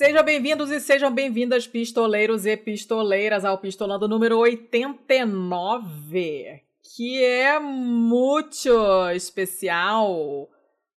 [0.00, 6.62] Sejam bem-vindos e sejam bem-vindas, pistoleiros e pistoleiras, ao Pistolando número 89,
[6.96, 10.48] que é muito especial.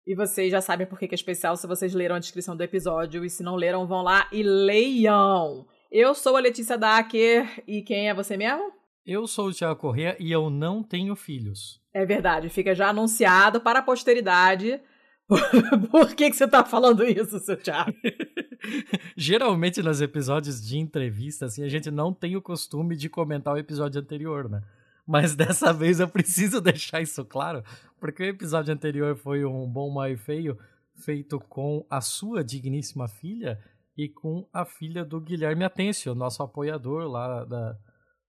[0.07, 3.25] E vocês já sabem por que é especial se vocês leram a descrição do episódio.
[3.25, 5.67] E se não leram, vão lá e leiam.
[5.91, 8.71] Eu sou a Letícia Dacker e quem é você mesmo?
[9.05, 11.81] Eu sou o Tiago Corrêa e eu não tenho filhos.
[11.93, 14.79] É verdade, fica já anunciado para a posteridade.
[15.91, 17.91] Por que, que você tá falando isso, seu Thiago?
[19.17, 23.57] Geralmente nos episódios de entrevista, assim, a gente não tem o costume de comentar o
[23.57, 24.61] episódio anterior, né?
[25.05, 27.63] Mas dessa vez eu preciso deixar isso claro,
[27.99, 30.57] porque o episódio anterior foi um bom, mal feio,
[30.95, 33.59] feito com a sua digníssima filha
[33.97, 37.77] e com a filha do Guilherme Atencio, nosso apoiador lá da,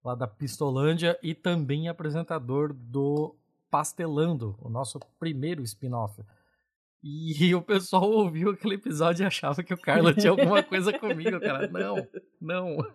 [0.05, 3.35] lá da Pistolândia e também apresentador do
[3.71, 6.23] Pastelando, o nosso primeiro spin-off.
[7.05, 11.39] E o pessoal ouviu aquele episódio e achava que o Carlos tinha alguma coisa comigo,
[11.39, 11.69] cara.
[11.69, 11.97] Não,
[12.41, 12.79] não.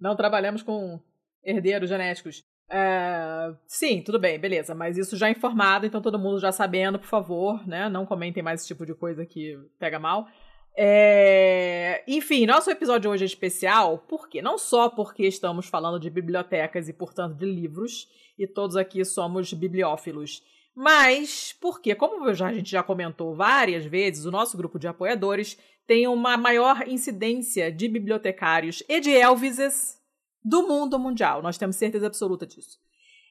[0.00, 1.00] Não trabalhamos com
[1.44, 2.44] herdeiros genéticos.
[2.70, 4.72] É, sim, tudo bem, beleza.
[4.74, 7.88] Mas isso já informado, então todo mundo já sabendo, por favor, né?
[7.88, 10.28] Não comentem mais esse tipo de coisa que pega mal.
[10.76, 12.04] É...
[12.06, 16.92] Enfim, nosso episódio hoje é especial, porque não só porque estamos falando de bibliotecas e,
[16.92, 20.40] portanto, de livros, e todos aqui somos bibliófilos,
[20.78, 25.58] mas porque, como já, a gente já comentou várias vezes, o nosso grupo de apoiadores
[25.84, 30.00] tem uma maior incidência de bibliotecários e de Elvises
[30.44, 31.42] do mundo mundial.
[31.42, 32.78] Nós temos certeza absoluta disso.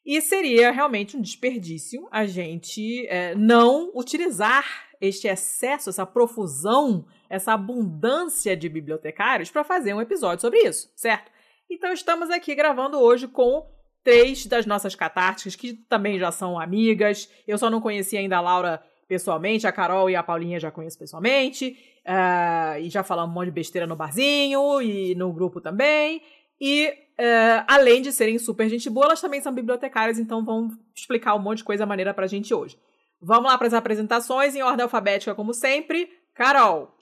[0.05, 4.65] E seria realmente um desperdício a gente é, não utilizar
[4.99, 11.31] este excesso, essa profusão, essa abundância de bibliotecários para fazer um episódio sobre isso, certo?
[11.71, 13.65] Então estamos aqui gravando hoje com
[14.07, 17.29] três das nossas catárticas, que também já são amigas.
[17.45, 20.97] Eu só não conhecia ainda a Laura pessoalmente, a Carol e a Paulinha já conheço
[20.97, 21.77] pessoalmente.
[22.05, 26.21] Uh, e já falamos um monte de besteira no barzinho e no grupo também.
[26.57, 31.35] E uh, além de serem super gente boa, elas também são bibliotecárias, então vão explicar
[31.35, 32.77] um monte de coisa maneira pra gente hoje.
[33.21, 36.09] Vamos lá para as apresentações em ordem alfabética, como sempre.
[36.33, 36.95] Carol.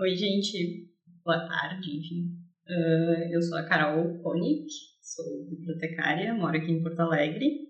[0.00, 0.88] Oi, gente.
[1.22, 2.30] Boa tarde, enfim.
[2.66, 4.64] Uh, eu sou a Carol Konik,
[5.14, 7.68] sou bibliotecária, moro aqui em Porto Alegre.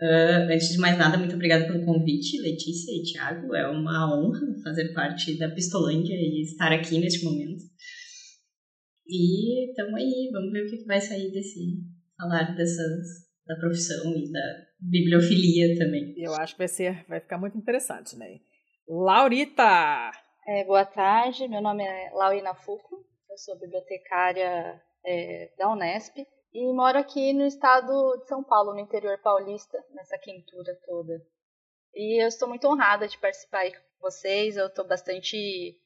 [0.00, 3.54] Uh, antes de mais nada, muito obrigada pelo convite, Letícia e Tiago.
[3.54, 7.62] É uma honra fazer parte da Pistolândia e estar aqui neste momento.
[9.06, 11.60] E estamos aí, vamos ver o que vai sair desse
[12.16, 14.40] falar dessas da profissão e da
[14.80, 16.14] bibliofilia também.
[16.16, 18.38] Eu acho que vai ser, vai ficar muito interessante, né?
[18.88, 20.12] Laurita.
[20.46, 26.16] É, boa tarde, meu nome é Laurina Fuco, eu sou bibliotecária é, da Unesp
[26.52, 31.20] e moro aqui no estado de São Paulo, no interior paulista, nessa quentura toda.
[31.94, 34.56] E eu estou muito honrada de participar aí com vocês.
[34.56, 35.76] Eu estou bastante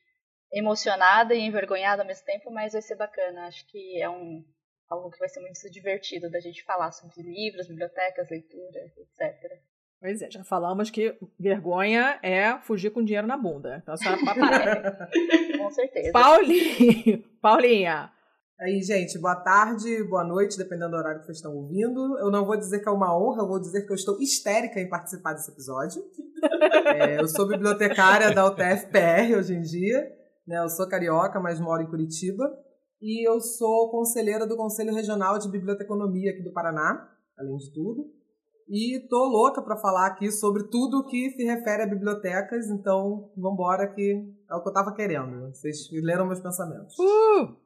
[0.53, 3.47] emocionada e envergonhada ao mesmo tempo, mas vai ser bacana.
[3.47, 4.45] Acho que é um
[4.89, 9.61] algo que vai ser muito divertido da gente falar sobre livros, bibliotecas, leitura, etc.
[10.01, 13.79] Pois é, já falamos que vergonha é fugir com dinheiro na bunda.
[13.83, 15.09] Então, a senhora parar.
[15.59, 16.13] com certeza.
[16.13, 18.13] Paulinha, Paulinha,
[18.59, 22.19] Aí, gente, boa tarde, boa noite, dependendo do horário que vocês estão ouvindo.
[22.19, 24.81] Eu não vou dizer que é uma honra, eu vou dizer que eu estou histérica
[24.81, 26.03] em participar desse episódio.
[26.97, 30.11] é, eu sou bibliotecária da UTF-PR hoje em dia.
[30.47, 30.59] Né?
[30.59, 32.51] Eu sou carioca, mas moro em Curitiba.
[32.99, 38.11] E eu sou conselheira do Conselho Regional de Biblioteconomia aqui do Paraná, além de tudo.
[38.67, 43.53] E tô louca para falar aqui sobre tudo que se refere a bibliotecas, então vamos
[43.53, 45.53] embora que é o que eu tava querendo.
[45.53, 46.99] Vocês leram meus pensamentos.
[46.99, 47.66] Uh!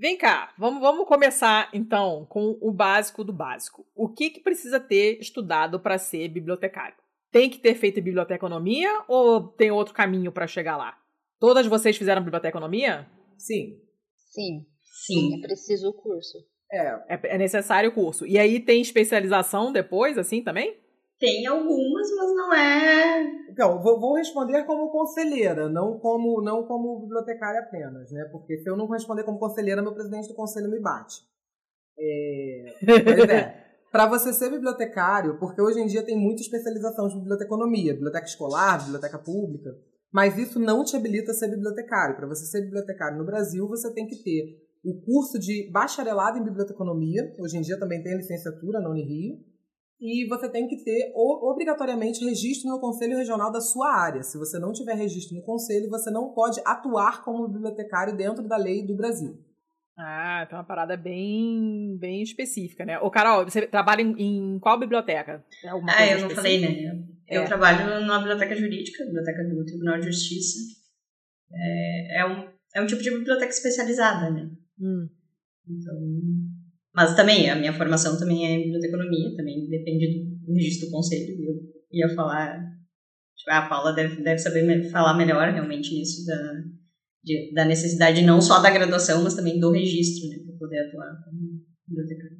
[0.00, 3.86] Vem cá, vamos, vamos começar então com o básico do básico.
[3.94, 6.96] O que, que precisa ter estudado para ser bibliotecário?
[7.30, 10.96] Tem que ter feito biblioteconomia ou tem outro caminho para chegar lá?
[11.38, 13.06] Todas vocês fizeram biblioteconomia?
[13.36, 13.78] Sim.
[14.30, 14.64] Sim.
[15.04, 15.38] Sim.
[15.38, 16.38] É preciso o curso.
[16.72, 17.14] É.
[17.14, 17.20] é.
[17.34, 18.26] É necessário o curso.
[18.26, 20.80] E aí tem especialização depois, assim, também?
[21.20, 23.22] Tem algumas, mas não é.
[23.50, 28.24] Então, vou, vou, responder como conselheira, não como, não como bibliotecária apenas, né?
[28.32, 31.16] Porque se eu não responder como conselheira, meu presidente do conselho me bate.
[31.98, 32.64] É...
[33.04, 33.60] Pois é.
[33.92, 38.78] Para você ser bibliotecário, porque hoje em dia tem muita especialização de biblioteconomia, biblioteca escolar,
[38.84, 39.76] biblioteca pública,
[40.12, 42.16] mas isso não te habilita a ser bibliotecário.
[42.16, 46.44] Para você ser bibliotecário no Brasil, você tem que ter o curso de bacharelado em
[46.44, 49.38] biblioteconomia, hoje em dia também tem licenciatura na Unirio,
[50.00, 54.22] e você tem que ter obrigatoriamente registro no conselho regional da sua área.
[54.22, 58.56] Se você não tiver registro no conselho, você não pode atuar como bibliotecário dentro da
[58.56, 59.38] lei do Brasil.
[59.98, 62.98] Ah, então é uma parada bem, bem específica, né?
[63.00, 65.44] Ô, Carol, você trabalha em, em qual biblioteca?
[65.86, 67.04] ah, eu não falei, né?
[67.28, 67.46] Eu, é.
[67.46, 70.58] trabalho numa biblioteca jurídica, biblioteca do Tribunal de Justiça.
[71.52, 74.50] É, é, um, é um tipo de biblioteca especializada, né?
[74.80, 75.06] Hum.
[75.68, 75.94] Então,
[77.00, 81.34] mas também, a minha formação também é em biblioteconomia, também depende do registro do conselho.
[81.42, 81.54] Eu
[81.90, 82.60] ia falar,
[83.34, 86.62] tipo, a Paula deve, deve saber falar melhor realmente isso da,
[87.24, 91.24] de, da necessidade não só da graduação, mas também do registro, né, para poder atuar
[91.24, 92.36] como bibliotecário.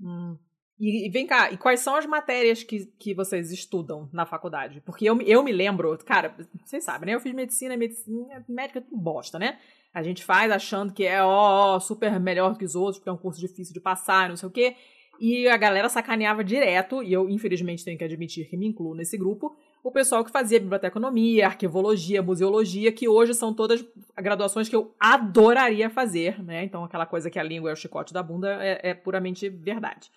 [0.00, 0.38] Hum.
[0.78, 4.80] E, e, vem cá, e quais são as matérias que, que vocês estudam na faculdade?
[4.82, 7.14] Porque eu, eu me lembro, cara, vocês sabem, né?
[7.16, 9.58] Eu fiz medicina, medicina médica bosta, né?
[9.96, 13.16] A gente faz achando que é ó, super melhor que os outros, porque é um
[13.16, 14.76] curso difícil de passar, não sei o quê.
[15.18, 19.16] E a galera sacaneava direto, e eu, infelizmente, tenho que admitir que me incluo nesse
[19.16, 23.82] grupo, o pessoal que fazia biblioteconomia, arquivologia, museologia, que hoje são todas
[24.18, 26.62] graduações que eu adoraria fazer, né?
[26.62, 30.10] Então, aquela coisa que a língua é o chicote da bunda é, é puramente verdade.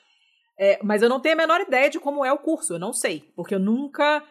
[0.60, 2.92] É, mas eu não tenho a menor ideia de como é o curso, eu não
[2.92, 4.22] sei, porque eu nunca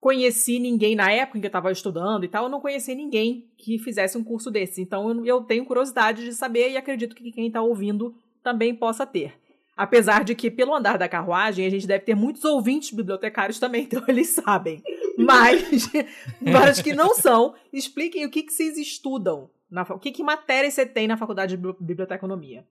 [0.00, 3.50] conheci ninguém na época em que eu estava estudando e tal, eu não conheci ninguém
[3.56, 4.80] que fizesse um curso desse.
[4.80, 9.34] Então eu, tenho curiosidade de saber e acredito que quem está ouvindo também possa ter.
[9.76, 13.84] Apesar de que, pelo andar da carruagem, a gente deve ter muitos ouvintes bibliotecários também,
[13.90, 14.82] então eles sabem.
[15.16, 15.88] Mas,
[16.44, 19.50] para os que não são, expliquem o que, que vocês estudam.
[19.70, 22.66] Na, o que, que matéria você tem na faculdade de biblioteconomia?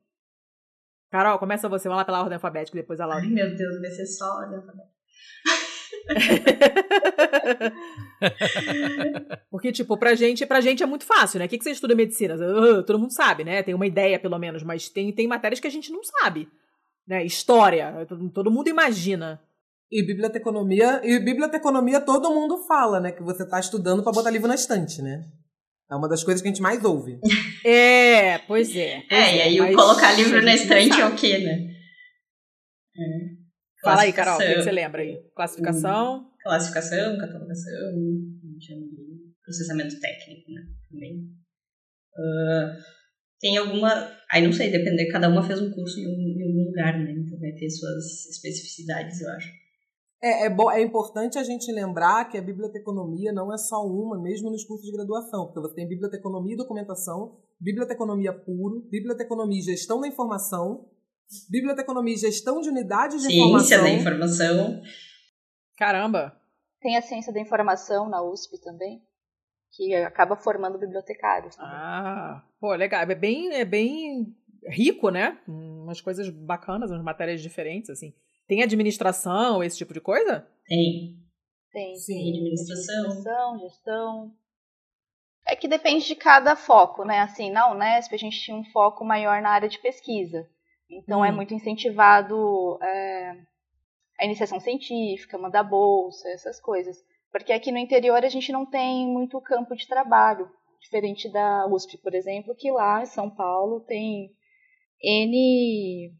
[1.10, 3.24] Carol, começa você, vamos lá pela ordem alfabética, depois a Laura.
[3.24, 4.98] Ai, meu Deus, vai ser só a ordem alfabética.
[9.50, 11.46] Porque, tipo, pra gente, pra gente é muito fácil, né?
[11.46, 12.36] O que, que você estuda medicina?
[12.36, 13.64] Uh, todo mundo sabe, né?
[13.64, 16.48] Tem uma ideia, pelo menos, mas tem, tem matérias que a gente não sabe.
[17.08, 17.26] Né?
[17.26, 19.42] História, todo mundo imagina.
[19.92, 23.12] E biblioteconomia, e biblioteconomia todo mundo fala, né?
[23.12, 25.26] Que você tá estudando para botar livro na estante, né?
[25.90, 27.20] É uma das coisas que a gente mais ouve.
[27.66, 29.04] É, pois é.
[29.10, 31.68] Pois é, e aí o colocar livro na estante é o quê, né?
[32.96, 33.37] É.
[33.90, 35.18] Fala aí, Carol, o que você lembra aí?
[35.36, 36.20] Classificação?
[36.20, 37.94] Hum, classificação, catalogação,
[39.44, 40.62] processamento técnico, né?
[40.90, 41.16] Também.
[42.16, 42.98] Uh,
[43.40, 44.12] tem alguma.
[44.32, 47.12] Aí não sei, depender, cada uma fez um curso em, um, em algum lugar, né?
[47.12, 49.52] Então vai ter suas especificidades, eu acho.
[50.22, 54.20] É, é, bom, é importante a gente lembrar que a biblioteconomia não é só uma,
[54.20, 59.64] mesmo nos cursos de graduação, porque você tem biblioteconomia e documentação, biblioteconomia puro, biblioteconomia e
[59.64, 60.90] gestão da informação,
[61.50, 63.68] biblioteconomia e gestão de unidades de ciência informação.
[63.68, 64.82] Ciência da informação.
[65.78, 66.40] Caramba!
[66.82, 69.02] Tem a ciência da informação na USP também,
[69.72, 71.56] que acaba formando bibliotecários.
[71.56, 71.72] Também.
[71.72, 73.02] Ah, pô, legal.
[73.02, 74.36] É bem, é bem
[74.70, 75.40] rico, né?
[75.48, 78.14] Umas coisas bacanas, umas matérias diferentes, assim.
[78.48, 80.48] Tem administração, esse tipo de coisa?
[80.66, 81.18] Tem.
[81.72, 81.96] Tem.
[81.96, 82.96] Sim, tem administração.
[82.96, 84.32] administração, gestão.
[85.46, 87.20] É que depende de cada foco, né?
[87.20, 90.48] Assim, na Unesp a gente tinha um foco maior na área de pesquisa.
[90.90, 91.34] Então é hum.
[91.34, 93.38] é muito incentivado é,
[94.20, 96.98] a iniciação científica, mandar bolsa, essas coisas.
[97.32, 100.50] Porque aqui no interior a gente não tem muito campo de trabalho,
[100.80, 104.32] diferente da USP, por exemplo, que lá em São Paulo tem
[105.04, 106.14] N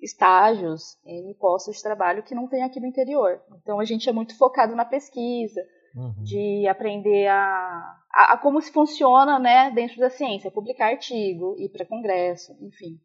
[0.00, 3.42] estágios, em postos de trabalho que não tem aqui no interior.
[3.60, 5.60] Então a gente é muito focado na pesquisa,
[5.94, 6.22] uhum.
[6.22, 11.68] de aprender a, a, a, como se funciona né, dentro da ciência, publicar artigo, ir
[11.68, 12.98] para congresso, enfim.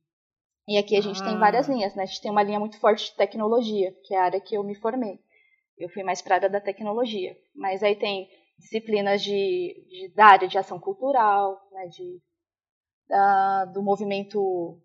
[0.68, 1.26] E aqui a gente ah.
[1.26, 2.04] tem várias linhas, né?
[2.04, 4.64] A gente tem uma linha muito forte de tecnologia, que é a área que eu
[4.64, 5.20] me formei.
[5.78, 7.36] Eu fui mais para a área da tecnologia.
[7.56, 8.28] Mas aí tem
[8.58, 12.22] disciplinas de, de da área de ação cultural, né, de,
[13.10, 14.80] da, do movimento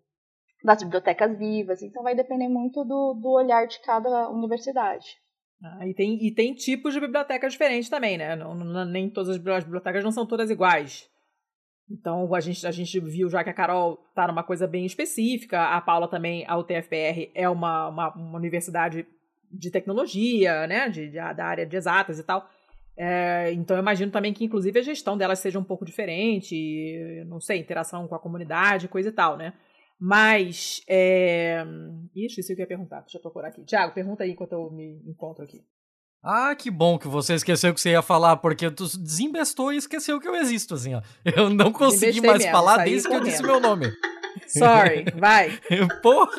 [0.63, 1.81] das bibliotecas vivas.
[1.81, 5.17] Então vai depender muito do, do olhar de cada universidade.
[5.63, 8.35] Ah, e, tem, e tem tipos de bibliotecas diferentes também, né?
[8.35, 11.09] Não, não, nem todas as bibliotecas não são todas iguais.
[11.89, 15.75] Então a gente, a gente viu já que a Carol tá numa coisa bem específica,
[15.75, 19.05] a Paula também, a UTFPR é uma, uma, uma universidade
[19.51, 20.89] de tecnologia, né?
[20.89, 22.47] De, de, da área de exatas e tal.
[22.95, 27.39] É, então eu imagino também que, inclusive, a gestão delas seja um pouco diferente, não
[27.39, 29.53] sei, interação com a comunidade, coisa e tal, né?
[29.99, 30.81] Mas.
[30.87, 31.63] É...
[32.15, 33.01] Ih, esqueci o que eu ia perguntar.
[33.01, 33.63] Deixa eu procurar aqui.
[33.65, 35.63] Tiago, pergunta aí enquanto eu me encontro aqui.
[36.21, 40.19] Ah, que bom que você esqueceu que você ia falar, porque tu desembestou e esqueceu
[40.19, 41.01] que eu existo, assim, ó.
[41.23, 43.23] Eu não consegui mais mesmo, falar desde correndo.
[43.23, 43.89] que eu disse meu nome.
[44.47, 45.57] Sorry, vai.
[46.03, 46.29] Porra!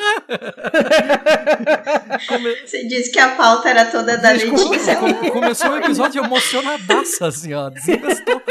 [2.66, 4.96] Você disse que a pauta era toda da Desculpa, Letícia.
[5.32, 7.70] Começou o um episódio emocionadaça, assim, ó.
[7.70, 8.42] Desembestou.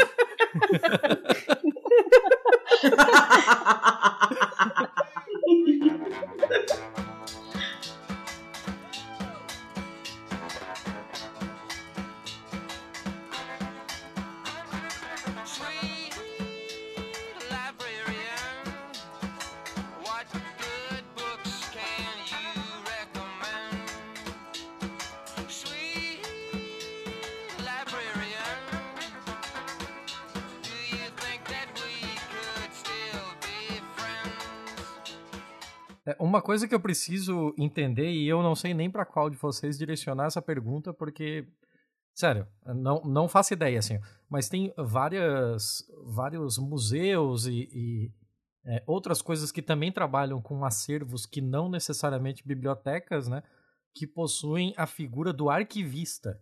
[36.20, 39.78] uma coisa que eu preciso entender, e eu não sei nem para qual de vocês
[39.78, 41.48] direcionar essa pergunta, porque,
[42.14, 43.98] sério, não, não faço ideia, assim,
[44.28, 48.12] mas tem várias, vários museus e, e
[48.66, 53.42] é, outras coisas que também trabalham com acervos que não necessariamente bibliotecas, né,
[53.94, 56.38] que possuem a figura do arquivista.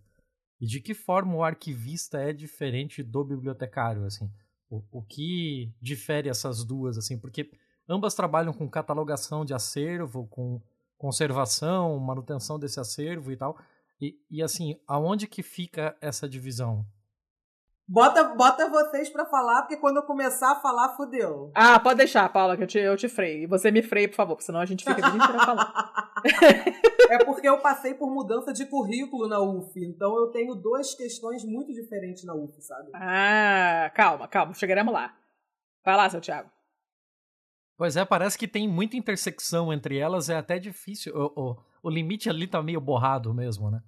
[0.60, 4.28] E de que forma o arquivista é diferente do bibliotecário, assim?
[4.68, 7.16] O, o que difere essas duas, assim?
[7.16, 7.48] Porque
[7.88, 10.60] ambas trabalham com catalogação de acervo, com
[10.96, 13.56] conservação, manutenção desse acervo e tal.
[14.00, 16.84] E, e assim, aonde que fica essa divisão?
[17.90, 21.50] Bota, bota vocês para falar, porque quando eu começar a falar, fudeu.
[21.54, 23.44] Ah, pode deixar, Paula, que eu te, eu te freio.
[23.44, 25.72] E você me freia, por favor, porque senão a gente fica a inteira falando.
[27.08, 31.42] é porque eu passei por mudança de currículo na UF, então eu tenho duas questões
[31.44, 32.90] muito diferentes na UF, sabe?
[32.92, 35.16] Ah, calma, calma, chegaremos lá.
[35.82, 36.50] Vai lá, seu Thiago.
[37.78, 41.14] Pois é, parece que tem muita intersecção entre elas, é até difícil.
[41.14, 43.80] O, o, o limite ali tá meio borrado mesmo, né?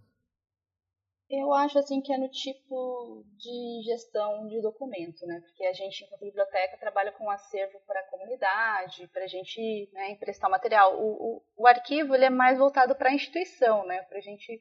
[1.29, 5.41] Eu acho assim que é no tipo de gestão de documento, né?
[5.41, 10.13] Porque a gente, enquanto biblioteca, trabalha com acervo para a comunidade, para a gente né,
[10.13, 10.97] emprestar material.
[10.97, 14.03] O, o, o, arquivo ele é mais voltado para a instituição, né?
[14.03, 14.61] Para a gente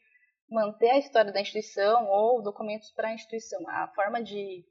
[0.49, 3.67] manter a história da instituição ou documentos para a instituição.
[3.67, 4.63] A forma de,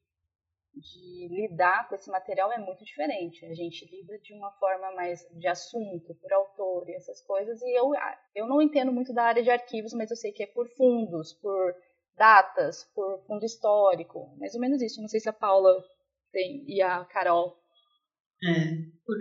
[0.79, 3.45] de lidar com esse material é muito diferente.
[3.45, 7.61] A gente lida de uma forma mais de assunto, por autor e essas coisas.
[7.63, 7.93] E eu,
[8.35, 11.33] eu não entendo muito da área de arquivos, mas eu sei que é por fundos,
[11.35, 11.75] por
[12.17, 15.01] datas, por fundo histórico, mais ou menos isso.
[15.01, 15.83] Não sei se a Paula
[16.33, 17.57] tem e a Carol.
[18.45, 19.17] É, por,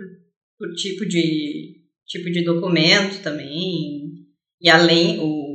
[0.58, 4.26] por tipo de tipo de documento também.
[4.60, 5.48] E além o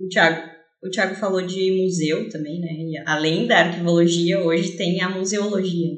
[0.00, 0.49] o Thiago,
[0.82, 2.72] o Thiago falou de museu também, né?
[2.72, 5.90] E além da arquivologia, hoje tem a museologia,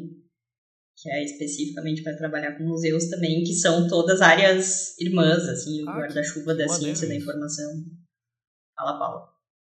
[0.97, 5.89] que é especificamente para trabalhar com museus também, que são todas áreas irmãs, assim, o
[5.89, 7.71] ah, guarda-chuva da ciência da informação.
[8.77, 9.29] Fala, Paula.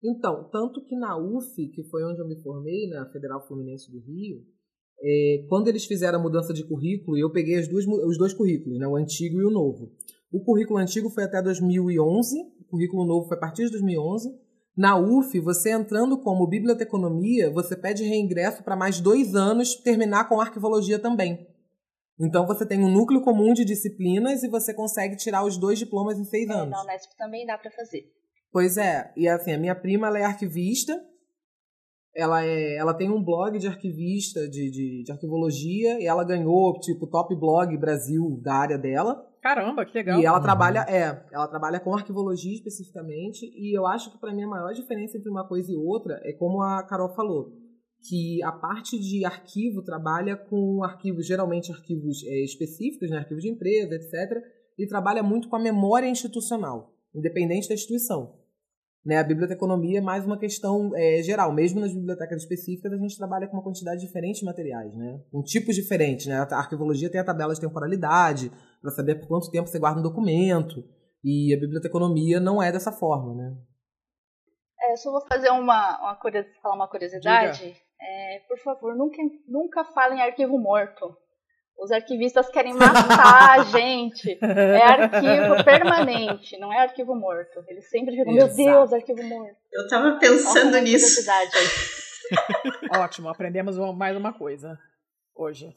[0.02, 4.00] Então, tanto que na UF, que foi onde eu me formei, na Federal Fluminense do
[4.00, 4.44] Rio,
[5.00, 8.78] é, quando eles fizeram a mudança de currículo, eu peguei as duas, os dois currículos,
[8.78, 9.92] né, o antigo e o novo.
[10.32, 14.45] O currículo antigo foi até 2011, o currículo novo foi a partir de 2011.
[14.76, 20.40] Na UF, você entrando como biblioteconomia, você pede reingresso para mais dois anos terminar com
[20.40, 21.46] arquivologia também.
[22.20, 26.18] Então você tem um núcleo comum de disciplinas e você consegue tirar os dois diplomas
[26.18, 26.70] em seis é, anos.
[26.70, 28.04] Na Unesp também dá para fazer.
[28.52, 30.98] Pois é, e assim, a minha prima ela é arquivista,
[32.14, 36.78] ela, é, ela tem um blog de arquivista, de, de, de arquivologia, e ela ganhou,
[36.80, 39.22] tipo, top blog Brasil da área dela.
[39.46, 40.20] Caramba, que legal.
[40.20, 44.42] E ela trabalha, é, ela trabalha com arquivologia especificamente, e eu acho que para mim
[44.42, 47.52] a maior diferença entre uma coisa e outra é como a Carol falou,
[48.08, 53.48] que a parte de arquivo trabalha com arquivos, geralmente arquivos é, específicos, né, arquivos de
[53.48, 54.42] empresa, etc.,
[54.76, 58.34] e trabalha muito com a memória institucional, independente da instituição.
[59.06, 59.18] Né?
[59.18, 61.52] A biblioteconomia é mais uma questão é, geral.
[61.52, 65.20] Mesmo nas bibliotecas específicas, a gente trabalha com uma quantidade diferente de materiais, né?
[65.30, 66.26] com tipos diferentes.
[66.26, 66.34] Né?
[66.34, 68.50] A arquivologia tem a tabela de temporalidade,
[68.82, 70.82] para saber por quanto tempo você guarda um documento.
[71.22, 73.32] E a biblioteconomia não é dessa forma.
[73.32, 73.56] Né?
[74.80, 76.18] É, eu só vou fazer uma, uma
[76.60, 77.76] falar uma curiosidade.
[78.00, 81.16] É, por favor, nunca, nunca falem arquivo morto.
[81.78, 84.38] Os arquivistas querem matar a gente.
[84.40, 87.62] É arquivo permanente, não é arquivo morto.
[87.68, 89.56] Eles sempre ficam, meu Deus, arquivo morto.
[89.72, 91.24] Eu tava pensando nisso.
[92.98, 94.78] Ótimo, aprendemos mais uma coisa
[95.34, 95.76] hoje.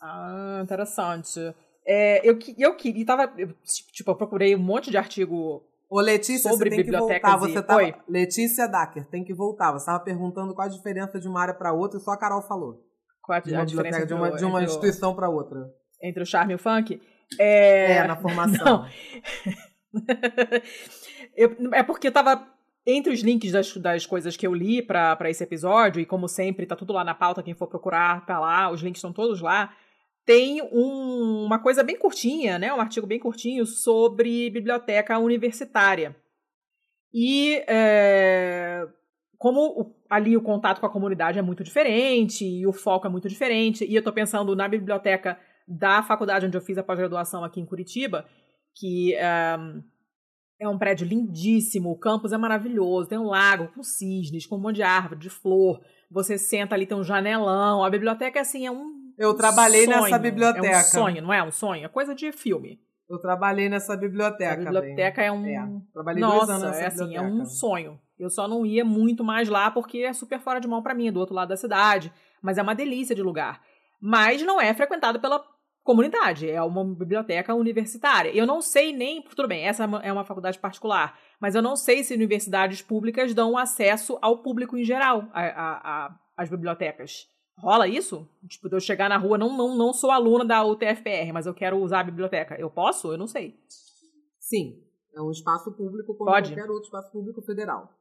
[0.00, 1.40] Ah, interessante.
[1.86, 3.48] É, eu, eu queria, tava, eu,
[3.92, 7.52] tipo, eu procurei um monte de artigo Ô, Letícia, sobre você tem bibliotecas que voltar.
[7.52, 7.78] Você tava...
[7.78, 7.94] Oi?
[8.06, 9.72] Letícia Dacker, tem que voltar.
[9.72, 12.42] Você estava perguntando qual a diferença de uma área para outra e só a Carol
[12.42, 12.84] falou.
[13.28, 15.70] A, de uma diferença de uma, de uma instituição para outra?
[16.02, 17.00] Entre o charme e o funk?
[17.38, 18.86] É, é na formação.
[21.36, 22.46] eu, é porque eu tava
[22.86, 26.64] entre os links das, das coisas que eu li para esse episódio, e como sempre,
[26.64, 29.74] tá tudo lá na pauta, quem for procurar, tá lá, os links estão todos lá.
[30.24, 32.72] Tem um, uma coisa bem curtinha, né?
[32.72, 36.16] Um artigo bem curtinho sobre biblioteca universitária.
[37.12, 38.86] E é,
[39.36, 43.10] como o, ali o contato com a comunidade é muito diferente e o foco é
[43.10, 47.44] muito diferente, e eu estou pensando na biblioteca da faculdade onde eu fiz a pós-graduação
[47.44, 48.26] aqui em Curitiba,
[48.74, 49.14] que
[49.58, 49.82] um,
[50.60, 54.60] é um prédio lindíssimo, o campus é maravilhoso, tem um lago com cisnes, com um
[54.60, 58.70] monte de árvore, de flor, você senta ali, tem um janelão, a biblioteca, assim, é
[58.70, 60.66] um Eu trabalhei sonho, nessa biblioteca.
[60.66, 61.84] É um sonho, não é um sonho?
[61.84, 62.80] É coisa de filme.
[63.08, 64.52] Eu trabalhei nessa biblioteca.
[64.52, 65.28] A biblioteca bem.
[65.28, 65.46] é um...
[65.46, 68.00] É, trabalhei Nossa, dois anos nessa é assim, é um sonho.
[68.18, 71.08] Eu só não ia muito mais lá porque é super fora de mão para mim,
[71.08, 72.12] é do outro lado da cidade.
[72.42, 73.62] Mas é uma delícia de lugar.
[74.00, 75.42] Mas não é frequentado pela
[75.88, 78.30] comunidade, é uma biblioteca universitária.
[78.36, 82.04] Eu não sei nem, tudo bem, essa é uma faculdade particular, mas eu não sei
[82.04, 85.24] se universidades públicas dão acesso ao público em geral
[86.36, 87.26] às bibliotecas.
[87.60, 88.28] Rola isso?
[88.46, 91.54] Tipo, de eu chegar na rua, não, não, não sou aluna da UTFPR, mas eu
[91.54, 92.54] quero usar a biblioteca.
[92.54, 93.12] Eu posso?
[93.12, 93.58] Eu não sei.
[94.38, 94.80] Sim,
[95.14, 96.50] é um espaço público como pode.
[96.50, 97.92] qualquer outro espaço público federal.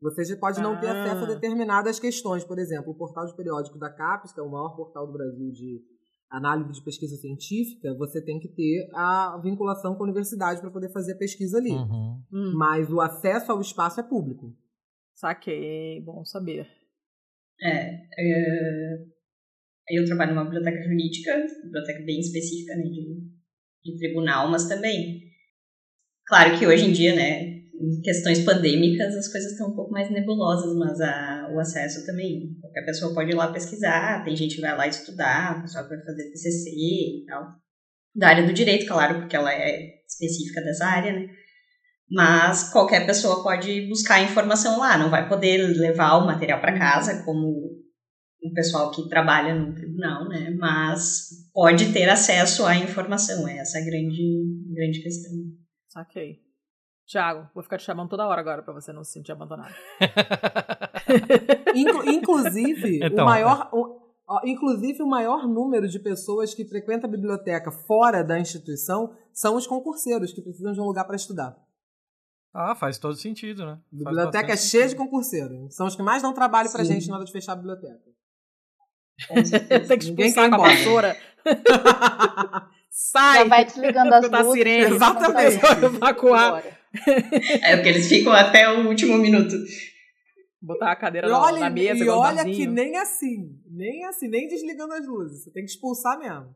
[0.00, 1.34] Você já pode não ter acesso a ah.
[1.34, 2.44] determinadas questões.
[2.44, 5.50] Por exemplo, o portal de periódico da CAPES, que é o maior portal do Brasil
[5.50, 5.82] de
[6.30, 10.92] análise de pesquisa científica, você tem que ter a vinculação com a universidade para poder
[10.92, 11.72] fazer a pesquisa ali.
[11.72, 12.22] Uhum.
[12.32, 12.52] Hum.
[12.56, 14.54] Mas o acesso ao espaço é público.
[15.14, 16.77] Saquei, bom saber.
[17.62, 19.08] É, é
[19.90, 23.22] eu trabalho numa biblioteca jurídica, biblioteca bem específica né, de,
[23.84, 25.22] de tribunal, mas também,
[26.26, 30.10] claro que hoje em dia, né, em questões pandêmicas as coisas estão um pouco mais
[30.10, 32.54] nebulosas, mas a, o acesso também.
[32.60, 35.98] Qualquer pessoa pode ir lá pesquisar, tem gente que vai lá estudar, o pessoal vai
[36.04, 37.56] fazer TCC e tal.
[38.14, 41.28] Da área do direito, claro, porque ela é específica dessa área, né?
[42.10, 47.22] Mas qualquer pessoa pode buscar informação lá, não vai poder levar o material para casa,
[47.24, 47.48] como
[48.42, 50.50] o pessoal que trabalha no tribunal, né?
[50.58, 54.22] Mas pode ter acesso à informação, é essa a grande,
[54.74, 55.32] grande questão.
[55.88, 56.40] Saquei.
[57.06, 59.74] Tiago, vou ficar te chamando toda hora agora para você não se sentir abandonado.
[61.74, 63.70] inclusive, então, o maior.
[63.72, 63.98] O,
[64.44, 69.66] inclusive, o maior número de pessoas que frequentam a biblioteca fora da instituição são os
[69.66, 71.56] concurseiros que precisam de um lugar para estudar.
[72.60, 73.78] Ah, faz todo sentido, né?
[73.92, 75.72] A biblioteca é cheia de concurseiros.
[75.76, 76.94] São os que mais dão trabalho pra Sim.
[76.94, 78.02] gente na hora de fechar a biblioteca.
[79.86, 81.16] Tem que expulsar com a vassoura.
[82.90, 83.38] Sai!
[83.38, 84.52] Já vai desligando as luzes.
[84.54, 84.92] Sirene.
[84.92, 85.64] Exatamente.
[85.84, 86.64] Evacuar.
[87.62, 89.54] É porque eles ficam até o último minuto.
[90.60, 92.04] Botar a cadeira na, olha, na mesa.
[92.04, 95.44] E olha que nem assim, nem assim, nem desligando as luzes.
[95.44, 96.52] Você tem que expulsar mesmo.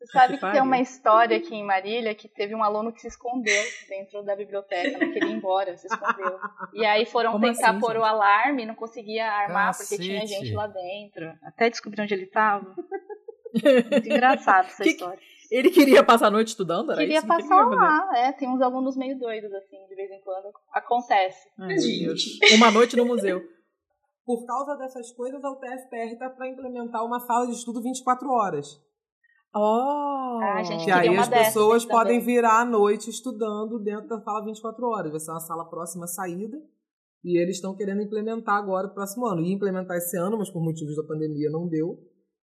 [0.00, 3.02] Você sabe que, que tem uma história aqui em Marília que teve um aluno que
[3.02, 6.38] se escondeu dentro da biblioteca, não queria ir embora, se escondeu.
[6.72, 8.00] E aí foram Como tentar assim, pôr gente?
[8.00, 9.88] o alarme, não conseguia armar Cacete.
[9.90, 11.34] porque tinha gente lá dentro.
[11.42, 12.64] Até descobrir onde ele estava.
[13.52, 15.18] Muito engraçado essa que, história.
[15.50, 16.92] Ele queria passar a noite estudando?
[16.92, 17.26] Era queria isso?
[17.26, 18.32] passar que lá, é.
[18.32, 20.50] Tem uns alunos meio doidos, assim, de vez em quando.
[20.72, 21.46] Acontece.
[21.58, 21.76] Ai,
[22.56, 23.42] Uma noite no museu.
[24.24, 28.80] Por causa dessas coisas, a UTFPR tá para implementar uma sala de estudo 24 horas.
[29.54, 30.38] Oh!
[30.42, 34.86] Ah, gente que aí as pessoas podem virar à noite estudando dentro da sala 24
[34.86, 35.10] horas.
[35.10, 36.56] Vai ser uma sala próxima à saída.
[37.22, 39.42] E eles estão querendo implementar agora o próximo ano.
[39.42, 41.98] Ia implementar esse ano, mas por motivos da pandemia não deu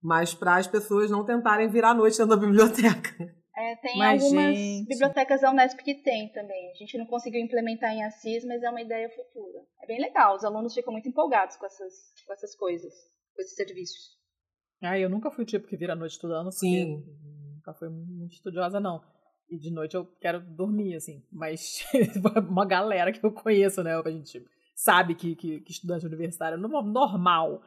[0.03, 3.43] mas para as pessoas não tentarem virar a noite dentro da biblioteca.
[3.55, 4.89] É, tem mas, algumas gente...
[4.89, 6.71] bibliotecas da Unesp que tem também.
[6.71, 9.61] A gente não conseguiu implementar em Assis, mas é uma ideia futura.
[9.83, 11.93] É bem legal, os alunos ficam muito empolgados com essas,
[12.27, 12.93] com essas coisas,
[13.37, 14.22] com esses serviços.
[14.83, 17.05] Ah, eu nunca fui o tipo que vira a noite estudando, Sim.
[17.55, 19.03] nunca fui muito estudiosa, não.
[19.49, 21.23] E de noite eu quero dormir, assim.
[21.31, 21.85] Mas
[22.49, 23.95] uma galera que eu conheço, né?
[23.95, 27.62] A gente sabe que, que, que estudante universitário é normal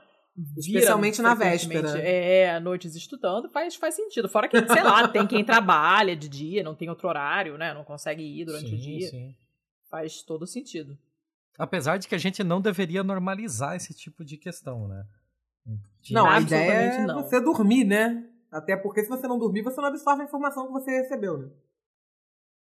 [0.58, 1.98] Especialmente na véspera.
[1.98, 4.28] É, noites estudando, faz, faz sentido.
[4.28, 7.74] Fora que, sei lá, tem quem trabalha de dia, não tem outro horário, né?
[7.74, 9.08] Não consegue ir durante sim, o dia.
[9.08, 9.36] Sim.
[9.90, 10.98] Faz todo sentido.
[11.58, 15.06] Apesar de que a gente não deveria normalizar esse tipo de questão, né?
[16.02, 17.24] De não, a ideia é não.
[17.24, 18.24] você dormir, né?
[18.52, 21.50] Até porque se você não dormir, você não absorve a informação que você recebeu, né?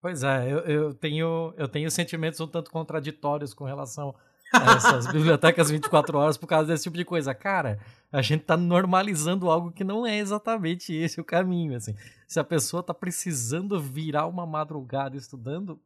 [0.00, 4.14] Pois é, eu, eu, tenho, eu tenho sentimentos um tanto contraditórios com relação
[4.52, 7.34] essas bibliotecas 24 horas por causa desse tipo de coisa.
[7.34, 7.78] Cara,
[8.12, 11.94] a gente tá normalizando algo que não é exatamente esse o caminho, assim.
[12.26, 15.78] Se a pessoa tá precisando virar uma madrugada estudando,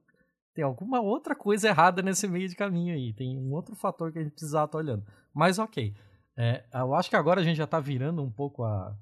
[0.55, 3.13] tem alguma outra coisa errada nesse meio de caminho aí.
[3.13, 5.05] Tem um outro fator que a gente precisa estar olhando.
[5.33, 5.95] Mas ok.
[6.43, 8.97] É, eu acho que agora a gente já tá virando um pouco a,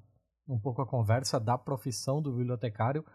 [0.45, 3.05] um pouco a conversa da profissão do bibliotecário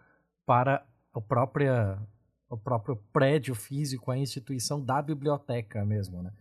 [0.46, 0.82] para
[1.12, 2.00] a própria
[2.48, 6.32] o próprio prédio físico, a instituição da biblioteca mesmo, né?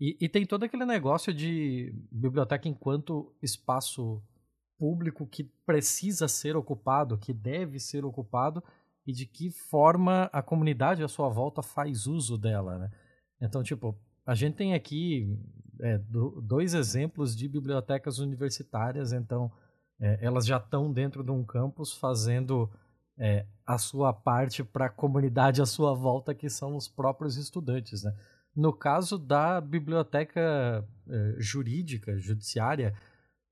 [0.00, 4.22] E, e, tem todo aquele negócio de biblioteca enquanto espaço
[4.78, 8.62] público que precisa ser ocupado, que deve ser ocupado,
[9.06, 12.90] e de que forma a comunidade à sua volta faz uso dela, né?
[13.40, 15.38] Então, tipo, a gente tem aqui
[15.80, 19.52] é, do, dois exemplos de bibliotecas universitárias, então
[20.00, 22.68] é, elas já estão dentro de um campus fazendo
[23.18, 28.02] é, a sua parte para a comunidade à sua volta, que são os próprios estudantes.
[28.02, 28.14] Né?
[28.54, 32.94] No caso da biblioteca é, jurídica, judiciária,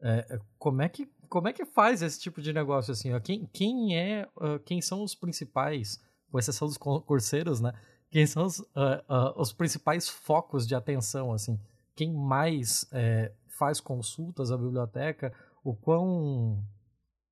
[0.02, 3.12] é, como, é que, como é que faz esse tipo de negócio assim?
[3.12, 3.20] Ó?
[3.20, 4.28] Quem, quem, é,
[4.66, 7.72] quem são os principais, com exceção dos concurseiros, né?
[8.14, 11.32] Quem são os, uh, uh, os principais focos de atenção?
[11.32, 11.58] assim?
[11.96, 15.34] Quem mais é, faz consultas à biblioteca?
[15.64, 16.64] O quão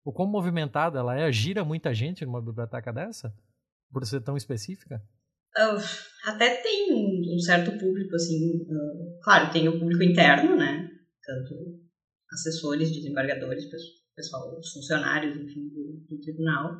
[0.05, 1.31] o quão movimentada ela é?
[1.31, 3.33] Gira muita gente numa biblioteca dessa?
[3.93, 5.01] Por ser tão específica?
[5.57, 5.79] Uh,
[6.25, 8.67] até tem um, certo público, assim,
[9.23, 10.91] claro, tem o público interno, né?
[11.25, 11.81] Tanto
[12.33, 13.67] assessores, desembargadores,
[14.17, 16.73] pessoal, os funcionários, enfim, do, do tribunal.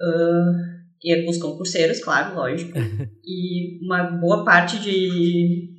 [0.00, 0.69] Uh,
[1.02, 2.72] e os concurseiros, claro, lógico.
[3.24, 5.74] e uma boa parte de,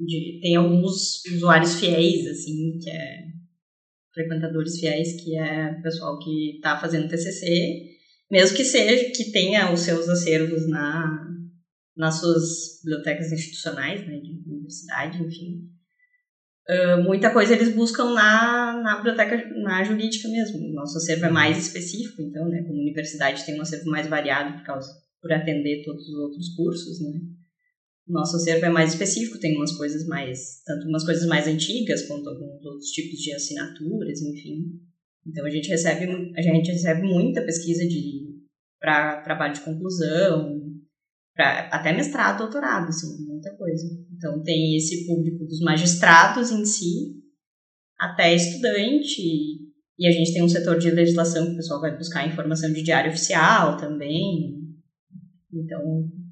[0.00, 0.40] de.
[0.42, 3.24] Tem alguns usuários fiéis, assim, que é.
[4.12, 7.94] frequentadores fiéis, que é pessoal que está fazendo TCC,
[8.30, 11.28] mesmo que seja, que tenha os seus acervos na,
[11.96, 15.70] nas suas bibliotecas institucionais, né, de universidade, enfim.
[16.68, 20.72] Uh, muita coisa eles buscam na, na biblioteca, na jurídica mesmo.
[20.72, 22.62] Nosso acervo é mais específico, então, né?
[22.62, 24.88] Como universidade tem um acervo mais variado por causa
[25.20, 27.20] por atender todos os outros cursos, né?
[28.06, 32.28] Nosso acervo é mais específico, tem umas coisas mais, tanto umas coisas mais antigas quanto
[32.28, 34.80] alguns outros tipos de assinaturas, enfim.
[35.26, 38.34] Então a gente recebe a gente recebe muita pesquisa de
[38.78, 40.53] para trabalho de conclusão,
[41.34, 43.84] para até mestrado, doutorado, assim, muita coisa.
[44.16, 47.22] Então tem esse público dos magistrados em si,
[47.98, 49.22] até estudante,
[49.98, 52.82] e a gente tem um setor de legislação que o pessoal vai buscar informação de
[52.82, 54.60] diário oficial também.
[55.52, 55.80] Então,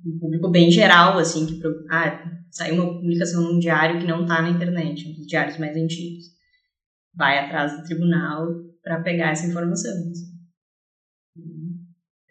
[0.04, 1.60] um público bem geral, assim, que
[1.90, 5.76] ah, saiu uma publicação num diário que não está na internet, um dos diários mais
[5.76, 6.24] antigos.
[7.14, 8.48] Vai atrás do tribunal
[8.82, 9.92] para pegar essa informação.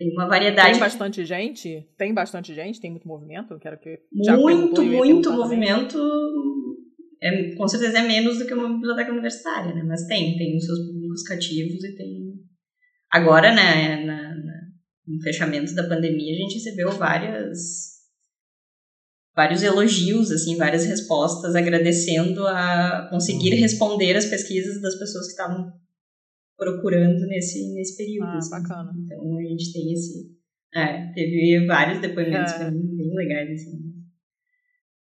[0.01, 0.71] Tem uma variedade.
[0.71, 1.87] Tem bastante gente?
[1.95, 2.81] Tem bastante gente?
[2.81, 3.59] Tem muito movimento?
[3.59, 5.99] Quero que muito, muito movimento.
[7.21, 9.83] É, com certeza é menos do que uma biblioteca universitária, né?
[9.83, 12.33] Mas tem, tem os seus públicos cativos e tem.
[13.11, 14.61] Agora, né, na, na,
[15.05, 17.91] no fechamento da pandemia, a gente recebeu várias
[19.35, 23.59] vários elogios, assim, várias respostas agradecendo a conseguir uhum.
[23.59, 25.71] responder as pesquisas das pessoas que estavam
[26.61, 28.27] procurando nesse, nesse período.
[28.27, 28.51] Ah, assim.
[28.51, 28.91] bacana.
[29.03, 30.29] Então a gente tem esse.
[30.75, 32.69] É, teve vários depoimentos é.
[32.69, 33.79] bem legais, assim.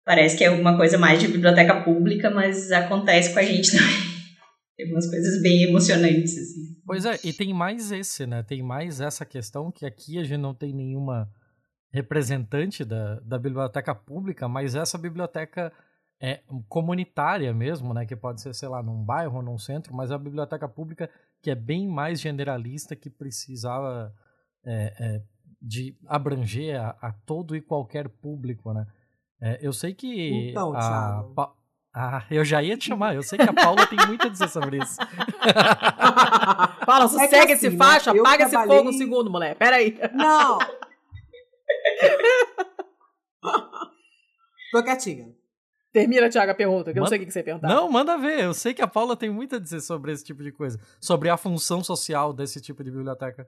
[0.02, 4.12] Parece que é alguma coisa mais de biblioteca pública, mas acontece com a gente também.
[4.76, 6.74] Tem umas coisas bem emocionantes, assim.
[6.84, 8.42] Pois é, e tem mais esse, né?
[8.42, 11.30] Tem mais essa questão que aqui a gente não tem nenhuma
[11.92, 15.70] representante da, da biblioteca pública, mas essa biblioteca
[16.22, 18.06] é comunitária mesmo, né?
[18.06, 21.10] Que pode ser, sei lá, num bairro, num centro, mas a biblioteca pública
[21.42, 24.14] que é bem mais generalista, que precisava
[24.64, 25.20] é, é,
[25.60, 28.86] de abranger a, a, todo e qualquer público, né?
[29.40, 31.52] É, eu sei que então, a, pa,
[31.92, 33.16] ah, eu já ia te chamar.
[33.16, 34.98] Eu sei que a Paula tem muito a dizer sobre isso.
[36.86, 37.76] Paula, sossega é assim, esse né?
[37.76, 39.56] faixa, apaga esse fogo um segundo, mulher.
[39.56, 39.98] Pera aí.
[40.14, 40.58] Não.
[44.70, 45.41] Tô quietinha.
[45.92, 47.68] Termina, Tiago, a pergunta, que eu não sei o que você ia perguntar.
[47.68, 48.40] Não, manda ver.
[48.40, 50.80] Eu sei que a Paula tem muito a dizer sobre esse tipo de coisa.
[50.98, 53.46] Sobre a função social desse tipo de biblioteca.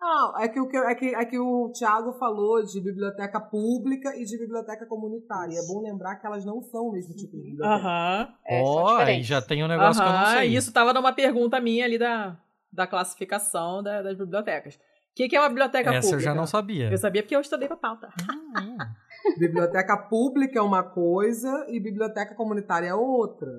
[0.00, 4.24] Não, é que, o, é, que, é que o Tiago falou de biblioteca pública e
[4.24, 5.56] de biblioteca comunitária.
[5.56, 7.74] É bom lembrar que elas não são o mesmo tipo de biblioteca.
[7.74, 8.34] Aham.
[8.50, 10.56] Ó, aí já tem um negócio que eu não sei.
[10.56, 12.36] Isso estava numa pergunta minha ali da,
[12.72, 14.74] da classificação da, das bibliotecas.
[14.76, 16.16] O que, que, é uma biblioteca Essa pública?
[16.16, 16.90] Essa eu já não sabia.
[16.90, 18.08] Eu sabia porque eu estudei pra pauta.
[18.58, 18.76] Hum.
[19.38, 23.50] biblioteca pública é uma coisa e biblioteca comunitária é outra.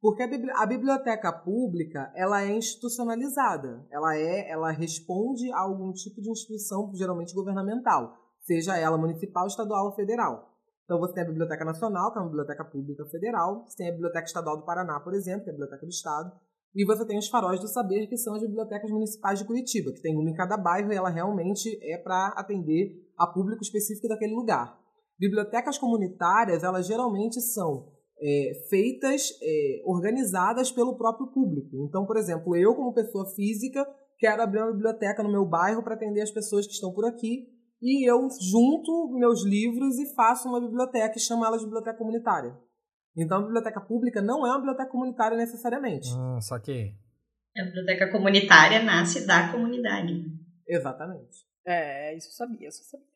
[0.00, 3.86] Porque a, biblioteca pública, ela é institucionalizada.
[3.90, 9.86] Ela é, ela responde a algum tipo de instituição, geralmente governamental, seja ela municipal, estadual
[9.86, 10.50] ou federal.
[10.84, 13.92] Então você tem a Biblioteca Nacional, que é uma biblioteca pública federal, você tem a
[13.92, 16.32] Biblioteca Estadual do Paraná, por exemplo, que é a Biblioteca do Estado,
[16.74, 20.00] e você tem os faróis do saber, que são as bibliotecas municipais de Curitiba, que
[20.00, 24.34] tem uma em cada bairro e ela realmente é para atender a público específico daquele
[24.34, 24.80] lugar.
[25.18, 31.86] Bibliotecas comunitárias, elas geralmente são é, feitas, é, organizadas pelo próprio público.
[31.86, 33.86] Então, por exemplo, eu, como pessoa física,
[34.18, 37.46] quero abrir uma biblioteca no meu bairro para atender as pessoas que estão por aqui,
[37.82, 42.56] e eu junto meus livros e faço uma biblioteca e chamo ela de biblioteca comunitária.
[43.14, 46.08] Então, a biblioteca pública não é uma biblioteca comunitária necessariamente.
[46.16, 46.94] Ah, saquei.
[47.56, 50.24] A biblioteca comunitária nasce da comunidade.
[50.66, 51.44] Exatamente.
[51.66, 53.09] É, isso eu sabia, isso eu sabia.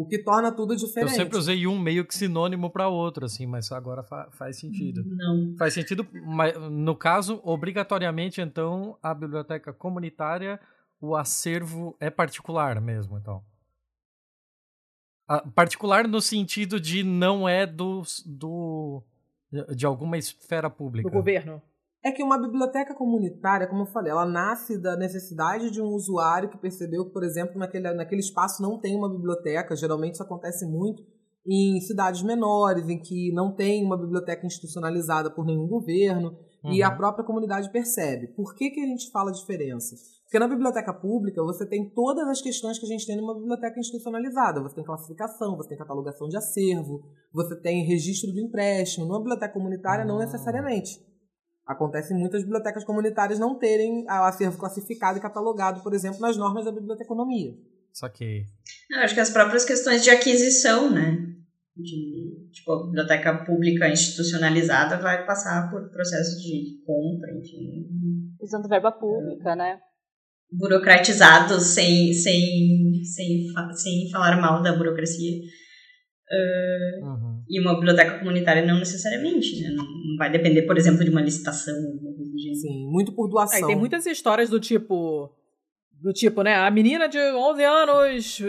[0.00, 1.12] O que torna tudo diferente.
[1.12, 5.04] Eu sempre usei um meio que sinônimo para outro, assim, mas agora fa faz sentido.
[5.04, 5.54] Não.
[5.58, 10.58] Faz sentido, mas no caso, obrigatoriamente, então, a biblioteca comunitária,
[10.98, 13.44] o acervo é particular mesmo, então.
[15.54, 19.02] particular no sentido de não é do, do
[19.76, 21.10] de alguma esfera pública.
[21.10, 21.60] Do governo.
[22.02, 26.48] É que uma biblioteca comunitária, como eu falei, ela nasce da necessidade de um usuário
[26.48, 29.76] que percebeu que, por exemplo, naquele, naquele espaço não tem uma biblioteca.
[29.76, 31.02] Geralmente isso acontece muito
[31.46, 36.36] em cidades menores, em que não tem uma biblioteca institucionalizada por nenhum governo.
[36.64, 36.72] uhum.
[36.72, 38.28] e a própria comunidade percebe.
[38.28, 39.96] Por que, que a gente fala diferença?
[40.24, 43.80] Porque na biblioteca pública você tem todas as questões que a gente tem numa biblioteca
[43.80, 44.62] institucionalizada.
[44.62, 49.06] Você tem classificação, você tem catalogação de acervo, você tem registro do empréstimo.
[49.06, 50.20] Numa biblioteca comunitária, não ah.
[50.20, 51.09] necessariamente.
[51.70, 56.36] Acontece em muitas bibliotecas comunitárias não terem o acervo classificado e catalogado, por exemplo, nas
[56.36, 57.54] normas da biblioteconomia.
[57.92, 58.44] Só que.
[58.90, 61.16] Eu acho que as próprias questões de aquisição, né?
[61.76, 67.86] De, tipo, a biblioteca pública institucionalizada vai passar por processo de compra, enfim.
[68.40, 69.80] Usando verba pública, é, né?
[70.50, 75.40] Burocratizados, sem, sem, sem, sem falar mal da burocracia.
[76.30, 77.42] Uh, uhum.
[77.48, 79.70] E uma biblioteca comunitária não necessariamente, né?
[79.70, 82.60] Não, não, vai depender, por exemplo, de uma licitação, alguma coisa do gênero.
[82.60, 83.58] Sim, muito por doação.
[83.58, 85.34] É, tem muitas histórias do tipo.
[86.00, 86.54] Do tipo, né?
[86.54, 88.42] A menina de 11 anos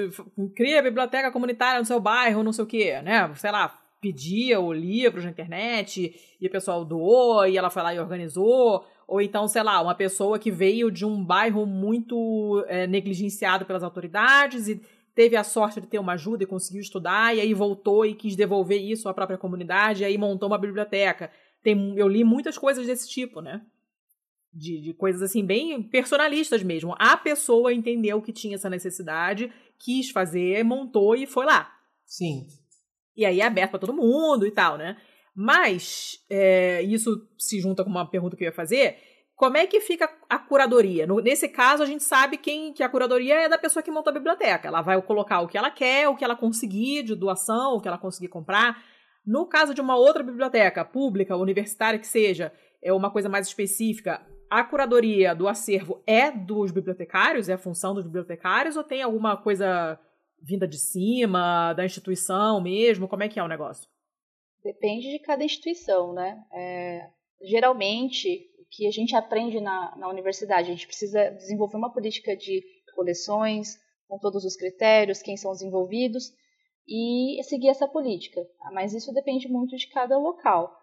[0.55, 3.29] cria a biblioteca comunitária no seu bairro, não sei o quê, né?
[3.35, 7.93] Sei lá, pedia o livros na internet e o pessoal doou e ela foi lá
[7.93, 8.85] e organizou.
[9.07, 13.83] Ou então, sei lá, uma pessoa que veio de um bairro muito é, negligenciado pelas
[13.83, 14.81] autoridades e
[15.13, 18.35] teve a sorte de ter uma ajuda e conseguiu estudar, e aí voltou e quis
[18.35, 21.31] devolver isso à própria comunidade, e aí montou uma biblioteca.
[21.61, 23.61] Tem, eu li muitas coisas desse tipo, né?
[24.53, 26.95] De, de coisas assim, bem personalistas mesmo.
[26.97, 31.71] A pessoa entendeu que tinha essa necessidade, quis fazer, montou e foi lá.
[32.05, 32.47] Sim.
[33.15, 34.97] E aí é aberto para todo mundo e tal, né?
[35.33, 38.97] Mas, é, isso se junta com uma pergunta que eu ia fazer,
[39.41, 41.07] como é que fica a curadoria?
[41.07, 44.11] No, nesse caso, a gente sabe quem que a curadoria é da pessoa que monta
[44.11, 44.67] a biblioteca.
[44.67, 47.87] Ela vai colocar o que ela quer, o que ela conseguir de doação, o que
[47.87, 48.83] ela conseguir comprar.
[49.25, 54.21] No caso de uma outra biblioteca, pública, universitária que seja, é uma coisa mais específica,
[54.47, 59.35] a curadoria do acervo é dos bibliotecários, é a função dos bibliotecários, ou tem alguma
[59.35, 59.99] coisa
[60.39, 63.07] vinda de cima, da instituição mesmo?
[63.07, 63.89] Como é que é o negócio?
[64.63, 66.43] Depende de cada instituição, né?
[66.53, 67.09] É,
[67.43, 70.69] geralmente, que a gente aprende na, na universidade.
[70.69, 72.63] A gente precisa desenvolver uma política de
[72.95, 76.31] coleções, com todos os critérios, quem são os envolvidos,
[76.87, 78.41] e seguir essa política.
[78.71, 80.77] Mas isso depende muito de cada local.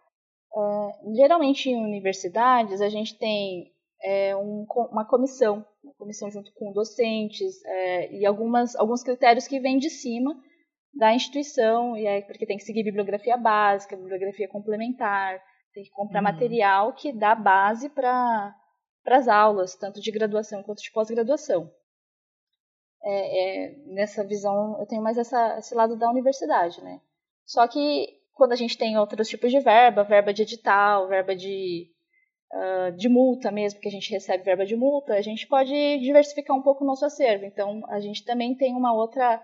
[0.52, 3.70] Uh, geralmente em universidades a gente tem
[4.02, 9.60] é, um, uma comissão, uma comissão junto com docentes é, e algumas, alguns critérios que
[9.60, 10.34] vêm de cima
[10.94, 15.40] da instituição, e aí, porque tem que seguir bibliografia básica, bibliografia complementar,
[15.72, 16.24] tem que comprar uhum.
[16.24, 18.54] material que dá base para
[19.06, 21.70] as aulas, tanto de graduação quanto de pós-graduação.
[23.02, 27.00] É, é, nessa visão, eu tenho mais essa, esse lado da universidade, né?
[27.44, 31.90] Só que quando a gente tem outros tipos de verba, verba de edital, verba de,
[32.52, 36.56] uh, de multa mesmo, que a gente recebe verba de multa, a gente pode diversificar
[36.56, 37.44] um pouco o nosso acervo.
[37.44, 39.42] Então, a gente também tem uma outra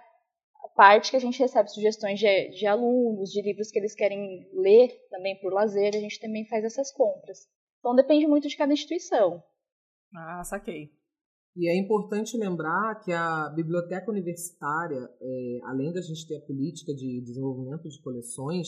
[0.75, 4.91] parte que a gente recebe sugestões de, de alunos, de livros que eles querem ler
[5.11, 7.47] também por lazer, a gente também faz essas compras.
[7.79, 9.43] Então depende muito de cada instituição.
[10.15, 10.91] Ah, saquei.
[11.57, 16.93] E é importante lembrar que a biblioteca universitária, é, além da gente ter a política
[16.93, 18.67] de desenvolvimento de coleções,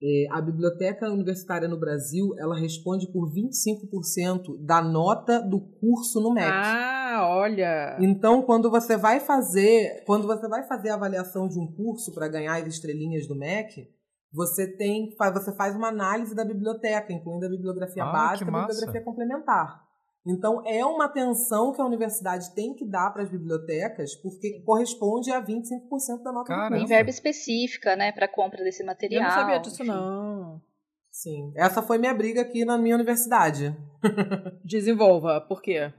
[0.00, 6.32] é, a biblioteca universitária no Brasil ela responde por 25% da nota do curso no
[6.32, 6.46] MEC.
[6.46, 6.93] Ah,
[7.26, 7.96] olha.
[8.00, 12.28] Então, quando você vai fazer, quando você vai fazer a avaliação de um curso para
[12.28, 13.88] ganhar as estrelinhas do MEC,
[14.32, 18.60] você tem, você faz uma análise da biblioteca, incluindo a bibliografia ah, básica e a
[18.60, 19.84] bibliografia complementar.
[20.26, 25.30] Então, é uma atenção que a universidade tem que dar para as bibliotecas, porque corresponde
[25.30, 26.64] a 25% da nota Caramba.
[26.64, 26.86] do curso.
[26.86, 29.22] Tem verba específica, né, para compra desse material.
[29.22, 29.92] Eu não sabia disso, enfim.
[29.92, 30.62] não.
[31.10, 31.52] Sim.
[31.54, 33.76] Essa foi minha briga aqui na minha universidade.
[34.64, 35.40] Desenvolva.
[35.40, 35.92] Por quê?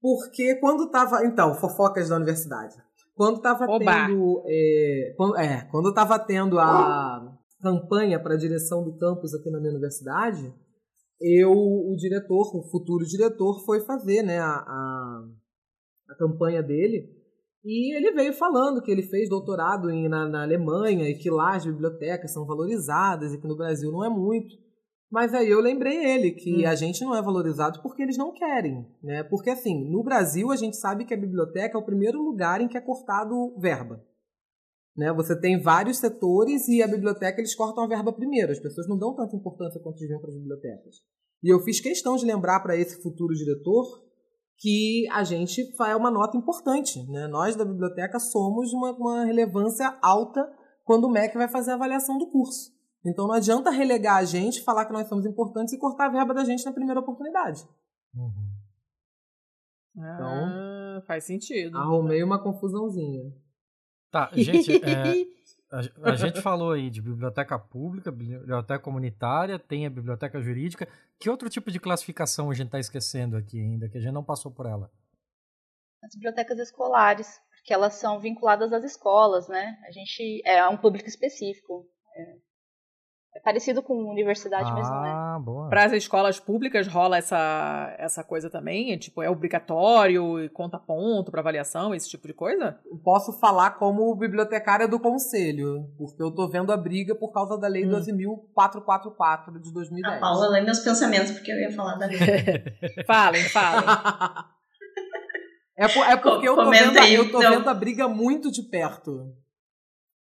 [0.00, 1.24] Porque quando tava.
[1.24, 2.74] Então, fofocas da universidade.
[3.14, 3.78] Quando tava Oba.
[3.78, 4.42] tendo.
[4.46, 9.58] É, quando, é, quando tava tendo a campanha para a direção do campus aqui na
[9.58, 10.54] minha universidade
[11.20, 15.24] eu, o diretor, o futuro diretor, foi fazer né, a, a,
[16.10, 17.14] a campanha dele.
[17.64, 21.56] E ele veio falando que ele fez doutorado em, na, na, Alemanha e que lá
[21.56, 24.54] as bibliotecas são valorizadas e que no Brasil não é muito.
[25.10, 26.68] Mas aí eu lembrei ele que hum.
[26.68, 29.22] a gente não é valorizado porque eles não querem, né?
[29.22, 32.68] Porque assim, no Brasil a gente sabe que a biblioteca é o primeiro lugar em
[32.68, 34.04] que é cortado verba.
[34.96, 35.12] Né?
[35.12, 38.50] Você tem vários setores e a biblioteca eles cortam a verba primeiro.
[38.50, 40.96] As pessoas não dão tanta importância quanto deviam para as bibliotecas.
[41.42, 43.84] E eu fiz questão de lembrar para esse futuro diretor
[44.58, 46.98] que a gente é uma nota importante.
[47.10, 47.28] Né?
[47.28, 50.50] Nós da biblioteca somos uma, uma relevância alta
[50.82, 52.75] quando o MEC vai fazer a avaliação do curso.
[53.06, 56.34] Então não adianta relegar a gente, falar que nós somos importantes e cortar a verba
[56.34, 57.66] da gente na primeira oportunidade.
[58.14, 58.56] Uhum.
[59.96, 61.78] Então, ah, faz sentido.
[61.78, 63.32] Arrumei uma confusãozinha.
[64.10, 65.26] Tá, gente, é,
[65.70, 70.88] a, a gente falou aí de biblioteca pública, biblioteca comunitária, tem a biblioteca jurídica.
[71.18, 74.24] Que outro tipo de classificação a gente está esquecendo aqui ainda, que a gente não
[74.24, 74.90] passou por ela?
[76.02, 79.78] As bibliotecas escolares, porque elas são vinculadas às escolas, né?
[79.86, 81.88] A gente é um público específico.
[82.14, 82.45] É,
[83.36, 85.10] é parecido com universidade, ah, mas não é.
[85.10, 85.68] Ah, boa.
[85.68, 88.92] Para as escolas públicas rola essa, essa coisa também?
[88.92, 92.78] É, tipo, é obrigatório e conta ponto para avaliação, esse tipo de coisa?
[93.04, 97.68] Posso falar como bibliotecária do conselho, porque eu tô vendo a briga por causa da
[97.68, 97.90] lei Hum.
[97.90, 100.16] 12.444 de 2010.
[100.16, 102.18] A Paula lê meus pensamentos porque eu ia falar da lei.
[103.06, 103.84] falem, falem.
[105.78, 107.50] É, por- é porque eu tô, vendo, aí, eu tô então.
[107.52, 109.30] vendo a briga muito de perto.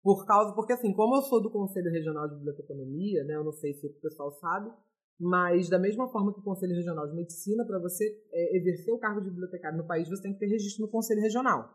[0.05, 3.51] Por causa, porque assim, como eu sou do Conselho Regional de Biblioteconomia, né, eu não
[3.51, 4.71] sei se o pessoal sabe,
[5.19, 8.99] mas da mesma forma que o Conselho Regional de Medicina, para você é, exercer o
[8.99, 11.73] cargo de bibliotecário no país, você tem que ter registro no Conselho Regional.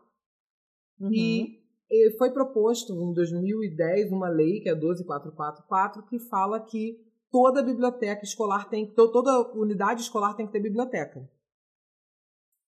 [0.97, 1.09] Uhum.
[1.11, 1.59] E
[1.91, 7.61] eh, foi proposto em 2010 uma lei, que é a 12444, que fala que toda
[7.61, 11.29] biblioteca escolar tem, to- toda unidade escolar tem que ter biblioteca.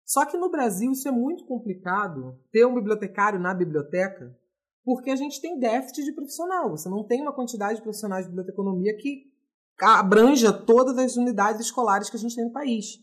[0.05, 4.39] Só que no Brasil isso é muito complicado, ter um bibliotecário na biblioteca,
[4.89, 6.71] porque a gente tem déficit de profissional.
[6.71, 9.31] Você não tem uma quantidade de profissionais de biblioteconomia que
[9.79, 12.99] abranja todas as unidades escolares que a gente tem no país.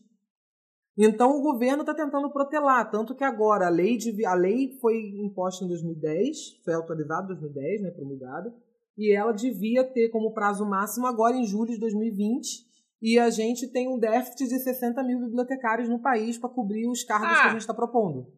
[0.97, 4.97] Então o governo está tentando protelar, tanto que agora a lei, de, a lei foi
[5.23, 8.51] imposta em 2010, foi autorizada em 2010, né, promulgada,
[8.97, 12.65] e ela devia ter como prazo máximo agora em julho de 2020,
[12.99, 17.03] e a gente tem um déficit de 60 mil bibliotecários no país para cobrir os
[17.03, 17.41] cargos Ah.
[17.41, 18.33] que a gente está propondo.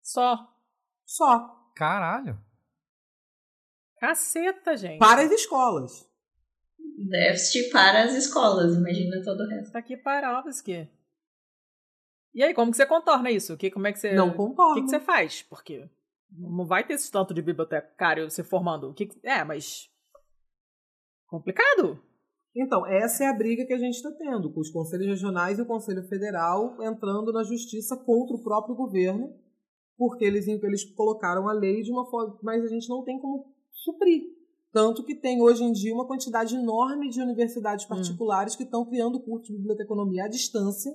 [0.00, 0.38] Só.
[1.04, 1.50] Só.
[1.74, 2.38] Caralho.
[4.08, 4.98] Caceta, gente.
[4.98, 6.08] Para as escolas.
[7.08, 9.72] Déficit para as escolas, imagina todo o resto.
[9.72, 10.88] Tá aqui Parovski.
[12.34, 13.56] E aí, como que você contorna isso?
[13.56, 14.12] Que, como é que você.
[14.14, 14.74] Não O concordo.
[14.74, 15.42] que, que você faz?
[15.42, 15.88] Porque
[16.30, 18.90] não vai ter esse tanto de bibliotecário se formando.
[18.90, 19.88] O que, que- é, mas.
[21.26, 22.00] Complicado.
[22.56, 25.62] Então, essa é a briga que a gente está tendo, com os conselhos regionais e
[25.62, 29.34] o Conselho Federal entrando na justiça contra o próprio governo,
[29.96, 33.53] porque eles, eles colocaram a lei de uma forma, mas a gente não tem como
[33.84, 34.22] suprir.
[34.72, 39.20] Tanto que tem hoje em dia uma quantidade enorme de universidades particulares que estão criando
[39.22, 40.90] curso de biblioteconomia à distância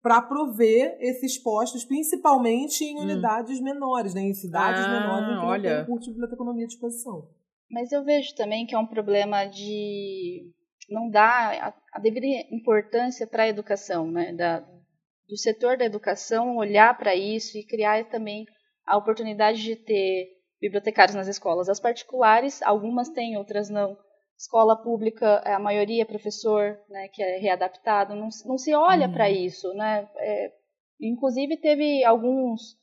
[0.00, 3.02] para prover esses postos, principalmente em Hum.
[3.02, 6.68] unidades menores, né, em cidades Ah, menores em que não tem curso de biblioteconomia à
[6.68, 7.28] disposição.
[7.68, 10.52] Mas eu vejo também que é um problema de
[10.88, 14.32] não dar a, a devida importância para a educação, né?
[14.32, 18.46] Da, do setor da educação olhar para isso e criar também
[18.86, 21.68] a oportunidade de ter bibliotecários nas escolas.
[21.68, 23.96] As particulares, algumas têm, outras não.
[24.38, 29.08] Escola pública, a maioria é professor, né, que é readaptado, não, se- não se olha
[29.08, 29.12] Uhum.
[29.12, 30.08] para isso, né?
[30.16, 30.52] É,
[31.00, 32.76] inclusive teve alguns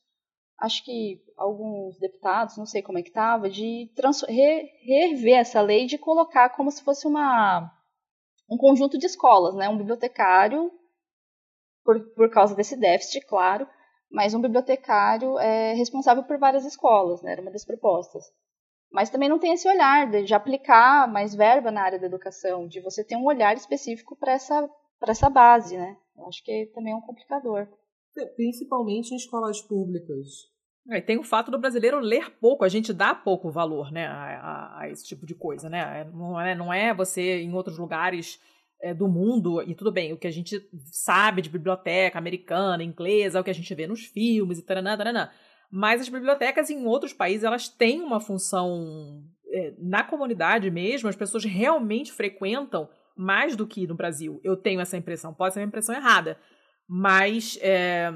[0.60, 3.90] acho que alguns deputados, não sei como é que estava, de
[4.28, 7.72] re- rever essa lei de colocar como se fosse uma
[8.50, 9.70] um conjunto de escolas, né?
[9.70, 10.72] Um bibliotecário
[11.84, 13.68] por, por causa desse déficit, claro,
[14.12, 17.32] mas um bibliotecário é responsável por várias escolas, né?
[17.34, 18.24] Era uma das propostas.
[18.92, 22.68] Mas também não tem esse olhar de, de aplicar mais verba na área da educação,
[22.68, 24.70] de você ter um olhar específico para essa
[25.08, 25.96] essa base, né?
[26.18, 27.68] Eu acho que também é um complicador.
[28.36, 30.28] Principalmente em escolas públicas.
[30.90, 34.14] É, tem o fato do brasileiro ler pouco, a gente dá pouco valor, né, a,
[34.14, 36.02] a- a esse tipo de coisa, né?
[36.02, 38.40] É, Não é, não é você em outros lugares
[38.82, 40.62] é, do mundo, e tudo bem, o que a gente
[40.92, 44.98] sabe de biblioteca americana, inglesa, é o que a gente vê nos filmes e taranã,
[44.98, 45.30] taranã.
[45.72, 51.16] Mas as bibliotecas em outros países, elas têm uma função é, na comunidade mesmo, as
[51.16, 54.40] pessoas realmente frequentam mais do que no Brasil.
[54.44, 56.38] Eu tenho essa impressão, pode ser uma impressão errada,
[56.88, 58.12] mas é,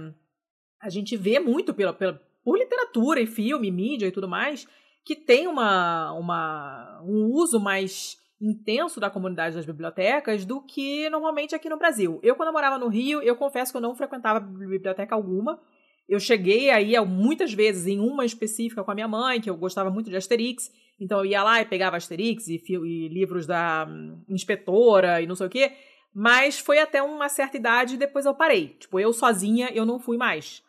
[0.82, 4.68] a gente vê muito pela, pela, por literatura e filme, mídia e tudo mais,
[5.05, 11.54] que tem uma, uma, um uso mais intenso da comunidade das bibliotecas do que normalmente
[11.54, 12.20] aqui no Brasil.
[12.24, 15.60] Eu, quando eu morava no Rio, eu confesso que eu não frequentava biblioteca alguma.
[16.08, 19.90] Eu cheguei aí muitas vezes em uma específica com a minha mãe, que eu gostava
[19.90, 20.72] muito de Asterix.
[21.00, 25.36] Então eu ia lá e pegava Asterix e, e livros da hum, inspetora e não
[25.36, 25.74] sei o quê.
[26.14, 28.70] Mas foi até uma certa idade e depois eu parei.
[28.80, 30.64] Tipo, eu sozinha, eu não fui mais.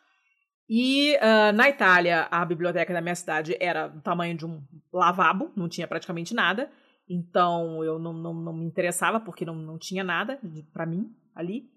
[0.69, 4.61] E ah, na Itália, a biblioteca da minha cidade era do tamanho de um
[4.93, 6.71] lavabo, não tinha praticamente nada.
[7.13, 10.39] Então eu não, não, não me interessava, porque não, não tinha nada
[10.71, 11.69] pra mim ali.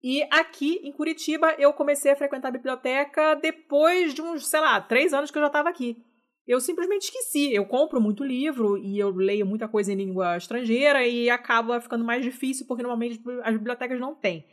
[0.00, 4.80] E aqui em Curitiba, eu comecei a frequentar a biblioteca depois de uns, sei lá,
[4.80, 6.04] três anos que eu já estava aqui.
[6.46, 7.52] Eu simplesmente esqueci.
[7.52, 12.04] Eu compro muito livro e eu leio muita coisa em língua estrangeira e acaba ficando
[12.04, 14.46] mais difícil, porque normalmente as bibliotecas não têm.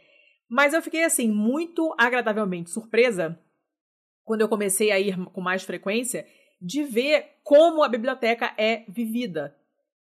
[0.50, 3.40] Mas eu fiquei, assim, muito agradavelmente surpresa
[4.24, 6.26] quando eu comecei a ir com mais frequência
[6.60, 9.56] de ver como a biblioteca é vivida.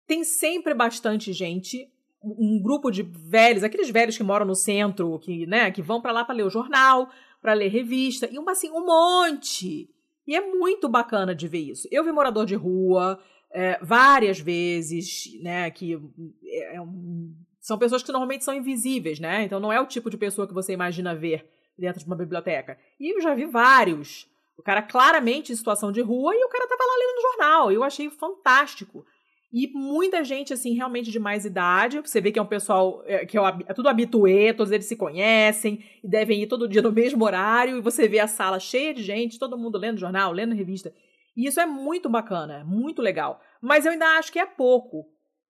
[0.08, 1.92] Tem sempre bastante gente,
[2.24, 6.12] um grupo de velhos, aqueles velhos que moram no centro, que, né, que vão para
[6.12, 7.10] lá para ler o jornal,
[7.42, 9.90] para ler revista, e uma assim, um monte.
[10.26, 11.88] E é muito bacana de ver isso.
[11.92, 13.20] Eu vi morador de rua
[13.52, 16.00] é, várias vezes, né, que
[16.46, 17.36] é, é um,
[17.68, 19.44] são pessoas que normalmente são invisíveis, né?
[19.44, 21.46] Então não é o tipo de pessoa que você imagina ver
[21.78, 22.78] dentro de uma biblioteca.
[22.98, 24.26] E eu já vi vários.
[24.58, 27.72] O cara claramente em situação de rua e o cara tava lá lendo jornal.
[27.72, 29.06] Eu achei fantástico.
[29.52, 32.00] E muita gente, assim, realmente de mais idade.
[32.02, 34.96] Você vê que é um pessoal é, que é, é tudo habituê, todos eles se
[34.96, 37.78] conhecem e devem ir todo dia no mesmo horário.
[37.78, 40.94] E você vê a sala cheia de gente, todo mundo lendo jornal, lendo revista.
[41.36, 43.40] E isso é muito bacana, muito legal.
[43.62, 45.06] Mas eu ainda acho que é pouco.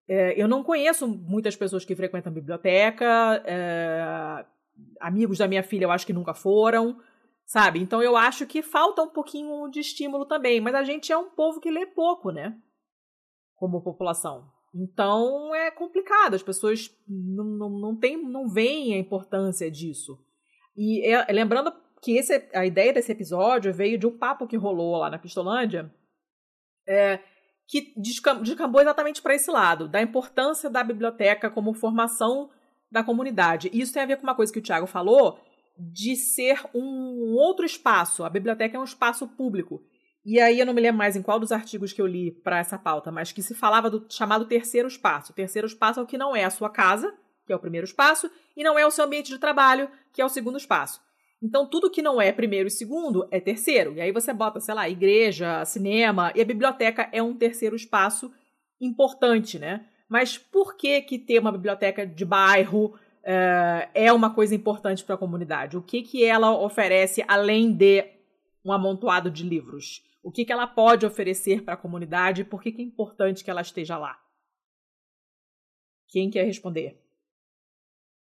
[0.08, 3.42] É, eu não conheço muitas pessoas que frequentam biblioteca.
[3.44, 4.44] É,
[5.00, 7.00] amigos da minha filha eu acho que nunca foram,
[7.44, 7.80] sabe?
[7.80, 10.60] Então eu acho que falta um pouquinho de estímulo também.
[10.60, 12.56] Mas a gente é um povo que lê pouco, né?
[13.58, 14.50] Como população.
[14.74, 20.18] Então é complicado, as pessoas não, não, não, tem, não veem a importância disso.
[20.76, 24.96] E é, lembrando que esse, a ideia desse episódio veio de um papo que rolou
[24.96, 25.92] lá na Pistolândia,
[26.86, 27.18] é,
[27.66, 32.50] que descambou exatamente para esse lado, da importância da biblioteca como formação
[32.90, 33.68] da comunidade.
[33.72, 35.38] E isso tem a ver com uma coisa que o Tiago falou,
[35.78, 38.24] de ser um outro espaço.
[38.24, 39.82] A biblioteca é um espaço público.
[40.24, 42.58] E aí eu não me lembro mais em qual dos artigos que eu li para
[42.58, 45.32] essa pauta, mas que se falava do chamado terceiro espaço.
[45.32, 47.14] O terceiro espaço é o que não é a sua casa,
[47.46, 50.24] que é o primeiro espaço, e não é o seu ambiente de trabalho, que é
[50.24, 51.00] o segundo espaço.
[51.42, 53.94] Então, tudo que não é primeiro e segundo é terceiro.
[53.94, 58.32] E aí você bota, sei lá, igreja, cinema, e a biblioteca é um terceiro espaço
[58.80, 59.86] importante, né?
[60.08, 65.14] Mas por que que ter uma biblioteca de bairro é, é uma coisa importante para
[65.14, 65.76] a comunidade?
[65.76, 68.04] O que que ela oferece além de
[68.64, 70.02] um amontoado de livros?
[70.28, 73.42] O que que ela pode oferecer para a comunidade e por que que é importante
[73.42, 74.20] que ela esteja lá?
[76.06, 77.02] Quem quer responder?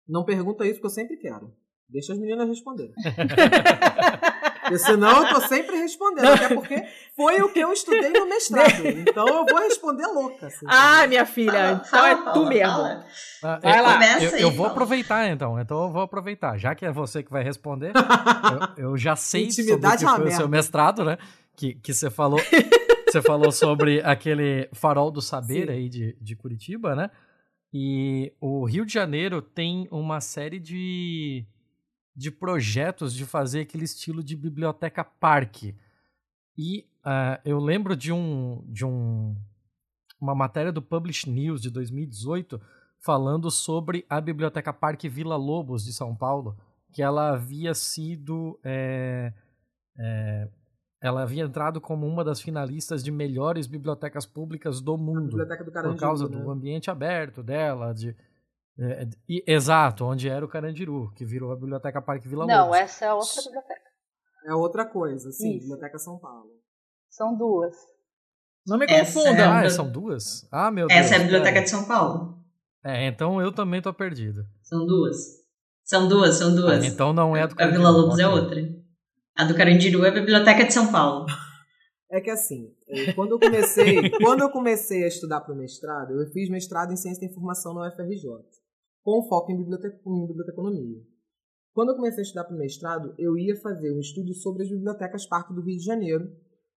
[0.07, 1.51] Não pergunta isso que eu sempre quero.
[1.89, 2.93] Deixa as meninas responderem.
[4.67, 6.85] Porque senão eu tô sempre respondendo, até porque
[7.15, 8.85] foi o que eu estudei no mestrado.
[8.85, 10.47] Então eu vou responder louca.
[10.47, 13.01] Assim, ah, minha filha, então é tu mesmo.
[13.41, 14.21] Ah, vai lá.
[14.21, 16.57] Eu, eu, vou aproveitar então, então eu vou aproveitar.
[16.57, 17.93] Já que é você que vai responder,
[18.77, 21.17] eu, eu já sei Intimidade sobre o que foi o seu mestrado, né?
[21.57, 22.39] Que, que você falou.
[23.05, 25.73] você falou sobre aquele farol do saber Sim.
[25.73, 27.11] aí de, de Curitiba, né?
[27.73, 31.45] E o Rio de Janeiro tem uma série de
[32.15, 35.75] de projetos de fazer aquele estilo de biblioteca parque.
[36.57, 39.35] E uh, eu lembro de um de um
[40.19, 42.59] uma matéria do Publish News de 2018
[42.99, 46.57] falando sobre a biblioteca Parque Vila Lobos de São Paulo,
[46.91, 49.31] que ela havia sido é,
[49.99, 50.49] é,
[51.01, 55.97] ela havia entrado como uma das finalistas de melhores bibliotecas públicas do mundo do por
[55.97, 56.37] causa né?
[56.37, 58.15] do ambiente aberto dela, de
[58.79, 62.77] é, é exato, onde era o Carandiru, que virou a Biblioteca Parque Vila Não, Lobos.
[62.77, 63.81] essa é outra biblioteca.
[64.45, 65.67] É outra coisa, sim, Isso.
[65.67, 66.51] Biblioteca São Paulo.
[67.09, 67.75] São duas.
[68.65, 69.55] Não me confundam.
[69.55, 69.65] É...
[69.65, 70.47] Ah, são duas?
[70.51, 70.99] Ah, meu Deus.
[70.99, 72.37] Essa é a Biblioteca de São Paulo.
[72.83, 74.45] É, então eu também tô perdido.
[74.61, 75.17] São duas.
[75.83, 76.83] São duas, são duas.
[76.83, 77.87] Ah, então não é do Carandiru.
[77.87, 78.61] A Vila Lobos é outra.
[79.37, 81.27] A do Carandiru é a Biblioteca de São Paulo.
[82.09, 82.73] É que assim,
[83.13, 86.97] quando eu comecei, quando eu comecei a estudar para o mestrado, eu fiz mestrado em
[86.97, 88.31] Ciência da Informação na UFRJ
[89.03, 91.03] com foco em, biblioteca, em biblioteconomia.
[91.71, 94.69] Quando eu comecei a estudar para o mestrado, eu ia fazer um estudo sobre as
[94.69, 96.27] bibliotecas Parque do Rio de Janeiro,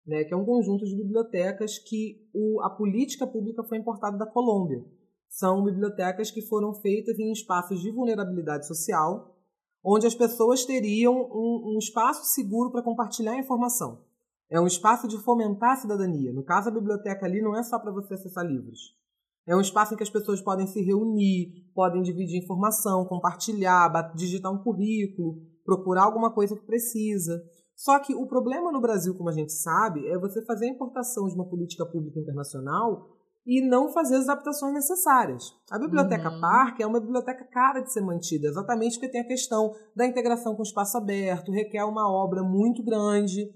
[0.07, 4.27] né, que é um conjunto de bibliotecas que o, a política pública foi importada da
[4.27, 4.85] Colômbia.
[5.31, 9.35] São bibliotecas que foram feitas em espaços de vulnerabilidade social,
[9.83, 14.03] onde as pessoas teriam um, um espaço seguro para compartilhar informação.
[14.51, 16.33] É um espaço de fomentar a cidadania.
[16.33, 18.99] No caso, a biblioteca ali não é só para você acessar livros.
[19.47, 24.53] É um espaço em que as pessoas podem se reunir, podem dividir informação, compartilhar, digitar
[24.53, 27.43] um currículo, procurar alguma coisa que precisa.
[27.75, 31.27] Só que o problema no Brasil, como a gente sabe, é você fazer a importação
[31.27, 33.09] de uma política pública internacional
[33.47, 35.45] e não fazer as adaptações necessárias.
[35.71, 36.41] A Biblioteca uhum.
[36.41, 40.55] Parque é uma biblioteca cara de ser mantida, exatamente porque tem a questão da integração
[40.55, 43.51] com o espaço aberto, requer uma obra muito grande,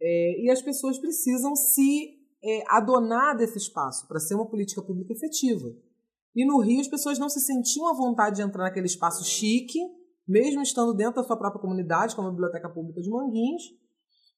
[0.00, 5.12] é, e as pessoas precisam se é, adonar desse espaço para ser uma política pública
[5.12, 5.68] efetiva.
[6.34, 9.78] E no Rio as pessoas não se sentiam à vontade de entrar naquele espaço chique,
[10.26, 13.62] mesmo estando dentro da sua própria comunidade, como a Biblioteca Pública de Manguins,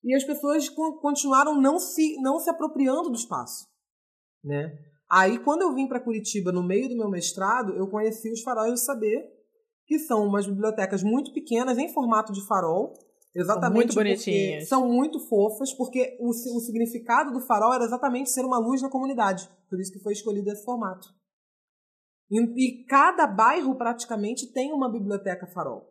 [0.04, 3.66] e as pessoas continuaram não se, não se apropriando do espaço.
[4.44, 4.76] Né?
[5.10, 8.72] Aí, quando eu vim para Curitiba, no meio do meu mestrado, eu conheci os Faróis
[8.72, 9.24] do Saber,
[9.86, 12.92] que são umas bibliotecas muito pequenas, em formato de farol,
[13.36, 13.68] Exatamente.
[13.68, 14.68] São muito bonitinhas.
[14.68, 18.88] São muito fofas, porque o, o significado do farol era exatamente ser uma luz na
[18.88, 19.48] comunidade.
[19.68, 21.06] Por isso que foi escolhido esse formato.
[22.30, 25.86] E, e cada bairro praticamente tem uma biblioteca farol.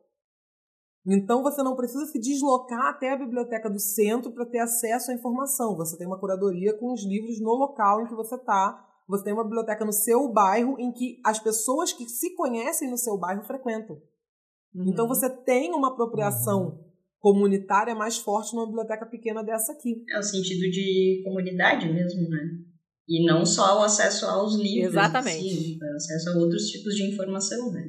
[1.08, 5.14] Então você não precisa se deslocar até a biblioteca do centro para ter acesso à
[5.14, 5.76] informação.
[5.76, 8.84] Você tem uma curadoria com os livros no local em que você está.
[9.08, 12.98] Você tem uma biblioteca no seu bairro em que as pessoas que se conhecem no
[12.98, 13.98] seu bairro frequentam.
[14.74, 14.86] Uhum.
[14.88, 16.84] Então você tem uma apropriação uhum.
[17.20, 20.04] comunitária mais forte numa biblioteca pequena dessa aqui.
[20.10, 22.50] É o sentido de comunidade mesmo, né?
[23.08, 24.94] E não só o acesso aos livros.
[24.94, 25.56] Exatamente.
[25.56, 27.86] Si, o acesso a outros tipos de informação, né?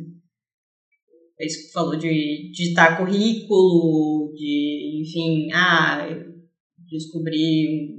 [1.38, 6.08] É isso que falou de digitar currículo, de, enfim, ah,
[6.88, 7.94] descobrir,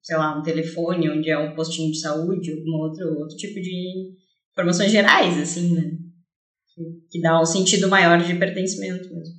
[0.00, 4.14] sei lá, um telefone onde é um postinho de saúde, algum outro, outro tipo de
[4.52, 5.98] informações gerais, assim, né?
[6.72, 9.34] Que, que dá um sentido maior de pertencimento mesmo.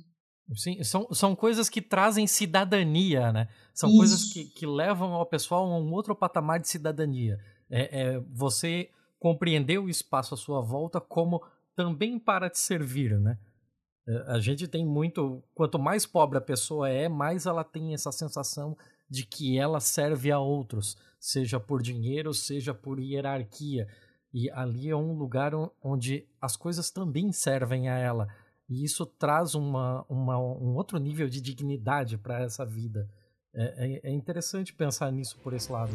[0.54, 3.48] Sim, são, são coisas que trazem cidadania, né?
[3.72, 3.98] São Isso.
[3.98, 7.38] coisas que, que levam ao pessoal a um outro patamar de cidadania.
[7.70, 11.40] É, é você compreender o espaço à sua volta como
[11.80, 13.38] também para te servir, né?
[14.06, 15.42] É, a gente tem muito.
[15.54, 18.76] Quanto mais pobre a pessoa é, mais ela tem essa sensação
[19.08, 23.88] de que ela serve a outros, seja por dinheiro, seja por hierarquia.
[24.32, 25.52] E ali é um lugar
[25.82, 28.28] onde as coisas também servem a ela.
[28.68, 33.08] E isso traz uma, uma um outro nível de dignidade para essa vida.
[33.54, 35.92] É, é, é interessante pensar nisso por esse lado.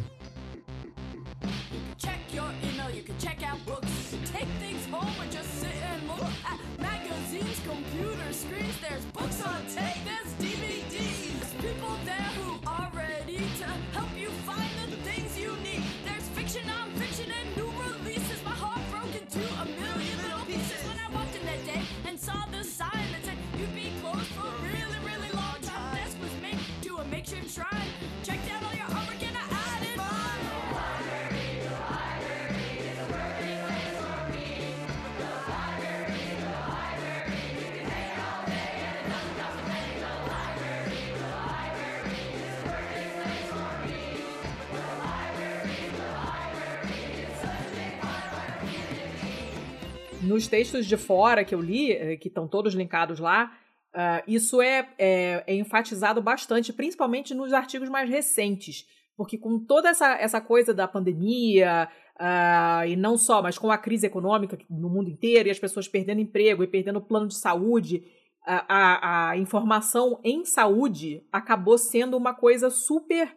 [50.26, 53.51] Nos textos de fora que eu li, eh, que estão todos linkados lá,
[53.93, 58.86] uh, isso é, é, é, enfatizado bastante, principalmente nos artigos mais recentes.
[59.15, 61.88] Porque com toda essa, essa coisa da pandemia,
[62.19, 65.88] uh, e não só, mas com a crise econômica no mundo inteiro, e as pessoas
[65.88, 68.03] perdendo emprego e perdendo plano de saúde,
[68.45, 73.34] a, a, a informação em saúde acabou sendo uma coisa super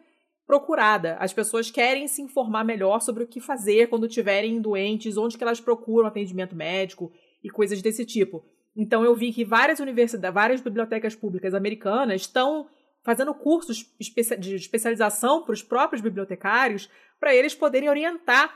[0.49, 1.15] procurada.
[1.19, 5.43] As pessoas querem se informar melhor sobre o que fazer quando estiverem doentes, onde que
[5.43, 7.11] elas procuram atendimento médico
[7.43, 8.43] e coisas desse tipo.
[8.75, 12.67] Então eu vi que várias universidades, várias bibliotecas públicas americanas estão
[13.03, 13.85] fazendo cursos
[14.39, 16.89] de especialização para os próprios bibliotecários,
[17.19, 18.51] para eles poderem orientar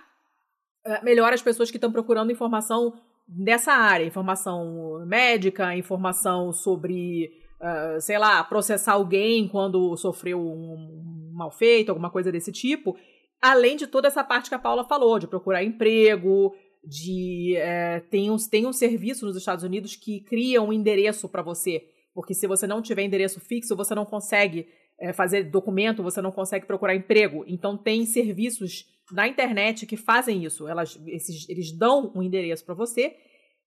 [0.87, 8.01] uh, melhor as pessoas que estão procurando informação nessa área, informação médica, informação sobre uh,
[8.01, 12.97] sei lá, processar alguém quando sofreu um, mal feito, alguma coisa desse tipo.
[13.41, 16.53] Além de toda essa parte que a Paula falou, de procurar emprego,
[16.83, 21.41] de é, tem, um, tem um serviço nos Estados Unidos que cria um endereço para
[21.41, 21.87] você.
[22.13, 24.67] Porque se você não tiver endereço fixo, você não consegue
[24.99, 27.43] é, fazer documento, você não consegue procurar emprego.
[27.47, 30.67] Então tem serviços na internet que fazem isso.
[30.67, 33.13] Elas, esses, eles dão um endereço para você, uh,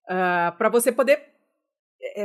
[0.09, 1.36] ah, para você poder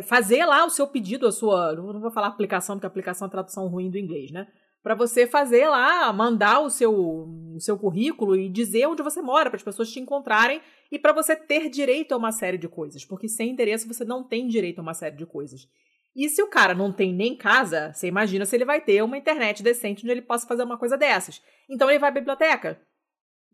[0.05, 1.75] fazer lá o seu pedido, a sua.
[1.75, 4.47] Não vou falar aplicação, porque aplicação é tradução ruim do inglês, né?
[4.83, 9.49] Para você fazer lá, mandar o seu, o seu currículo e dizer onde você mora,
[9.49, 10.61] para as pessoas te encontrarem
[10.91, 13.05] e para você ter direito a uma série de coisas.
[13.05, 15.69] Porque sem endereço você não tem direito a uma série de coisas.
[16.15, 19.17] E se o cara não tem nem casa, você imagina se ele vai ter uma
[19.17, 21.41] internet decente onde ele possa fazer uma coisa dessas.
[21.71, 22.81] Então ele vai à biblioteca.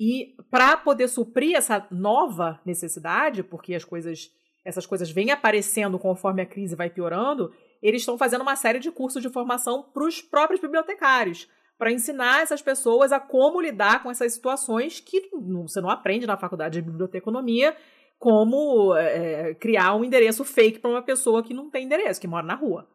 [0.00, 4.30] E para poder suprir essa nova necessidade, porque as coisas
[4.64, 7.52] essas coisas vêm aparecendo conforme a crise vai piorando,
[7.82, 11.48] eles estão fazendo uma série de cursos de formação para os próprios bibliotecários,
[11.78, 15.30] para ensinar essas pessoas a como lidar com essas situações que
[15.62, 17.76] você não aprende na faculdade de biblioteconomia,
[18.18, 22.44] como é, criar um endereço fake para uma pessoa que não tem endereço, que mora
[22.44, 22.88] na rua,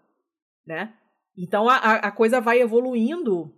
[0.67, 0.93] né?
[1.37, 3.51] Então a, a coisa vai evoluindo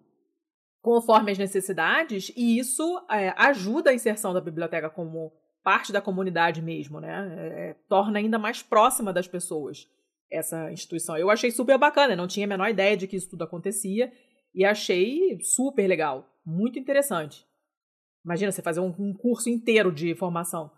[0.79, 5.33] conforme as necessidades e isso é, ajuda a inserção da biblioteca como
[5.65, 7.09] parte da comunidade mesmo, né?
[7.09, 9.87] É, é, torna ainda mais próxima das pessoas
[10.31, 11.17] essa instituição.
[11.17, 14.13] Eu achei super bacana, não tinha a menor ideia de que isso tudo acontecia
[14.53, 17.43] e achei super legal, muito interessante.
[18.23, 20.69] Imagina você fazer um, um curso inteiro de formação.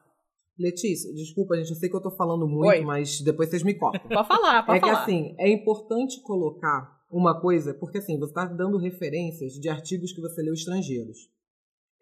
[0.58, 2.82] Letícia, desculpa, gente, eu sei que eu tô falando muito, Oi.
[2.82, 4.00] mas depois vocês me cortam.
[4.08, 5.04] Pode falar, pode é que falar.
[5.04, 10.22] assim, é importante colocar uma coisa, porque assim, você está dando referências de artigos que
[10.22, 11.18] você leu estrangeiros.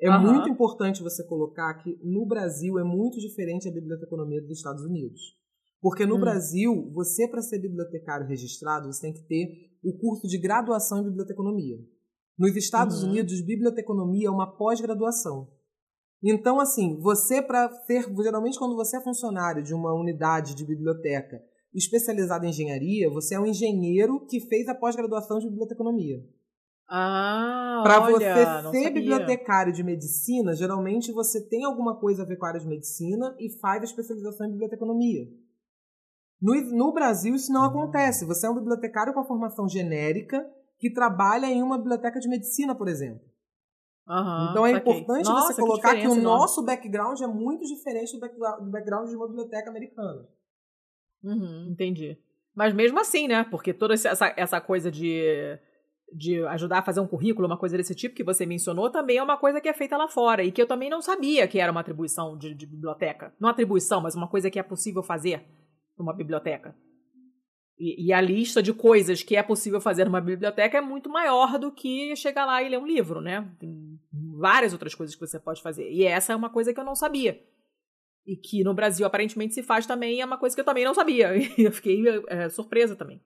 [0.02, 0.34] É Aham.
[0.34, 5.22] muito importante você colocar que no Brasil é muito diferente a biblioteconomia dos Estados Unidos.
[5.82, 6.20] Porque no Hum.
[6.20, 11.04] Brasil, você, para ser bibliotecário registrado, você tem que ter o curso de graduação em
[11.06, 11.78] biblioteconomia.
[12.38, 13.10] Nos Estados Uhum.
[13.10, 15.48] Unidos, biblioteconomia é uma pós-graduação.
[16.24, 21.40] Então, assim, você para ser, geralmente quando você é funcionário de uma unidade de biblioteca
[21.74, 26.18] especializada em engenharia, você é um engenheiro que fez a pós-graduação de biblioteconomia.
[26.88, 32.46] Ah, Para você ser bibliotecário de medicina, geralmente você tem alguma coisa a ver com
[32.46, 35.28] a área de medicina e faz a especialização em biblioteconomia.
[36.42, 37.68] No, no Brasil, isso não Hum.
[37.68, 38.26] acontece.
[38.26, 40.46] Você é um bibliotecário com a formação genérica
[40.78, 43.22] que trabalha em uma biblioteca de medicina, por exemplo.
[44.08, 44.94] Aham, então é saquei.
[45.00, 46.40] importante Nossa, você colocar que, o diferença enorme.
[46.42, 50.28] nosso background é muito diferente do background, de uma biblioteca americana.
[51.24, 52.18] Uhum, entendi.
[52.54, 53.44] Mas mesmo assim, né?
[53.46, 55.58] Porque toda essa, essa coisa de,
[56.16, 59.24] de ajudar a fazer um currículo, uma coisa desse tipo que você mencionou, também é
[59.24, 60.44] uma coisa que é feita lá fora.
[60.44, 63.34] E que eu também não sabia que era uma atribuição de, de biblioteca.
[63.40, 65.44] Não atribuição, mas uma coisa que é possível fazer
[65.98, 66.76] numa biblioteca.
[67.78, 71.60] E, e a lista de coisas que é possível fazer numa biblioteca é muito maior
[71.60, 73.46] do que chegar lá e ler um livro, né?
[73.60, 74.00] Tem
[74.40, 75.92] várias outras coisas que você pode fazer.
[75.92, 77.42] E essa é uma coisa que eu não sabia.
[78.26, 80.94] E que no Brasil aparentemente se faz também, é uma coisa que eu também não
[80.94, 81.32] sabia.
[81.58, 83.22] E eu fiquei é, surpresa também.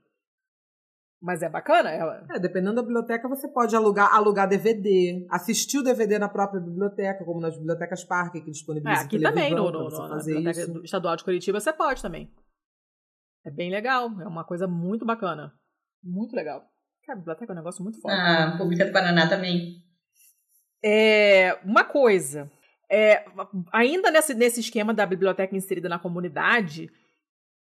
[1.22, 2.26] Mas é bacana, ela.
[2.34, 7.26] É, dependendo da biblioteca, você pode alugar, alugar DVD, assistir o DVD na própria biblioteca,
[7.26, 10.82] como nas bibliotecas Parque, que É, disponibilizam aqui também, no, no, no- na Biblioteca isso.
[10.84, 12.32] Estadual de Curitiba, você pode também.
[13.46, 15.54] É bem legal, é uma coisa muito bacana.
[16.02, 16.62] Muito legal.
[17.06, 18.16] Cara, a biblioteca é um negócio muito forte.
[18.18, 19.84] A Pública do Paraná também.
[20.84, 22.50] É, uma coisa,
[22.90, 23.26] é,
[23.74, 26.90] ainda nesse, nesse esquema da biblioteca inserida na comunidade,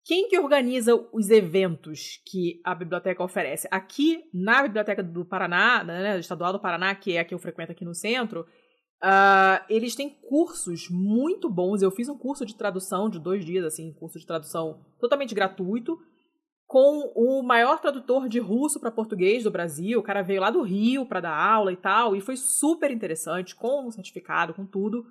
[0.06, 3.68] quem que organiza os eventos que a biblioteca oferece?
[3.72, 7.72] Aqui na Biblioteca do Paraná, né, Estadual do Paraná, que é a que eu frequento
[7.72, 8.46] aqui no centro,
[9.02, 11.82] ah, eles têm cursos muito bons.
[11.82, 15.98] Eu fiz um curso de tradução de dois dias, assim, curso de tradução totalmente gratuito,
[16.66, 20.00] com o maior tradutor de russo para português do Brasil.
[20.00, 23.56] O cara veio lá do Rio para dar aula e tal, e foi super interessante,
[23.56, 25.06] com um certificado, com tudo.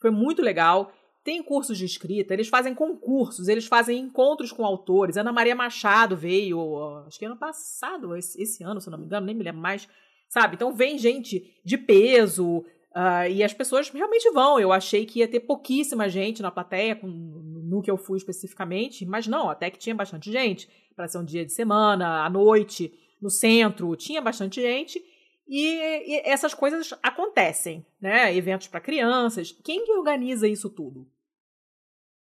[0.00, 0.92] Foi muito legal.
[1.26, 5.16] Tem cursos de escrita, eles fazem concursos, eles fazem encontros com autores.
[5.16, 9.26] Ana Maria Machado veio, acho que ano passado, esse, esse ano, se não me engano,
[9.26, 9.88] nem me lembro mais.
[10.28, 10.54] Sabe?
[10.54, 12.64] Então vem gente de peso,
[12.94, 14.60] ah, e as pessoas realmente vão.
[14.60, 19.04] Eu achei que ia ter pouquíssima gente na plateia, com- no que eu fui especificamente,
[19.04, 20.68] mas não, até que tinha bastante gente.
[20.94, 25.04] Para ser um dia de semana, à noite, no centro, tinha bastante gente.
[25.48, 25.74] E,
[26.06, 28.32] e essas coisas acontecem, né?
[28.32, 29.50] Eventos para crianças.
[29.64, 31.08] Quem que organiza isso tudo?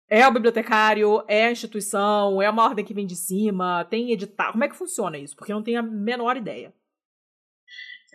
[0.09, 4.51] É o bibliotecário, é a instituição, é uma ordem que vem de cima, tem edital.
[4.51, 5.35] Como é que funciona isso?
[5.35, 6.73] Porque eu não tenho a menor ideia.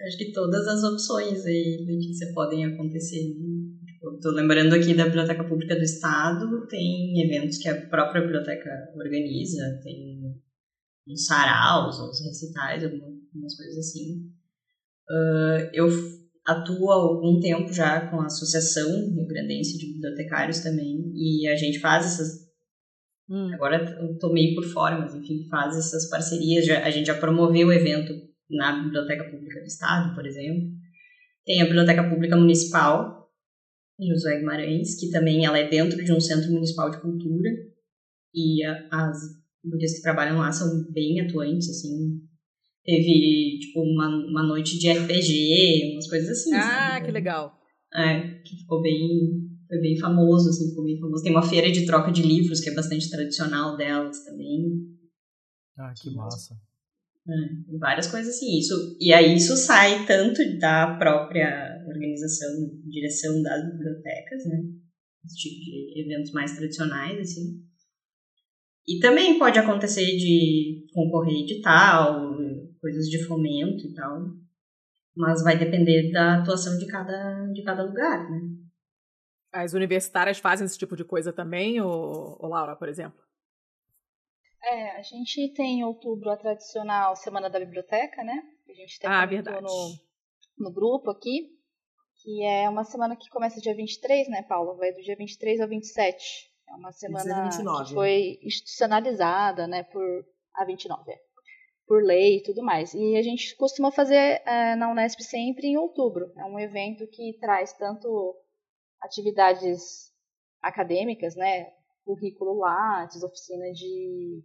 [0.06, 3.36] Acho que todas as opções aí, Letícia, podem acontecer.
[3.38, 3.46] né?
[3.86, 8.70] Tipo, tô lembrando aqui da Biblioteca Pública do Estado, tem eventos que a própria biblioteca
[8.96, 10.42] organiza, tem
[11.08, 14.32] uns saraus, uns recitais, algumas coisas assim.
[15.08, 15.88] Ah, eu
[16.46, 21.56] atuo há algum tempo já com a Associação Rio Grandense de Bibliotecários também, e a
[21.56, 22.44] gente faz essas
[23.28, 23.52] Hum.
[23.54, 26.66] Agora eu tô meio por fora, mas enfim, faz essas parcerias.
[26.66, 28.12] Já, a gente já promoveu o evento
[28.50, 30.70] na Biblioteca Pública do Estado, por exemplo.
[31.44, 33.30] Tem a Biblioteca Pública Municipal,
[33.98, 37.48] em Josué Guimarães, que também ela é dentro de um centro municipal de cultura.
[38.34, 39.18] E a- as
[39.64, 42.20] gurias que trabalham lá são bem atuantes, assim.
[42.84, 46.54] Teve, tipo, uma, uma noite de RPG, umas coisas assim.
[46.54, 47.06] Ah, sabe?
[47.06, 47.58] que legal.
[47.94, 51.22] É, que ficou bem, foi bem famoso, assim, ficou bem famoso.
[51.22, 54.84] Tem uma feira de troca de livros, que é bastante tradicional delas também.
[55.78, 56.54] Ah, que massa.
[57.26, 58.58] É, tem várias coisas assim.
[58.58, 62.50] Isso, e aí isso sai tanto da própria organização,
[62.86, 64.62] direção das bibliotecas, né?
[65.24, 67.64] Esse tipo de eventos mais tradicionais, assim.
[68.86, 72.36] E também pode acontecer de concorrer edital,
[72.84, 74.26] coisas de fomento e tal.
[75.16, 78.40] Mas vai depender da atuação de cada, de cada lugar, né?
[79.50, 83.18] As universitárias fazem esse tipo de coisa também, ou, Laura, por exemplo?
[84.62, 88.42] É, a gente tem em outubro a tradicional Semana da Biblioteca, né?
[88.68, 89.62] A gente até Ah, verdade.
[89.62, 89.94] no,
[90.58, 91.56] no grupo aqui,
[92.22, 94.76] que é uma semana que começa dia 23, né, Paula?
[94.76, 96.50] Vai do dia 23 ao 27.
[96.68, 100.02] É uma semana 29, que foi institucionalizada, né, por
[100.54, 101.16] a 29, é,
[101.86, 102.94] por lei e tudo mais.
[102.94, 106.32] E a gente costuma fazer é, na Unesp sempre em outubro.
[106.36, 108.36] É um evento que traz tanto
[109.00, 110.12] atividades
[110.62, 111.72] acadêmicas, né?
[112.04, 114.42] Currículo Lattes, oficina de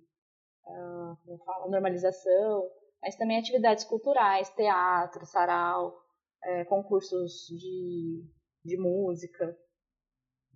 [0.66, 2.70] uh, como fala, normalização,
[3.02, 5.98] mas também atividades culturais, teatro, sarau,
[6.44, 8.24] é, concursos de,
[8.64, 9.58] de música.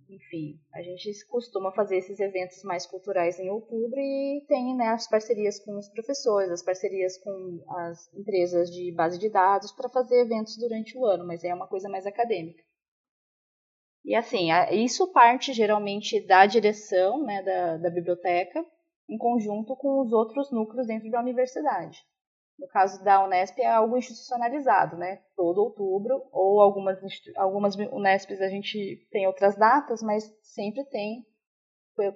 [0.08, 5.08] Enfim, a gente costuma fazer esses eventos mais culturais em outubro e tem né, as
[5.08, 10.20] parcerias com os professores, as parcerias com as empresas de base de dados para fazer
[10.20, 12.62] eventos durante o ano, mas é uma coisa mais acadêmica.
[14.04, 18.64] E assim, isso parte geralmente da direção né, da, da biblioteca,
[19.08, 21.98] em conjunto com os outros núcleos dentro da universidade.
[22.58, 25.22] No caso da Unesp é algo institucionalizado, né?
[25.36, 26.98] Todo outubro, ou algumas,
[27.36, 31.26] algumas Unesps a gente tem outras datas, mas sempre tem,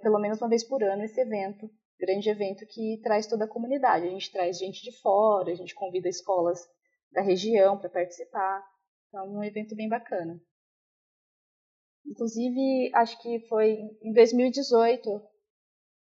[0.01, 1.69] pelo menos uma vez por ano, esse evento,
[1.99, 4.07] grande evento que traz toda a comunidade.
[4.07, 6.61] A gente traz gente de fora, a gente convida escolas
[7.11, 8.65] da região para participar.
[9.09, 10.41] Então, é um evento bem bacana.
[12.07, 15.21] Inclusive, acho que foi em 2018,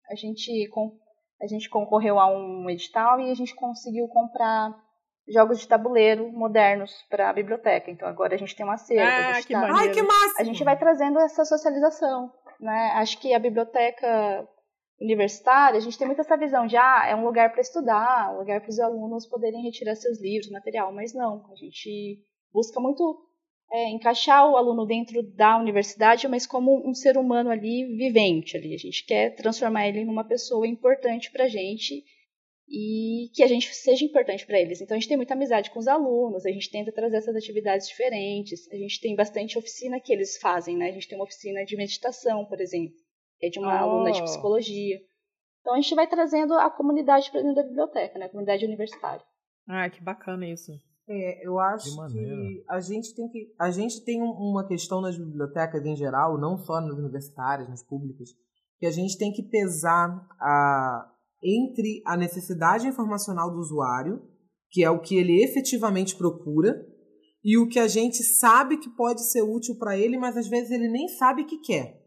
[0.09, 0.69] a gente,
[1.41, 4.75] a gente concorreu a um edital e a gente conseguiu comprar
[5.27, 7.91] jogos de tabuleiro modernos para a biblioteca.
[7.91, 9.03] Então agora a gente tem uma acervo.
[9.03, 10.41] Ah, que tá, Ai, que massa!
[10.41, 12.31] A gente vai trazendo essa socialização.
[12.59, 12.91] Né?
[12.95, 14.47] Acho que a biblioteca
[14.99, 18.39] universitária, a gente tem muito essa visão de, ah, é um lugar para estudar, um
[18.39, 22.19] lugar para os alunos poderem retirar seus livros, material, mas não, a gente
[22.51, 23.26] busca muito
[23.71, 28.73] é, encaixar o aluno dentro da universidade, mas como um ser humano ali vivente ali.
[28.73, 32.03] A gente quer transformar ele numa pessoa importante para a gente
[32.69, 34.81] e que a gente seja importante para eles.
[34.81, 37.87] Então a gente tem muita amizade com os alunos, a gente tenta trazer essas atividades
[37.87, 38.69] diferentes.
[38.71, 40.89] A gente tem bastante oficina que eles fazem, né?
[40.89, 42.95] A gente tem uma oficina de meditação, por exemplo,
[43.39, 43.89] que é de uma oh.
[43.89, 44.99] aluna de psicologia.
[45.61, 48.25] Então a gente vai trazendo a comunidade para dentro da biblioteca, né?
[48.25, 49.25] A comunidade universitária.
[49.67, 50.71] Ah, que bacana isso.
[51.09, 55.85] É, eu acho que a gente tem que a gente tem uma questão nas bibliotecas
[55.85, 58.29] em geral, não só nas universitárias, nas públicas,
[58.77, 64.21] que a gente tem que pesar a entre a necessidade informacional do usuário,
[64.69, 66.85] que é o que ele efetivamente procura,
[67.41, 70.71] e o que a gente sabe que pode ser útil para ele, mas às vezes
[70.71, 72.05] ele nem sabe que quer.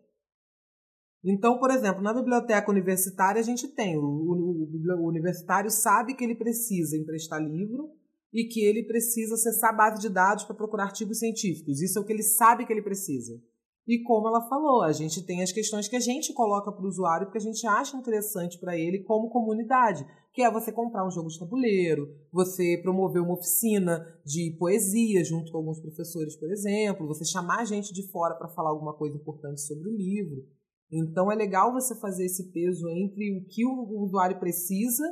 [1.25, 6.25] Então, por exemplo, na biblioteca universitária a gente tem o, o, o universitário sabe que
[6.25, 8.00] ele precisa emprestar livro
[8.33, 11.81] e que ele precisa acessar a base de dados para procurar artigos científicos.
[11.81, 13.41] Isso é o que ele sabe que ele precisa.
[13.87, 16.89] E como ela falou, a gente tem as questões que a gente coloca para o
[16.89, 21.11] usuário porque a gente acha interessante para ele como comunidade, que é você comprar um
[21.11, 27.09] jogo de tabuleiro, você promover uma oficina de poesia junto com alguns professores, por exemplo,
[27.09, 30.47] você chamar gente de fora para falar alguma coisa importante sobre o livro.
[30.93, 35.05] Então é legal você fazer esse peso entre o que o usuário precisa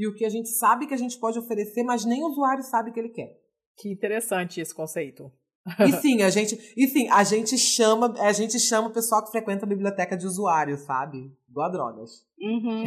[0.00, 2.62] e o que a gente sabe que a gente pode oferecer, mas nem o usuário
[2.62, 3.38] sabe que ele quer.
[3.76, 5.30] Que interessante esse conceito.
[5.78, 9.30] E sim, a gente, e sim, a gente chama, a gente chama o pessoal que
[9.30, 11.36] frequenta a biblioteca de usuário, sabe?
[11.50, 12.26] Igual a drogas.
[12.40, 12.84] Uhum.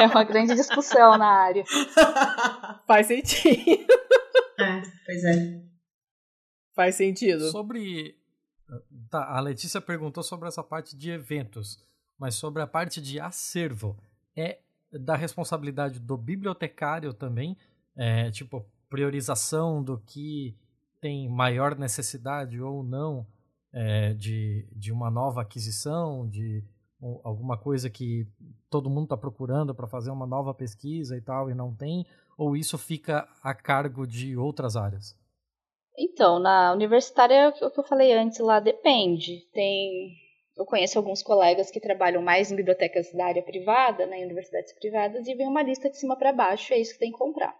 [0.00, 1.64] é uma grande discussão na área.
[2.86, 3.92] Faz sentido.
[4.56, 5.62] É, pois é.
[6.76, 7.50] Faz sentido.
[7.50, 8.14] Sobre.
[9.10, 11.84] Tá, a Letícia perguntou sobre essa parte de eventos,
[12.16, 13.98] mas sobre a parte de acervo.
[14.36, 14.60] É
[14.92, 17.56] da responsabilidade do bibliotecário também,
[17.96, 20.56] é, tipo, priorização do que
[21.00, 23.26] tem maior necessidade ou não
[23.72, 26.64] é, de, de uma nova aquisição, de
[27.24, 28.26] alguma coisa que
[28.68, 32.04] todo mundo está procurando para fazer uma nova pesquisa e tal e não tem,
[32.36, 35.18] ou isso fica a cargo de outras áreas?
[35.98, 39.46] Então, na universitária, o que eu falei antes lá, depende.
[39.52, 40.16] Tem
[40.60, 44.74] eu conheço alguns colegas que trabalham mais em bibliotecas da área privada, né, em universidades
[44.74, 47.58] privadas, e vem uma lista de cima para baixo, é isso que tem que comprar,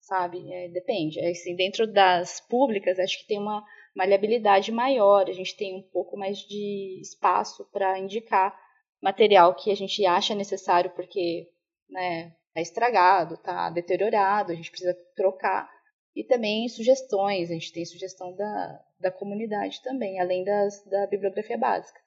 [0.00, 0.50] sabe?
[0.50, 1.20] É, depende.
[1.20, 3.62] É, assim, dentro das públicas, acho que tem uma
[3.94, 8.58] maleabilidade maior, a gente tem um pouco mais de espaço para indicar
[9.02, 11.50] material que a gente acha necessário porque
[11.90, 15.70] né, está estragado, está deteriorado, a gente precisa trocar.
[16.16, 21.58] E também sugestões, a gente tem sugestão da, da comunidade também, além das, da bibliografia
[21.58, 22.00] básica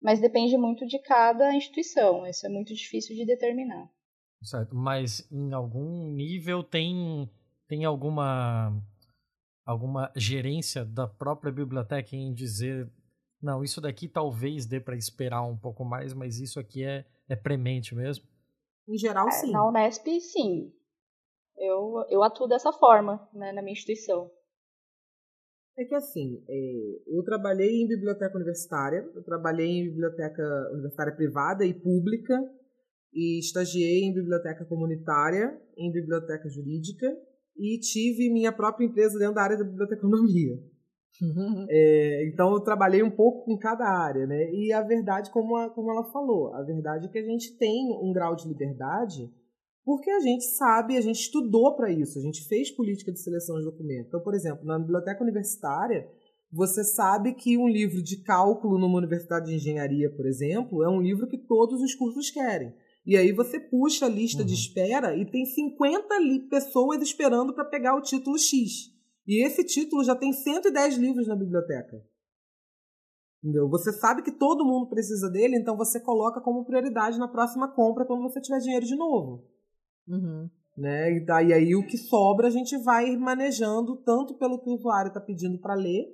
[0.00, 2.26] mas depende muito de cada instituição.
[2.26, 3.88] Isso é muito difícil de determinar.
[4.42, 7.30] Certo, mas em algum nível tem
[7.68, 8.72] tem alguma
[9.66, 12.90] alguma gerência da própria biblioteca em dizer
[13.42, 17.36] não, isso daqui talvez dê para esperar um pouco mais, mas isso aqui é é
[17.36, 18.26] premente mesmo.
[18.88, 19.52] Em geral, é, sim.
[19.52, 20.72] Na Unesp, sim.
[21.56, 24.30] Eu, eu atuo dessa forma né, na minha instituição.
[25.80, 30.42] É que assim, é, eu trabalhei em biblioteca universitária, eu trabalhei em biblioteca
[30.74, 32.38] universitária privada e pública,
[33.14, 37.06] e estagiei em biblioteca comunitária, em biblioteca jurídica,
[37.56, 40.52] e tive minha própria empresa dentro da área da biblioteconomia.
[41.22, 41.66] Uhum.
[41.70, 44.52] É, então eu trabalhei um pouco com cada área, né?
[44.52, 47.90] E a verdade, como, a, como ela falou, a verdade é que a gente tem
[48.02, 49.32] um grau de liberdade
[49.90, 53.58] porque a gente sabe, a gente estudou para isso, a gente fez política de seleção
[53.58, 54.06] de documentos.
[54.06, 56.08] Então, por exemplo, na biblioteca universitária,
[56.52, 61.02] você sabe que um livro de cálculo numa universidade de engenharia, por exemplo, é um
[61.02, 62.72] livro que todos os cursos querem.
[63.04, 64.46] E aí você puxa a lista uhum.
[64.46, 66.06] de espera e tem 50
[66.48, 68.92] pessoas esperando para pegar o título X.
[69.26, 72.00] E esse título já tem 110 livros na biblioteca.
[73.42, 73.68] Entendeu?
[73.70, 78.04] Você sabe que todo mundo precisa dele, então você coloca como prioridade na próxima compra
[78.04, 79.50] quando você tiver dinheiro de novo.
[80.10, 80.50] Uhum.
[80.76, 81.16] Né?
[81.16, 85.08] E daí aí o que sobra a gente vai manejando tanto pelo que o usuário
[85.08, 86.04] está pedindo para ler,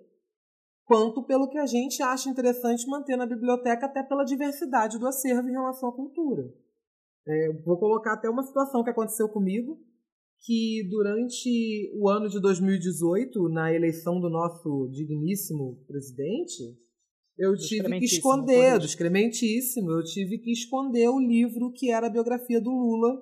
[0.85, 5.49] quanto pelo que a gente acha interessante manter na biblioteca, até pela diversidade do acervo
[5.49, 6.43] em relação à cultura.
[7.27, 9.79] É, vou colocar até uma situação que aconteceu comigo,
[10.45, 16.63] que durante o ano de 2018, na eleição do nosso digníssimo presidente,
[17.37, 22.11] eu tive que esconder, do excrementíssimo, eu tive que esconder o livro que era a
[22.11, 23.13] biografia do Lula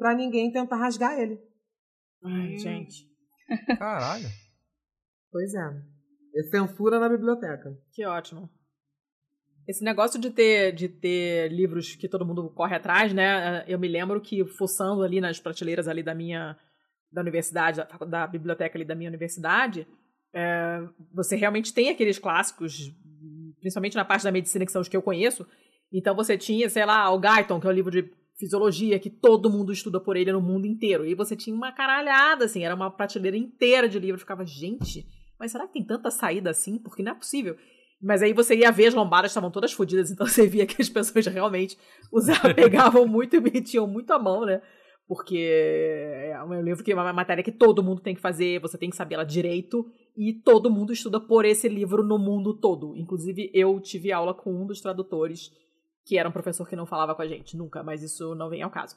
[0.00, 1.38] para ninguém tentar rasgar ele.
[2.24, 3.06] Ai, gente.
[3.78, 4.28] Caralho.
[5.30, 5.82] Pois é.
[6.36, 7.76] É censura na biblioteca.
[7.92, 8.48] Que ótimo.
[9.68, 13.62] Esse negócio de ter, de ter livros que todo mundo corre atrás, né?
[13.68, 16.56] Eu me lembro que fuçando ali nas prateleiras ali da minha
[17.12, 19.86] da universidade, da, da biblioteca ali da minha universidade,
[20.32, 20.80] é,
[21.12, 22.90] você realmente tem aqueles clássicos,
[23.60, 25.46] principalmente na parte da medicina que são os que eu conheço.
[25.92, 28.10] Então você tinha, sei lá, o Guyton, que é um livro de
[28.40, 31.04] fisiologia que todo mundo estuda por ele no mundo inteiro.
[31.04, 34.22] E você tinha uma caralhada, assim, era uma prateleira inteira de livros.
[34.22, 35.06] Ficava, gente,
[35.38, 36.78] mas será que tem tanta saída assim?
[36.78, 37.56] Porque não é possível.
[38.02, 40.88] Mas aí você ia ver as lombadas estavam todas fodidas, então você via que as
[40.88, 41.76] pessoas realmente
[42.10, 44.62] usavam, pegavam muito e metiam muito a mão, né?
[45.06, 48.78] Porque é um livro que é uma matéria que todo mundo tem que fazer, você
[48.78, 49.84] tem que saber ela direito,
[50.16, 52.96] e todo mundo estuda por esse livro no mundo todo.
[52.96, 55.50] Inclusive, eu tive aula com um dos tradutores,
[56.04, 58.62] que era um professor que não falava com a gente, nunca, mas isso não vem
[58.62, 58.96] ao caso.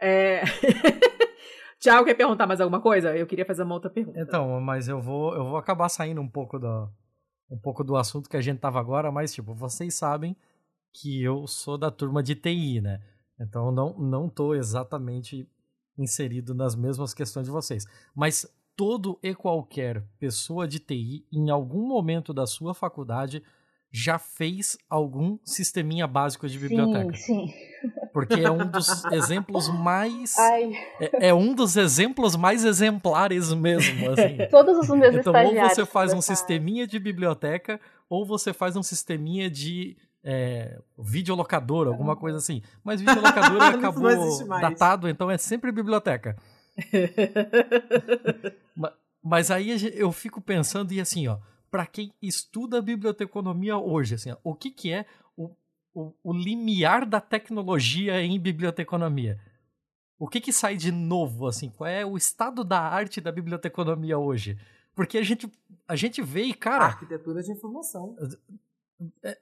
[0.00, 0.42] É...
[1.80, 3.16] Tiago, quer perguntar mais alguma coisa?
[3.16, 4.20] Eu queria fazer uma outra pergunta.
[4.20, 6.88] Então, mas eu vou, eu vou acabar saindo um pouco do,
[7.50, 10.36] um pouco do assunto que a gente tava agora, mas, tipo, vocês sabem
[10.92, 13.02] que eu sou da turma de TI, né?
[13.38, 15.48] Então, não, não tô exatamente
[15.98, 17.84] inserido nas mesmas questões de vocês.
[18.14, 23.42] Mas todo e qualquer pessoa de TI, em algum momento da sua faculdade,
[23.96, 27.16] já fez algum sisteminha básico de biblioteca.
[27.16, 27.54] Sim, sim.
[28.12, 30.36] Porque é um dos exemplos mais.
[30.36, 34.10] É, é, um dos exemplos mais exemplares mesmo.
[34.10, 34.38] Assim.
[34.50, 37.80] Todos os meus Então, ou você faz um sisteminha de biblioteca,
[38.10, 42.62] ou você faz um sisteminha de é, videolocador, alguma coisa assim.
[42.82, 46.36] Mas videolocador acabou datado, então é sempre biblioteca.
[49.22, 51.38] mas aí eu fico pensando, e assim, ó
[51.74, 55.04] para quem estuda biblioteconomia hoje, assim, o que, que é
[55.36, 55.50] o,
[55.92, 59.40] o, o limiar da tecnologia em biblioteconomia?
[60.16, 61.70] O que, que sai de novo, assim?
[61.70, 64.56] Qual é o estado da arte da biblioteconomia hoje?
[64.94, 65.50] Porque a gente,
[65.88, 66.84] a gente vê e, cara...
[66.84, 68.14] Arquitetura de informação.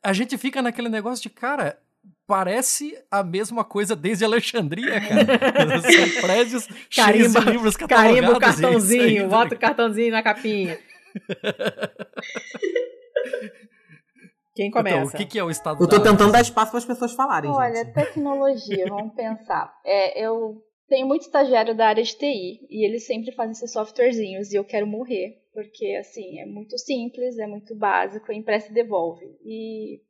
[0.02, 1.78] A gente fica naquele negócio de, cara,
[2.26, 5.82] parece a mesma coisa desde Alexandria, cara.
[5.82, 6.66] São prédios
[6.96, 8.20] carimba, cheios de livros catalogados.
[8.20, 10.78] Carimba o cartãozinho, bota o cartãozinho na capinha.
[14.54, 14.96] Quem começa?
[14.96, 17.14] Então, o que, que, é o estado Eu tô tentando dar espaço para as pessoas
[17.14, 17.50] falarem.
[17.50, 17.94] Olha, gente.
[17.94, 19.74] tecnologia, vamos pensar.
[19.84, 24.52] É, eu tenho muito estagiário da área de TI e eles sempre fazem esses softwarezinhos
[24.52, 29.24] e eu quero morrer, porque assim, é muito simples, é muito básico, empresta e devolve.
[29.42, 30.02] E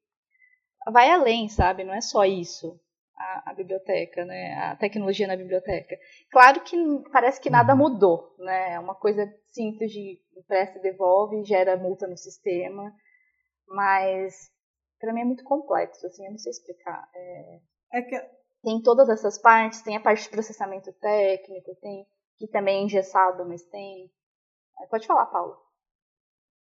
[0.90, 1.84] vai além, sabe?
[1.84, 2.80] Não é só isso.
[3.16, 4.54] A, a, biblioteca, né?
[4.54, 5.96] A tecnologia na biblioteca.
[6.32, 6.76] Claro que
[7.12, 7.78] parece que nada uhum.
[7.78, 8.72] mudou, né?
[8.72, 12.92] É uma coisa simples de empresta e devolve, gera multa no sistema,
[13.68, 14.50] mas
[15.00, 17.08] para mim é muito complexo, assim, eu não sei explicar.
[17.14, 17.60] É,
[17.94, 18.18] é que
[18.62, 22.06] tem todas essas partes, tem a parte de processamento técnico, tem
[22.42, 24.10] que também é engessado, mas tem.
[24.90, 25.56] Pode falar, Paulo.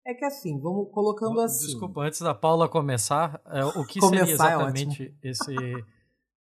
[0.05, 1.67] É que assim, vamos colocando assim.
[1.67, 5.55] Desculpa, antes da Paula começar, é, o que começar seria é exatamente é esse.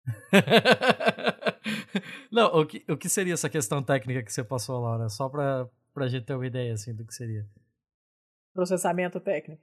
[2.32, 5.09] Não, o que, o que seria essa questão técnica que você passou, Laura?
[5.09, 7.45] Só para a gente ter uma ideia assim, do que seria.
[8.53, 9.61] Processamento técnico.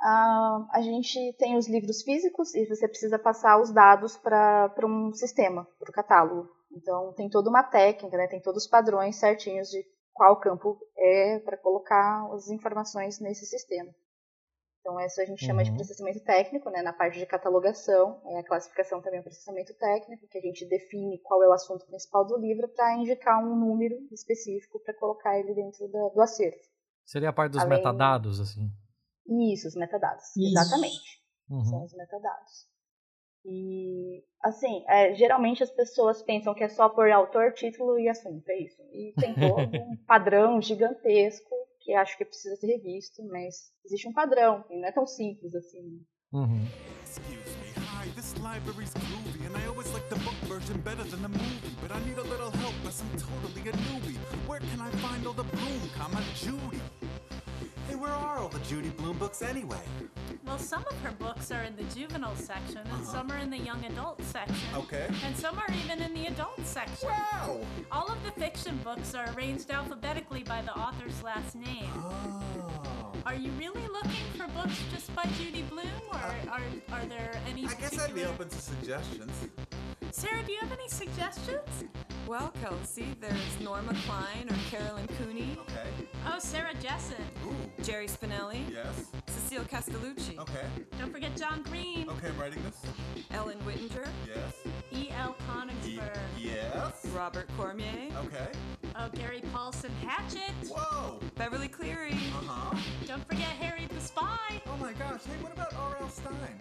[0.00, 5.12] Uh, a gente tem os livros físicos e você precisa passar os dados para um
[5.12, 6.48] sistema, para o catálogo.
[6.72, 11.38] Então tem toda uma técnica, né, tem todos os padrões certinhos de qual campo é
[11.40, 13.92] para colocar as informações nesse sistema.
[14.80, 15.64] Então, isso a gente chama uhum.
[15.64, 16.80] de processamento técnico, né?
[16.80, 20.66] Na parte de catalogação, é a classificação também é um processamento técnico, que a gente
[20.66, 25.38] define qual é o assunto principal do livro para indicar um número específico para colocar
[25.38, 26.56] ele dentro da, do acervo.
[27.04, 28.70] Seria a parte dos Além- metadados, assim.
[29.52, 30.24] Isso, os metadados.
[30.36, 30.58] Isso.
[30.58, 31.20] Exatamente.
[31.50, 31.64] Uhum.
[31.64, 32.70] São os metadados.
[33.44, 38.48] E, assim, é, geralmente as pessoas pensam que é só por autor, título e assunto,
[38.48, 38.82] é isso.
[38.92, 44.12] E tem todo um padrão gigantesco que acho que precisa ser revisto, mas existe um
[44.12, 46.04] padrão, e não é tão simples assim.
[46.32, 46.64] Uhum.
[48.40, 51.74] Library's groovy, and I always like the book version better than the movie.
[51.82, 54.16] But I need a little help as I'm totally a newbie.
[54.46, 56.80] Where can I find all the Bloom, comma Judy?
[57.88, 59.80] Hey, where are all the Judy Bloom books anyway?
[60.46, 63.12] Well, some of her books are in the juvenile section, and uh-huh.
[63.12, 64.68] some are in the young adult section.
[64.74, 65.08] Okay.
[65.24, 67.08] And some are even in the adult section.
[67.08, 67.60] Wow!
[67.92, 71.90] All of the fiction books are arranged alphabetically by the author's last name.
[71.96, 73.09] Oh.
[73.26, 76.60] Are you really looking for books just by Judy Bloom, or uh, are,
[76.92, 79.30] are there any I guess I'd be open to suggestions.
[80.10, 81.84] Sarah, do you have any suggestions?
[82.26, 85.88] Well, Kelsey, there's Norma Klein or Carolyn Cooney, Okay.
[86.26, 87.20] Oh, Sarah Jessen.
[87.46, 87.82] Ooh.
[87.82, 89.06] Jerry Spinelli, Yes.
[89.26, 90.66] Cecile Castellucci, Okay.
[90.98, 92.08] Don't forget John Green.
[92.08, 92.80] Okay, I'm writing this.
[93.30, 94.54] Ellen Whittinger, Yes.
[94.92, 95.36] E.L.
[95.86, 96.00] E-
[96.38, 97.06] yes.
[97.14, 98.48] Robert Cormier, Okay.
[98.96, 100.54] Oh, Gary Paulson Hatchet.
[100.68, 101.18] Whoa.
[101.36, 102.76] Beverly Cleary, Uh huh.
[103.06, 104.60] Don't forget Harry the Spy.
[104.66, 105.24] Oh my gosh.
[105.24, 106.08] Hey, what about R.L.
[106.08, 106.58] Stein?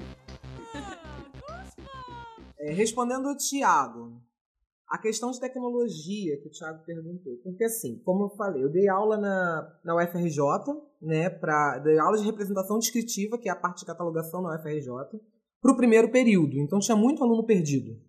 [1.41, 2.45] Goosebumps.
[2.59, 4.21] É, respondendo ao Tiago,
[4.87, 7.37] a questão de tecnologia que o Tiago perguntou.
[7.43, 10.39] Porque assim, como eu falei, eu dei aula na, na UFRJ,
[11.01, 14.87] né, pra, dei aula de representação descritiva, que é a parte de catalogação na UFRJ,
[15.61, 16.57] para o primeiro período.
[16.57, 17.99] Então tinha muito aluno perdido.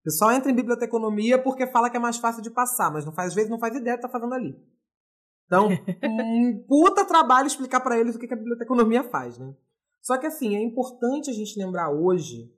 [0.00, 3.12] O pessoal entra em biblioteconomia porque fala que é mais fácil de passar, mas não
[3.12, 4.56] faz, às vezes não faz ideia do que está fazendo ali.
[5.46, 5.68] Então,
[6.02, 9.54] um puta trabalho explicar para eles o que que a biblioteconomia faz, né?
[10.00, 12.50] Só que assim, é importante a gente lembrar hoje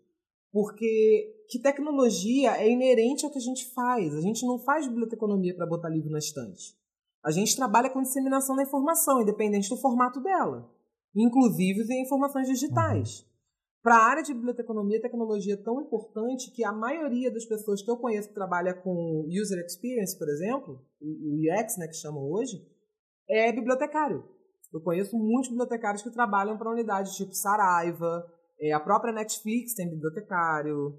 [0.53, 4.14] porque que tecnologia é inerente ao que a gente faz.
[4.14, 6.76] A gente não faz biblioteconomia para botar livro na estante.
[7.24, 10.70] A gente trabalha com disseminação da informação, independente do formato dela,
[11.14, 13.26] inclusive em informações digitais.
[13.83, 17.91] Para a área de biblioteconomia, tecnologia é tão importante que a maioria das pessoas que
[17.91, 22.64] eu conheço que trabalha com user experience, por exemplo, o UX, né, que chamam hoje,
[23.28, 24.24] é bibliotecário.
[24.72, 28.24] Eu conheço muitos bibliotecários que trabalham para unidades tipo Saraiva,
[28.61, 30.97] é, a própria Netflix tem bibliotecário.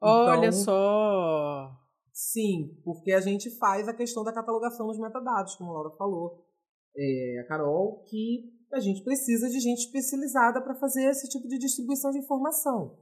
[0.00, 1.70] Olha Então, só.
[2.12, 6.44] Sim, porque a gente faz a questão da catalogação dos metadados, como a Laura falou,
[6.94, 11.58] é, a Carol, que a gente precisa de gente especializada para fazer esse tipo de
[11.58, 12.96] distribuição de informação.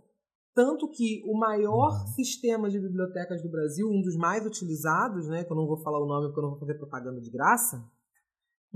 [0.54, 5.52] Tanto que o maior sistema de bibliotecas do Brasil, um dos mais utilizados, né, que
[5.52, 7.84] eu não vou falar o nome porque eu não vou fazer propaganda de graça,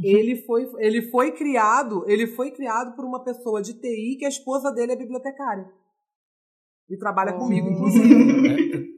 [0.02, 4.28] ele foi, ele foi criado, ele foi criado por uma pessoa de TI que a
[4.28, 5.70] esposa dele é bibliotecária.
[6.88, 7.70] E trabalha comigo, Oh.
[7.70, 8.90] inclusive.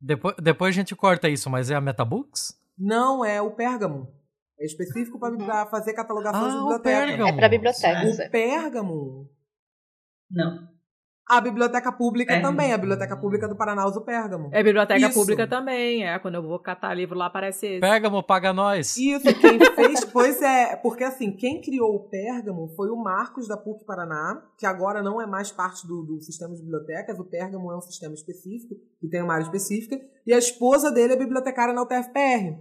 [0.00, 2.58] Depois, depois a gente corta isso, mas é a Metabooks?
[2.78, 4.08] Não é o Pérgamo.
[4.60, 7.28] É específico para fazer catalogação de Ah, o biblioteca.
[7.28, 8.18] É para bibliotecas.
[8.18, 8.28] O é.
[8.28, 9.30] Pérgamo.
[10.30, 10.68] Não.
[11.26, 12.52] A biblioteca pública Pérgamo.
[12.52, 12.72] também.
[12.72, 14.50] A biblioteca pública do Paraná usa o Pérgamo.
[14.52, 15.14] É biblioteca Isso.
[15.14, 16.18] pública também, é.
[16.18, 17.80] Quando eu vou catar livro lá, aparece esse.
[17.80, 18.96] Pérgamo, paga nós.
[18.96, 23.56] Isso, quem fez, pois é, porque assim, quem criou o Pérgamo foi o Marcos da
[23.56, 27.70] PUC Paraná, que agora não é mais parte do, do sistema de bibliotecas, o Pérgamo
[27.70, 31.72] é um sistema específico, que tem uma área específica, e a esposa dele é bibliotecária
[31.72, 32.58] na UTFPR.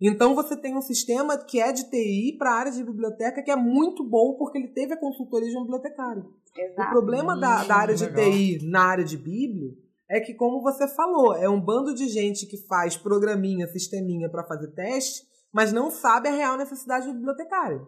[0.00, 3.50] Então você tem um sistema que é de TI para a área de biblioteca que
[3.50, 6.22] é muito bom porque ele teve a consultoria de um bibliotecário.
[6.56, 6.90] O Exato.
[6.90, 8.30] problema da, da área de legal.
[8.30, 9.76] TI na área de Bíblio
[10.08, 14.46] é que, como você falou, é um bando de gente que faz programinha, sisteminha para
[14.46, 17.86] fazer teste, mas não sabe a real necessidade do bibliotecário.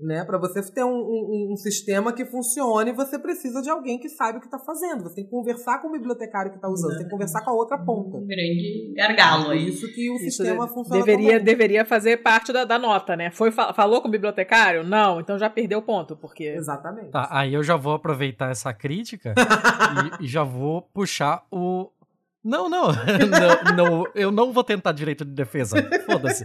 [0.00, 0.24] Né?
[0.24, 4.38] Para você ter um, um- um sistema que funcione, você precisa de alguém que saiba
[4.38, 5.04] o que está fazendo.
[5.04, 7.50] Você tem que conversar com o bibliotecário que está usando, você tem que conversar com
[7.50, 8.16] a outra ponta.
[8.16, 9.68] Um grande gargalo aí.
[9.68, 11.44] isso que o Isso sistema de- funciona deveria, bem.
[11.44, 13.30] deveria fazer parte da, da nota, né?
[13.30, 14.82] Foi, fa- falou com o bibliotecário?
[14.82, 16.44] Não, então já perdeu o ponto, porque.
[16.48, 17.10] Exatamente.
[17.10, 19.34] Tá, aí eu já vou aproveitar essa crítica
[20.20, 21.88] e, e já vou puxar o.
[22.44, 22.88] Não, não,
[23.30, 25.76] não, não, eu não vou tentar direito de defesa.
[26.04, 26.44] Foda-se.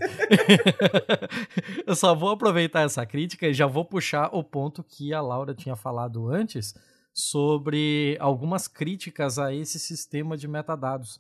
[1.86, 5.56] eu só vou aproveitar essa crítica e já vou puxar o ponto que a Laura
[5.56, 6.76] tinha falado antes
[7.14, 11.20] sobre algumas críticas a esse sistema de metadados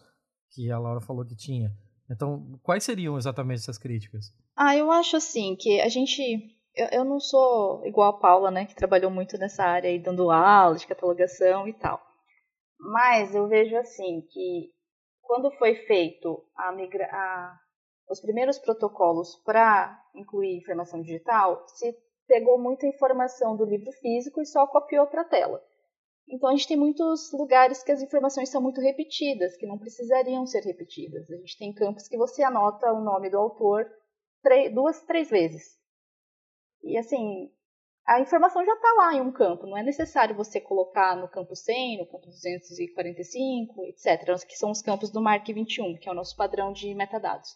[0.51, 1.71] que a Laura falou que tinha.
[2.09, 4.31] Então, quais seriam exatamente essas críticas?
[4.55, 6.21] Ah, eu acho assim que a gente.
[6.75, 10.29] Eu, eu não sou igual a Paula, né, que trabalhou muito nessa área aí, dando
[10.29, 11.99] aula de catalogação e tal.
[12.79, 14.71] Mas eu vejo assim que
[15.21, 17.59] quando foi feito a migra a-
[18.09, 21.95] os primeiros protocolos para incluir informação digital, se
[22.27, 25.63] pegou muita informação do livro físico e só copiou para a tela.
[26.29, 30.45] Então a gente tem muitos lugares que as informações são muito repetidas, que não precisariam
[30.47, 31.29] ser repetidas.
[31.31, 33.89] A gente tem campos que você anota o nome do autor
[34.73, 35.77] duas, três vezes.
[36.83, 37.51] E assim,
[38.07, 41.53] a informação já está lá em um campo, não é necessário você colocar no campo
[41.53, 46.15] 100, no campo 245, etc., que são os campos do MARC 21, que é o
[46.15, 47.49] nosso padrão de metadados.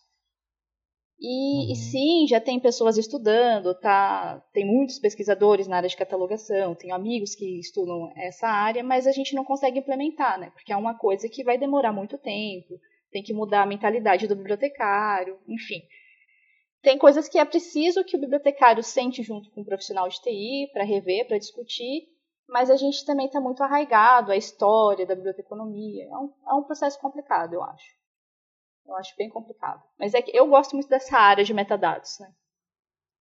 [1.18, 1.72] E, uhum.
[1.72, 4.44] e, sim, já tem pessoas estudando, tá?
[4.52, 9.12] Tem muitos pesquisadores na área de catalogação, tenho amigos que estudam essa área, mas a
[9.14, 10.50] gente não consegue implementar, né?
[10.50, 12.78] Porque é uma coisa que vai demorar muito tempo,
[13.10, 15.82] tem que mudar a mentalidade do bibliotecário, enfim.
[16.82, 20.70] Tem coisas que é preciso que o bibliotecário sente junto com o profissional de TI
[20.74, 22.08] para rever, para discutir,
[22.48, 26.06] mas a gente também está muito arraigado à história da biblioteconomia.
[26.06, 27.86] É um, é um processo complicado, eu acho.
[28.86, 29.82] Eu acho bem complicado.
[29.98, 32.32] Mas é que eu gosto muito dessa área de metadados, né?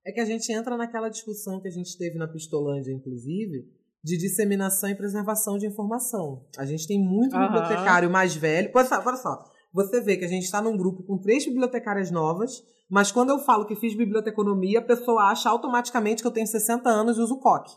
[0.05, 3.69] É que a gente entra naquela discussão que a gente teve na Pistolândia, inclusive,
[4.03, 6.47] de disseminação e preservação de informação.
[6.57, 7.43] A gente tem muito uhum.
[7.43, 8.71] bibliotecário mais velho.
[8.75, 9.45] Olha só, olha só.
[9.73, 13.39] Você vê que a gente está num grupo com três bibliotecárias novas, mas quando eu
[13.39, 17.39] falo que fiz biblioteconomia, a pessoa acha automaticamente que eu tenho 60 anos e uso
[17.39, 17.73] coque.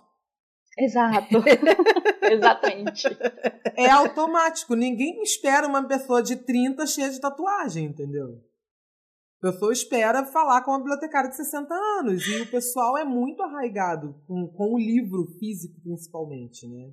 [0.78, 1.36] Exato.
[2.24, 3.08] Exatamente.
[3.78, 4.74] É automático.
[4.74, 8.42] Ninguém espera uma pessoa de 30 cheia de tatuagem, entendeu?
[9.42, 12.26] A pessoa espera falar com uma bibliotecária de 60 anos.
[12.26, 16.92] E o pessoal é muito arraigado com, com o livro físico, principalmente, né?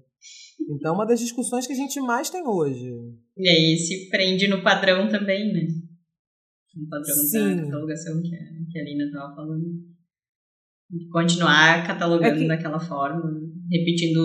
[0.69, 2.93] Então, uma das discussões que a gente mais tem hoje.
[3.39, 5.69] E aí se prende no padrão também, né?
[6.81, 7.57] No padrão Sim.
[7.57, 8.39] da catalogação que a,
[8.71, 9.65] que a Lina estava falando.
[11.13, 12.49] Continuar catalogando é que...
[12.49, 13.23] daquela forma
[13.71, 14.21] repetindo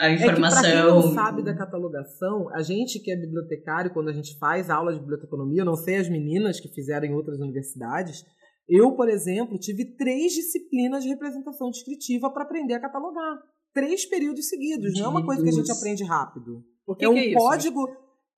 [0.00, 0.64] a informação.
[0.64, 4.36] É que, quem não sabe da catalogação, a gente que é bibliotecário, quando a gente
[4.38, 8.24] faz aula de biblioteconomia, eu não sei as meninas que fizeram em outras universidades,
[8.68, 13.38] eu, por exemplo, tive três disciplinas de representação descritiva para aprender a catalogar.
[13.72, 16.64] Três períodos seguidos, não é uma coisa que a gente aprende rápido.
[16.98, 17.86] que é um é código.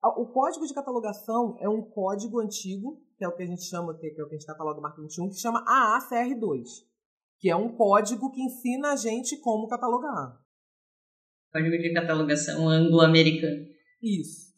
[0.03, 3.95] O código de catalogação é um código antigo, que é o que a gente chama,
[3.95, 6.63] que é o que a gente cataloga Marco 21, que chama AACR2,
[7.39, 10.41] que é um código que ensina a gente como catalogar.
[11.53, 13.67] Código de catalogação anglo-americano.
[14.01, 14.51] Isso.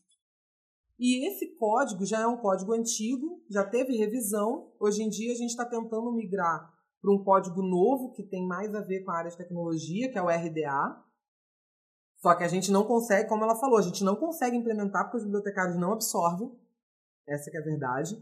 [0.98, 4.72] E esse código já é um código antigo, já teve revisão.
[4.80, 6.72] Hoje em dia a gente está tentando migrar
[7.02, 10.18] para um código novo que tem mais a ver com a área de tecnologia, que
[10.18, 11.03] é o RDA.
[12.24, 15.18] Só que a gente não consegue, como ela falou, a gente não consegue implementar porque
[15.18, 16.50] os bibliotecários não absorvem.
[17.28, 18.16] Essa é a verdade.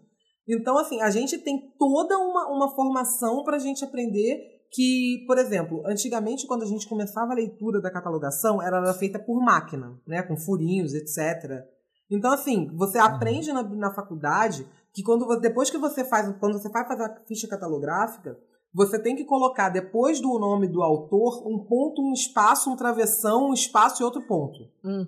[0.49, 4.39] Então, assim, a gente tem toda uma, uma formação para a gente aprender
[4.71, 9.39] que, por exemplo, antigamente quando a gente começava a leitura da catalogação, era feita por
[9.39, 11.63] máquina, né, com furinhos, etc.
[12.09, 13.05] Então, assim, você uhum.
[13.05, 17.21] aprende na, na faculdade que quando depois que você faz, quando você vai fazer a
[17.27, 18.35] ficha catalográfica,
[18.73, 23.49] você tem que colocar depois do nome do autor um ponto, um espaço, um travessão,
[23.49, 24.71] um espaço e outro ponto.
[24.83, 25.05] Hum.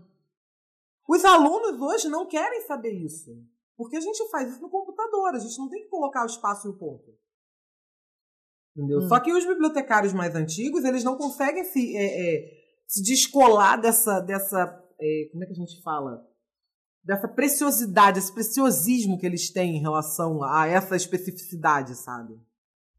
[1.07, 3.31] Os alunos hoje não querem saber isso.
[3.75, 6.67] Porque a gente faz isso no computador, a gente não tem que colocar o espaço
[6.67, 7.13] e o ponto.
[8.75, 8.99] Entendeu?
[8.99, 9.07] Hum.
[9.07, 14.19] Só que os bibliotecários mais antigos, eles não conseguem se, é, é, se descolar dessa,
[14.19, 16.25] dessa é, como é que a gente fala?
[17.03, 22.39] Dessa preciosidade, esse preciosismo que eles têm em relação a essa especificidade, sabe?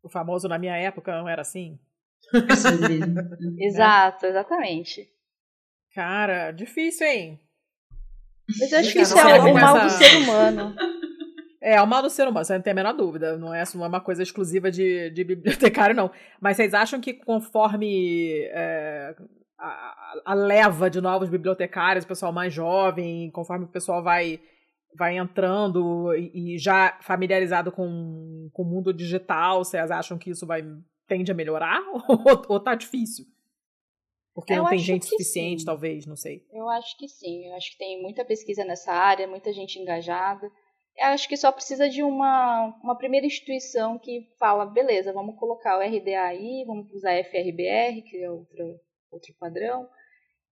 [0.04, 1.78] O famoso na minha época não era assim?
[3.58, 5.08] Exato, exatamente.
[5.94, 7.40] Cara, difícil, hein?
[8.60, 10.76] Mas eu acho que isso é o mal do ser humano.
[11.62, 13.38] É, é o mal do ser humano, você não tem a menor dúvida.
[13.38, 16.10] Não é, não é uma coisa exclusiva de, de bibliotecário, não.
[16.40, 19.14] Mas vocês acham que conforme é,
[19.58, 24.40] a, a, leva de novos bibliotecários, o pessoal mais jovem, conforme o pessoal vai,
[24.96, 30.46] vai entrando e, e já familiarizado com, com o mundo digital, vocês acham que isso
[30.46, 30.62] vai
[31.06, 33.26] tende a melhorar ou, ou tá difícil?
[34.34, 35.66] Porque eu não tem gente suficiente, sim.
[35.66, 36.44] talvez, não sei.
[36.52, 37.46] Eu acho que sim.
[37.46, 40.50] Eu acho que tem muita pesquisa nessa área, muita gente engajada.
[40.96, 45.78] Eu acho que só precisa de uma, uma primeira instituição que fala, beleza, vamos colocar
[45.78, 48.80] o RDA aí, vamos usar FRBR, que é outro,
[49.10, 49.88] outro padrão,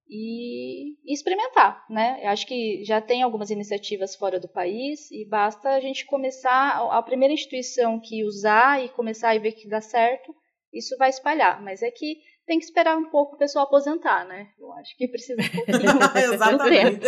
[0.08, 2.20] e, e, experimentar, né?
[2.22, 6.86] Eu acho que já tem algumas iniciativas fora do país e basta a gente começar,
[6.90, 10.34] a primeira instituição que usar e começar a ver que dá certo,
[10.72, 11.62] isso vai espalhar.
[11.62, 12.16] Mas é que
[12.46, 14.48] tem que esperar um pouco o pessoal aposentar, né?
[14.58, 15.78] Eu acho que precisa um pouquinho
[16.34, 17.06] Exatamente.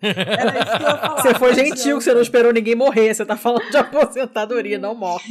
[0.00, 1.22] Era isso que eu ia falar.
[1.22, 3.12] Você foi gentil que você não esperou ninguém morrer.
[3.12, 5.24] Você tá falando de aposentadoria, não morre.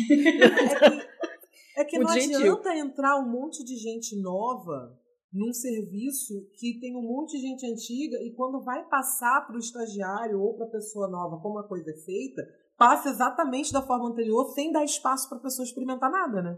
[1.78, 2.38] É que, é que não gentil.
[2.38, 4.99] adianta entrar um monte de gente nova
[5.32, 9.60] num serviço que tem um monte de gente antiga e quando vai passar para o
[9.60, 12.42] estagiário ou para a pessoa nova como a coisa é feita,
[12.78, 16.58] passa exatamente da forma anterior sem dar espaço para a pessoa experimentar nada, né?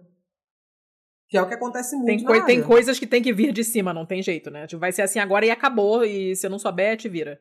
[1.27, 3.63] Que é o que acontece muito tem, coi tem coisas que tem que vir de
[3.63, 4.67] cima, não tem jeito, né?
[4.67, 7.39] Tipo, vai ser assim agora e acabou, e se eu não souber, te vira.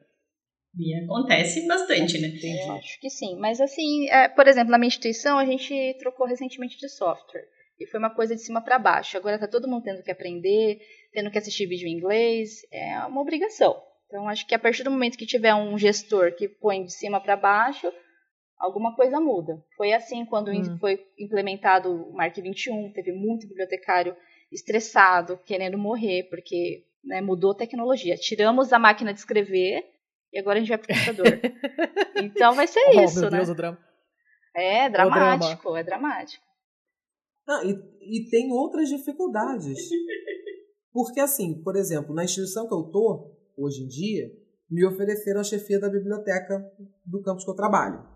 [0.78, 2.28] E acontece bastante, né?
[2.64, 3.36] Eu acho que sim.
[3.36, 7.48] Mas assim, é, por exemplo, na minha instituição a gente trocou recentemente de software.
[7.80, 9.16] E foi uma coisa de cima para baixo.
[9.16, 10.78] Agora tá todo mundo tendo que aprender,
[11.12, 12.60] tendo que assistir vídeo em inglês.
[12.72, 13.80] É uma obrigação.
[14.06, 17.20] Então acho que a partir do momento que tiver um gestor que põe de cima
[17.20, 17.92] para baixo,
[18.58, 19.62] alguma coisa muda.
[19.76, 20.78] Foi assim quando Hum.
[20.78, 24.16] foi implementado o Mark 21, teve muito bibliotecário
[24.52, 28.16] estressado, querendo morrer, porque né, mudou a tecnologia.
[28.16, 29.84] Tiramos a máquina de escrever
[30.32, 31.40] e agora a gente vai pro computador.
[32.22, 33.36] então vai ser oh, isso, meu né?
[33.38, 33.78] Deus, o drama.
[34.54, 36.44] É dramático, é dramático.
[37.46, 39.78] Não, e, e tem outras dificuldades.
[40.92, 44.30] Porque, assim, por exemplo, na instituição que eu tô, hoje em dia,
[44.70, 46.64] me ofereceram a chefia da biblioteca
[47.04, 48.06] do campus que eu trabalho.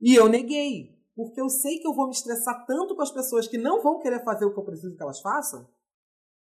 [0.00, 0.96] E eu neguei.
[1.14, 3.98] Porque eu sei que eu vou me estressar tanto com as pessoas que não vão
[3.98, 5.66] querer fazer o que eu preciso que elas façam,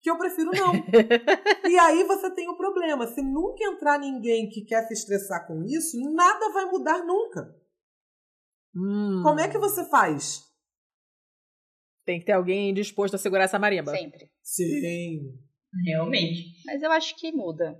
[0.02, 0.74] que eu prefiro não.
[1.68, 3.06] e aí você tem o problema.
[3.06, 7.56] Se nunca entrar ninguém que quer se estressar com isso, nada vai mudar nunca.
[8.76, 9.22] Hum.
[9.22, 10.47] Como é que você faz?
[12.08, 13.90] Tem que ter alguém disposto a segurar essa marimba.
[13.90, 14.30] Sempre.
[14.42, 15.38] Sim.
[15.84, 16.54] Realmente.
[16.64, 17.78] Mas eu acho que muda.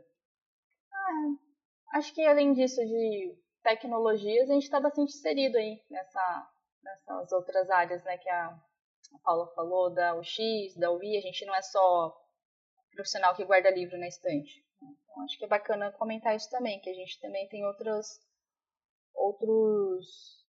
[0.92, 6.50] Ah, acho que além disso de tecnologias, a gente está bastante inserido aí nessa,
[6.82, 11.46] nessas outras áreas, né, que a, a Paula falou, da UX, da UI, a gente
[11.46, 12.14] não é só
[12.92, 14.62] profissional que guarda livro na estante.
[14.76, 18.06] Então acho que é bacana comentar isso também, que a gente também tem outros,
[19.14, 20.06] outros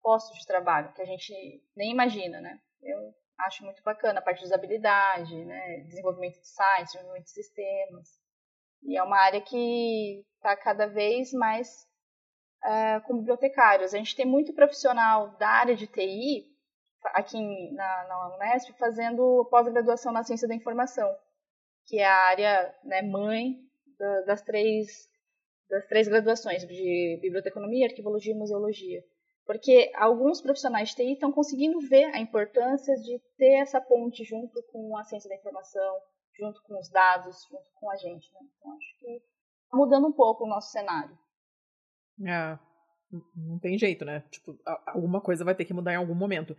[0.03, 1.32] postos de trabalho que a gente
[1.74, 2.61] nem imagina, né?
[2.82, 8.09] Eu acho muito bacana a parte de usabilidade, né, desenvolvimento de sites, desenvolvimento de sistemas.
[8.82, 11.86] E é uma área que está cada vez mais
[12.64, 13.94] é, com bibliotecários.
[13.94, 16.46] A gente tem muito profissional da área de TI
[17.14, 21.09] aqui na, na Unesp fazendo pós-graduação na ciência da informação,
[21.86, 23.56] que é a área né, mãe
[23.98, 25.10] da- das três
[25.68, 29.02] das três graduações de biblioteconomia, arquivologia e museologia.
[29.52, 34.62] Porque alguns profissionais de TI estão conseguindo ver a importância de ter essa ponte junto
[34.72, 36.00] com a ciência da informação,
[36.38, 38.32] junto com os dados, junto com a gente.
[38.32, 38.40] Né?
[38.58, 41.18] Então, acho que está mudando um pouco o nosso cenário.
[42.26, 42.58] É,
[43.36, 44.24] não tem jeito, né?
[44.30, 46.56] Tipo, alguma coisa vai ter que mudar em algum momento.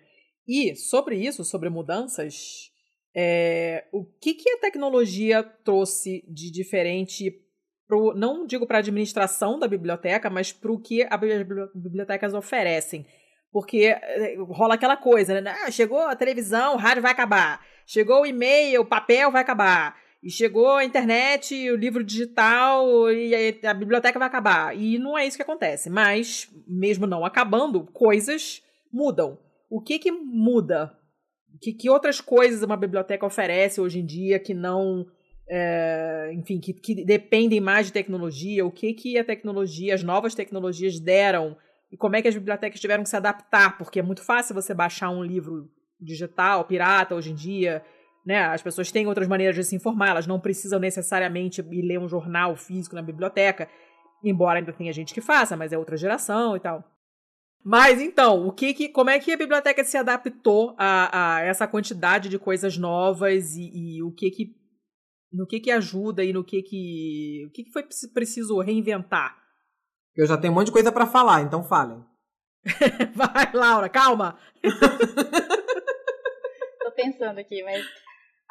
[0.47, 2.71] E sobre isso, sobre mudanças,
[3.15, 7.31] é, o que, que a tecnologia trouxe de diferente
[7.87, 12.33] pro, não digo para a administração da biblioteca, mas para o que as bibli- bibliotecas
[12.33, 13.05] oferecem?
[13.51, 15.55] Porque é, rola aquela coisa, né?
[15.63, 17.63] Ah, chegou a televisão, o rádio vai acabar.
[17.85, 19.95] Chegou o e-mail, o papel vai acabar.
[20.23, 24.75] E chegou a internet, o livro digital e a, a biblioteca vai acabar.
[24.75, 25.89] E não é isso que acontece.
[25.89, 29.37] Mas, mesmo não acabando, coisas mudam.
[29.69, 30.97] O que que muda?
[31.61, 35.05] Que, que outras coisas uma biblioteca oferece hoje em dia que não.
[35.49, 38.65] É, enfim, que, que dependem mais de tecnologia?
[38.65, 41.57] O que que a tecnologia, as novas tecnologias deram?
[41.91, 43.77] E como é que as bibliotecas tiveram que se adaptar?
[43.77, 47.83] Porque é muito fácil você baixar um livro digital, pirata, hoje em dia
[48.25, 48.45] né?
[48.45, 52.07] As pessoas têm outras maneiras de se informar, elas não precisam necessariamente ir ler um
[52.07, 53.67] jornal físico na biblioteca,
[54.23, 56.83] embora ainda tenha gente que faça, mas é outra geração e tal.
[57.65, 61.67] Mas então, o que, que como é que a biblioteca se adaptou a, a essa
[61.67, 64.55] quantidade de coisas novas e, e o que que
[65.33, 69.35] no que que ajuda e no que que o que, que foi preci- preciso reinventar?
[70.15, 72.03] Eu já tenho um monte de coisa pra falar, então falem.
[73.15, 74.37] Vai, Laura, calma.
[76.79, 77.83] Tô pensando aqui, mas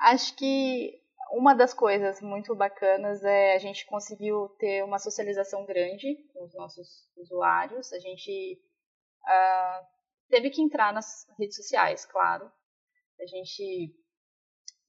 [0.00, 1.00] acho que
[1.32, 6.54] uma das coisas muito bacanas é a gente conseguiu ter uma socialização grande com os
[6.54, 7.92] nossos usuários.
[7.92, 8.60] A gente
[9.24, 9.82] ah,
[10.28, 12.50] teve que entrar nas redes sociais, claro.
[13.20, 13.94] A gente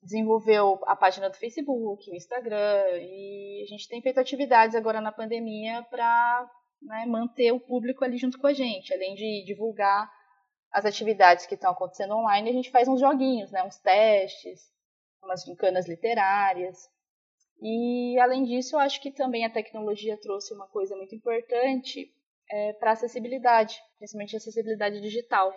[0.04, 5.12] desenvolveu a página do Facebook, o Instagram, e a gente tem feito atividades agora na
[5.12, 6.50] pandemia para
[7.08, 10.12] manter o público ali junto com a gente, além de divulgar
[10.72, 14.62] as atividades que estão acontecendo online, a gente faz uns joguinhos, né, uns testes,
[15.22, 16.90] umas gincanas literárias.
[17.62, 22.12] E além disso, eu acho que também a tecnologia trouxe uma coisa muito importante
[22.52, 25.54] é, para acessibilidade, principalmente acessibilidade digital,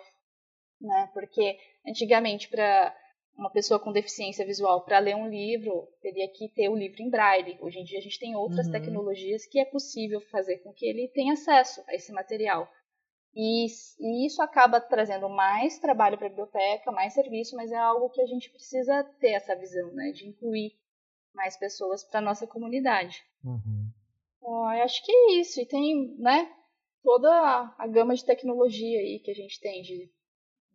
[0.79, 1.09] né?
[1.13, 2.95] Porque antigamente para
[3.37, 7.09] uma pessoa com deficiência visual para ler um livro teria que ter o livro em
[7.09, 7.57] braille.
[7.61, 8.71] Hoje em dia a gente tem outras Uhum.
[8.71, 12.67] tecnologias que é possível fazer com que ele tenha acesso a esse material.
[13.35, 13.67] E,
[13.99, 18.21] e isso acaba trazendo mais trabalho para a biblioteca, mais serviço, mas é algo que
[18.21, 20.71] a gente precisa ter essa visão, né, de incluir
[21.35, 23.23] mais pessoas para nossa comunidade.
[23.45, 23.91] Uhum.
[24.41, 25.61] Eu acho que é isso.
[25.61, 26.51] E tem, né,
[27.03, 30.09] toda a, a gama de tecnologia aí que a gente tem de,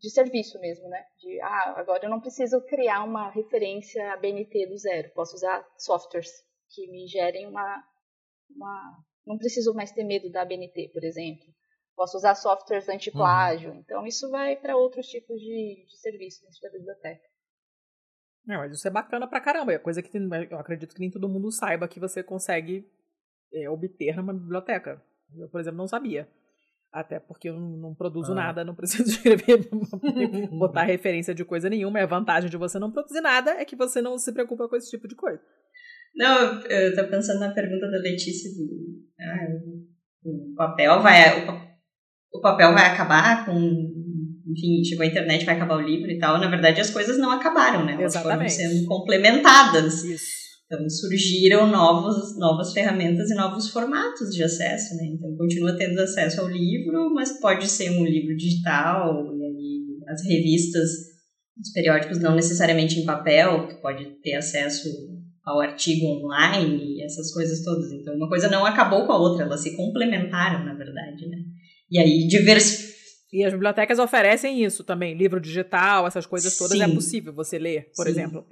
[0.02, 1.00] de serviço mesmo, né?
[1.20, 5.08] De, ah, agora eu não preciso criar uma referência a BNT do zero.
[5.14, 6.28] Posso usar softwares
[6.70, 7.84] que me gerem uma,
[8.50, 11.46] uma Não preciso mais ter medo da ABNT, por exemplo.
[11.94, 13.70] Posso usar softwares anti-plágio.
[13.70, 13.78] Uhum.
[13.78, 17.28] Então, isso vai para outros tipos de, de serviços dentro da biblioteca.
[18.48, 19.72] É, mas isso é bacana pra caramba.
[19.72, 22.90] É coisa que tem, eu acredito que nem todo mundo saiba que você consegue
[23.52, 25.00] é, obter numa biblioteca.
[25.36, 26.28] Eu, por exemplo, não sabia.
[26.92, 28.34] Até porque eu não produzo ah.
[28.34, 29.68] nada, não preciso escrever,
[30.58, 31.98] botar referência de coisa nenhuma.
[31.98, 34.76] E a vantagem de você não produzir nada é que você não se preocupa com
[34.76, 35.40] esse tipo de coisa.
[36.14, 39.48] Não, eu tô pensando na pergunta da Letícia do ah,
[40.24, 43.54] o papel vai o, o papel vai acabar com
[44.46, 46.38] enfim, chegou a internet, vai acabar o livro e tal.
[46.38, 47.94] Na verdade, as coisas não acabaram, né?
[47.94, 48.52] Elas Exatamente.
[48.54, 50.04] foram sendo complementadas.
[50.04, 50.41] Isso.
[50.72, 55.04] Então, surgiram novos, novas ferramentas e novos formatos de acesso, né?
[55.04, 60.24] Então, continua tendo acesso ao livro, mas pode ser um livro digital, e aí as
[60.24, 60.88] revistas,
[61.60, 64.88] os periódicos não necessariamente em papel, tu pode ter acesso
[65.44, 67.92] ao artigo online e essas coisas todas.
[67.92, 71.36] Então, uma coisa não acabou com a outra, elas se complementaram, na verdade, né?
[71.90, 72.92] E aí, divers...
[73.30, 76.92] E as bibliotecas oferecem isso também, livro digital, essas coisas todas, é Sim.
[76.92, 78.12] é possível você ler, por Sim.
[78.12, 78.46] exemplo.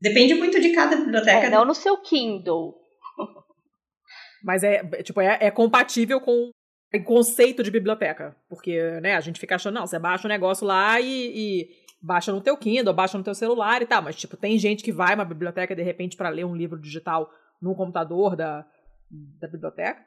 [0.00, 1.46] Depende muito de cada biblioteca.
[1.46, 2.74] É, não no seu Kindle.
[4.42, 6.50] Mas é, tipo, é, é compatível com
[6.94, 8.36] o conceito de biblioteca.
[8.48, 11.68] Porque, né, a gente fica achando, não, você baixa o um negócio lá e, e,
[12.00, 14.02] baixa no teu Kindle, baixa no teu celular e tal.
[14.02, 17.28] Mas, tipo, tem gente que vai uma biblioteca, de repente, para ler um livro digital
[17.60, 18.64] no computador da,
[19.10, 20.00] da biblioteca.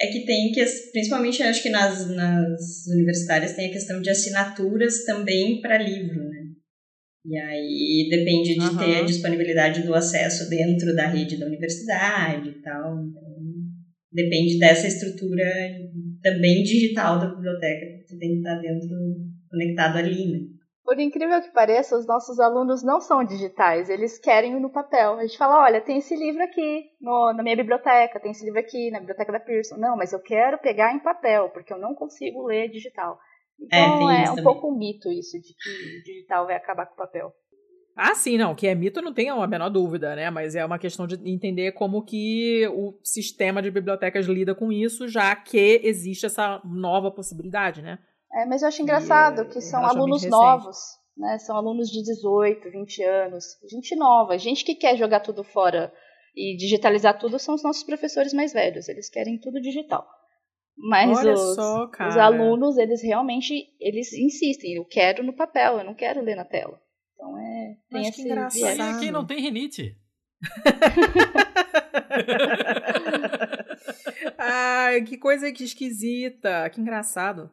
[0.00, 5.04] É que tem que, principalmente acho que nas, nas universitárias, tem a questão de assinaturas
[5.04, 6.29] também para livro, né?
[7.24, 8.78] E aí depende de uhum.
[8.78, 13.04] ter a disponibilidade do acesso dentro da rede da universidade e tal.
[13.04, 13.22] Então,
[14.12, 15.44] depende dessa estrutura
[16.22, 18.88] também digital da biblioteca, que tem que estar dentro,
[19.50, 20.38] conectado ali, né?
[20.82, 25.14] Por incrível que pareça, os nossos alunos não são digitais, eles querem no papel.
[25.14, 28.58] A gente fala, olha, tem esse livro aqui no, na minha biblioteca, tem esse livro
[28.58, 29.76] aqui na biblioteca da Pearson.
[29.76, 33.20] Não, mas eu quero pegar em papel, porque eu não consigo ler digital.
[33.60, 34.44] Então é, é um também.
[34.44, 37.32] pouco um mito isso de que o digital vai acabar com o papel.
[37.96, 38.54] Ah, sim, não.
[38.54, 40.30] Que é mito não tem a menor dúvida, né?
[40.30, 45.06] Mas é uma questão de entender como que o sistema de bibliotecas lida com isso,
[45.06, 47.98] já que existe essa nova possibilidade, né?
[48.32, 50.30] É, mas eu acho engraçado que, é, são alunos recente.
[50.30, 50.78] novos,
[51.16, 51.38] né?
[51.38, 55.92] São alunos de 18, 20 anos, gente nova, gente que quer jogar tudo fora
[56.34, 58.88] e digitalizar tudo são os nossos professores mais velhos.
[58.88, 60.06] Eles querem tudo digital.
[60.76, 64.74] Mas os, só, os alunos, eles realmente, eles insistem.
[64.74, 66.80] Eu quero no papel, eu não quero ler na tela.
[67.14, 67.76] Então é.
[67.90, 68.78] Tem Mas que engraçado.
[68.78, 69.96] E aqui não tem rinite.
[74.38, 76.70] Ai, que coisa que esquisita.
[76.70, 77.50] Que engraçado.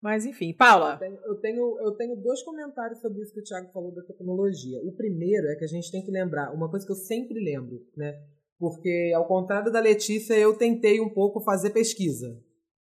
[0.00, 0.92] Mas enfim, Paula.
[0.92, 4.02] Eu tenho, eu tenho, eu tenho dois comentários sobre isso que o Thiago falou da
[4.02, 4.80] tecnologia.
[4.82, 7.84] O primeiro é que a gente tem que lembrar, uma coisa que eu sempre lembro,
[7.96, 8.22] né?
[8.58, 12.40] Porque, ao contrário da Letícia, eu tentei um pouco fazer pesquisa,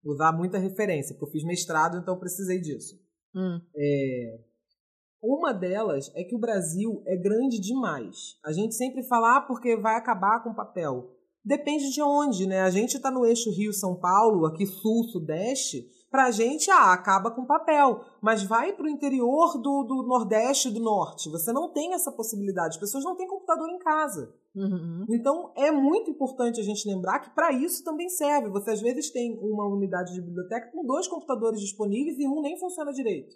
[0.03, 2.95] usar muita referência, porque eu fiz mestrado, então precisei disso.
[3.35, 3.59] Hum.
[3.75, 4.39] É...
[5.21, 8.37] Uma delas é que o Brasil é grande demais.
[8.43, 11.13] A gente sempre fala, ah, porque vai acabar com papel.
[11.43, 12.61] Depende de onde, né?
[12.61, 18.01] A gente está no eixo Rio-São Paulo, aqui sul-sudeste, Pra gente, ah, acaba com papel.
[18.21, 21.29] Mas vai pro interior do, do Nordeste e do Norte.
[21.29, 22.75] Você não tem essa possibilidade.
[22.75, 24.33] As pessoas não têm computador em casa.
[24.55, 25.05] Uhum.
[25.09, 28.49] Então, é muito importante a gente lembrar que para isso também serve.
[28.49, 32.59] Você, às vezes, tem uma unidade de biblioteca com dois computadores disponíveis e um nem
[32.59, 33.35] funciona direito.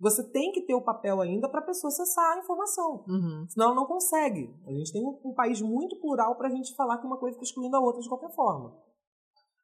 [0.00, 3.04] Você tem que ter o papel ainda para a pessoa acessar a informação.
[3.08, 3.46] Uhum.
[3.48, 4.54] Senão ela não consegue.
[4.66, 7.36] A gente tem um, um país muito plural para a gente falar que uma coisa
[7.36, 8.76] está excluindo a outra de qualquer forma.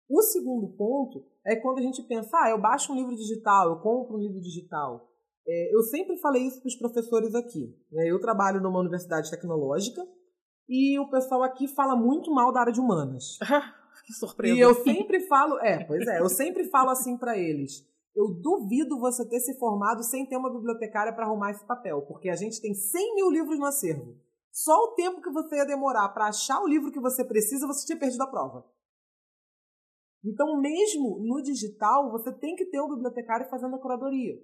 [0.08, 3.76] O segundo ponto é quando a gente pensa, ah, eu baixo um livro digital, eu
[3.80, 5.10] compro um livro digital.
[5.46, 7.74] É, eu sempre falei isso para os professores aqui.
[7.92, 8.10] Né?
[8.10, 10.06] Eu trabalho numa universidade tecnológica
[10.68, 13.38] e o pessoal aqui fala muito mal da área de humanas.
[14.06, 14.54] que surpresa.
[14.54, 17.86] E eu sempre falo, é, pois é, eu sempre falo assim para eles.
[18.14, 22.28] Eu duvido você ter se formado sem ter uma bibliotecária para arrumar esse papel, porque
[22.28, 24.16] a gente tem 100 mil livros no acervo.
[24.52, 27.84] Só o tempo que você ia demorar para achar o livro que você precisa, você
[27.84, 28.64] tinha perdido a prova.
[30.24, 34.34] Então, mesmo no digital, você tem que ter um bibliotecário fazendo a curadoria.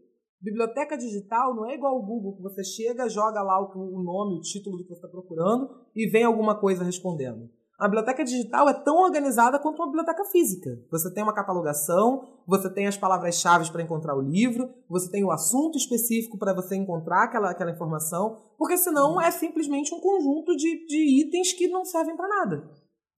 [0.40, 4.40] Biblioteca digital não é igual ao Google, que você chega, joga lá o nome, o
[4.40, 7.48] título do que você está procurando e vem alguma coisa respondendo.
[7.78, 10.68] A biblioteca digital é tão organizada quanto uma biblioteca física.
[10.90, 15.30] Você tem uma catalogação, você tem as palavras-chave para encontrar o livro, você tem o
[15.30, 20.86] assunto específico para você encontrar aquela, aquela informação, porque senão é simplesmente um conjunto de,
[20.86, 22.70] de itens que não servem para nada.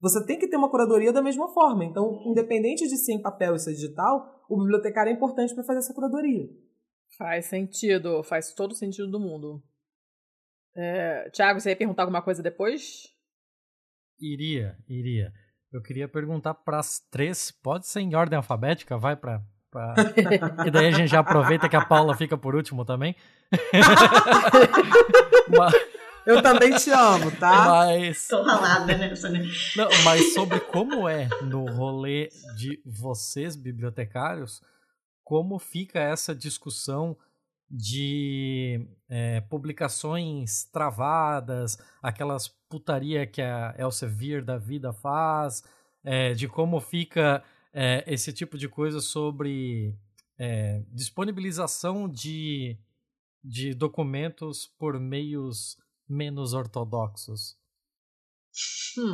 [0.03, 1.85] Você tem que ter uma curadoria da mesma forma.
[1.85, 5.79] Então, independente de ser em papel e ser digital, o bibliotecário é importante para fazer
[5.79, 6.45] essa curadoria.
[7.17, 9.63] Faz sentido, faz todo sentido do mundo.
[10.75, 13.03] É, Tiago, você ia perguntar alguma coisa depois?
[14.19, 15.31] Iria, iria.
[15.71, 18.97] Eu queria perguntar para as três, pode ser em ordem alfabética?
[18.97, 19.41] Vai para.
[19.71, 19.95] Pra...
[20.67, 23.15] e daí a gente já aproveita que a Paula fica por último também.
[25.49, 25.73] mas...
[26.25, 27.65] Eu também te amo, tá?
[27.65, 28.27] Mas.
[28.27, 29.45] Tô ralada nessa, né?
[29.75, 34.61] Não, mas sobre como é no rolê de vocês, bibliotecários,
[35.23, 37.17] como fica essa discussão
[37.69, 45.63] de é, publicações travadas, aquelas putaria que a Elsevier da vida faz,
[46.03, 47.43] é, de como fica
[47.73, 49.95] é, esse tipo de coisa sobre
[50.37, 52.77] é, disponibilização de,
[53.43, 55.77] de documentos por meios
[56.07, 57.57] menos ortodoxos.
[58.97, 59.13] Hum.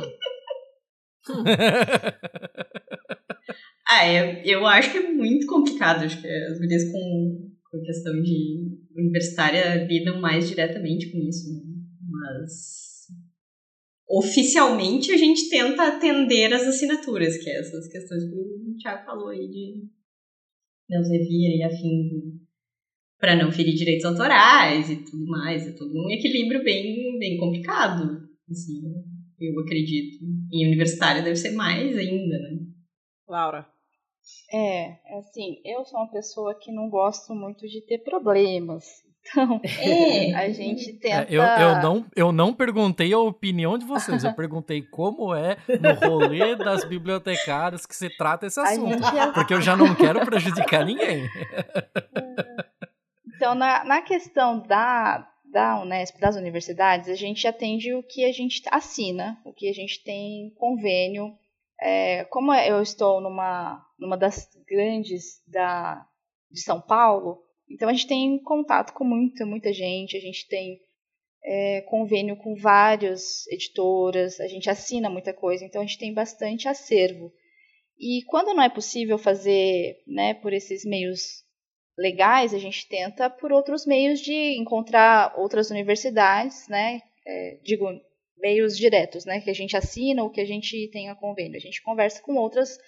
[1.30, 1.44] hum.
[3.88, 6.04] ah, eu, eu acho que é muito complicado.
[6.04, 11.52] Acho que as mulheres com, com questão de universitária lidam mais diretamente com isso.
[11.52, 11.62] Né?
[12.08, 13.08] Mas
[14.08, 19.28] oficialmente a gente tenta atender as assinaturas, que é essas questões que o Thiago falou
[19.28, 19.88] aí de
[20.90, 22.39] Elsevier e afim
[23.20, 25.66] para não ferir direitos autorais e tudo mais.
[25.66, 28.82] É todo um equilíbrio bem, bem complicado, assim,
[29.38, 30.24] eu acredito.
[30.50, 32.58] Em universitária deve ser mais ainda, né?
[33.28, 33.66] Laura.
[34.52, 38.84] É, assim, eu sou uma pessoa que não gosto muito de ter problemas.
[39.22, 40.34] Então, é.
[40.34, 41.30] a gente tenta.
[41.30, 46.08] Eu, eu, não, eu não perguntei a opinião de vocês, eu perguntei como é no
[46.08, 48.98] rolê das bibliotecárias que se trata esse assunto.
[48.98, 49.30] Já...
[49.30, 51.28] Porque eu já não quero prejudicar ninguém.
[53.40, 58.32] Então, na, na questão da, da Unesp, das universidades, a gente atende o que a
[58.32, 61.34] gente assina, o que a gente tem convênio.
[61.80, 66.06] É, como eu estou numa, numa das grandes da,
[66.50, 70.78] de São Paulo, então a gente tem contato com muita, muita gente, a gente tem
[71.42, 76.68] é, convênio com várias editoras, a gente assina muita coisa, então a gente tem bastante
[76.68, 77.32] acervo.
[77.98, 81.48] E quando não é possível fazer né, por esses meios
[82.00, 87.02] legais, a gente tenta por outros meios de encontrar outras universidades, né?
[87.26, 87.86] É, digo,
[88.38, 89.40] meios diretos, né?
[89.40, 91.56] Que a gente assina ou que a gente tenha convênio.
[91.56, 92.78] A gente conversa com outras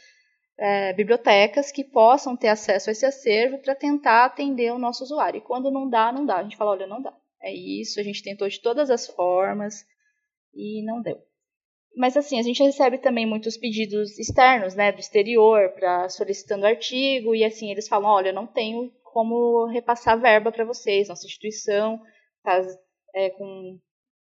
[0.58, 5.38] é, bibliotecas que possam ter acesso a esse acervo para tentar atender o nosso usuário.
[5.38, 6.38] E quando não dá, não dá.
[6.38, 7.14] A gente fala, olha, não dá.
[7.42, 9.84] É isso, a gente tentou de todas as formas
[10.54, 11.20] e não deu.
[11.94, 17.34] Mas assim, a gente recebe também muitos pedidos externos, né, do exterior, para solicitando artigo,
[17.34, 21.08] e assim, eles falam, olha, não tenho como repassar verba para vocês.
[21.08, 22.00] Nossa instituição
[22.38, 22.62] está
[23.14, 23.78] é, com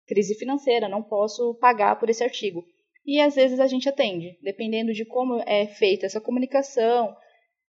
[0.07, 2.63] crise financeira, não posso pagar por esse artigo.
[3.05, 7.15] E às vezes a gente atende, dependendo de como é feita essa comunicação,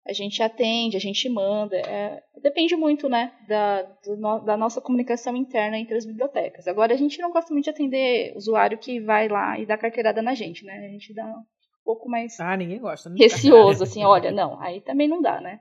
[0.07, 1.77] a gente atende, a gente manda.
[1.77, 6.67] É, depende muito, né, da, do, da nossa comunicação interna entre as bibliotecas.
[6.67, 10.23] Agora, a gente não gosta muito de atender usuário que vai lá e dá carteirada
[10.23, 10.87] na gente, né?
[10.87, 11.45] A gente dá um
[11.85, 15.61] pouco mais ah, ninguém gosta, receoso, assim, olha, não, aí também não dá, né?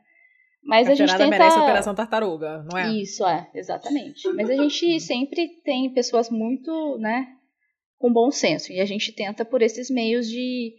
[0.67, 1.27] Mas a gente tenta...
[1.27, 2.91] merece a Operação Tartaruga, não é?
[2.91, 4.27] Isso, é, exatamente.
[4.33, 7.25] Mas a gente sempre tem pessoas muito, né,
[7.97, 8.73] com bom senso.
[8.73, 10.75] E a gente tenta por esses meios de,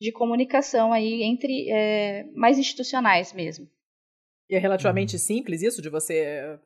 [0.00, 3.68] de comunicação aí entre é, mais institucionais mesmo.
[4.48, 6.58] E é relativamente simples isso de você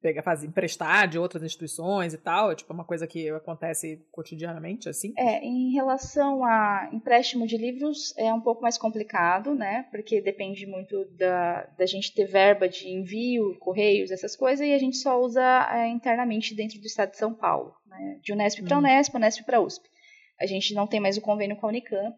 [0.00, 2.50] pegar, fazer, emprestar de outras instituições e tal?
[2.50, 5.12] É tipo uma coisa que acontece cotidianamente, assim?
[5.16, 9.86] É, em relação a empréstimo de livros é um pouco mais complicado, né?
[9.90, 14.78] Porque depende muito da, da gente ter verba de envio, correios, essas coisas, e a
[14.78, 18.18] gente só usa é, internamente dentro do estado de São Paulo, né?
[18.22, 18.80] De Unesp para hum.
[18.80, 19.88] Unesp, Unesp para USP.
[20.40, 22.16] A gente não tem mais o convênio com a Unicamp,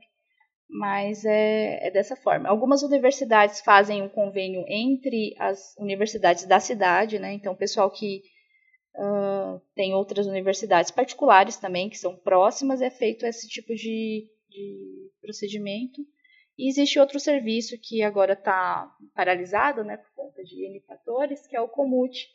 [0.72, 2.48] mas é, é, dessa forma.
[2.48, 7.34] Algumas universidades fazem um convênio entre as universidades da cidade, né?
[7.34, 8.22] Então, o pessoal que
[8.96, 15.10] uh, tem outras universidades particulares também, que são próximas, é feito esse tipo de, de
[15.20, 16.00] procedimento.
[16.56, 21.54] E existe outro serviço que agora está paralisado, né, por conta de N fatores, que
[21.54, 22.28] é o Comute,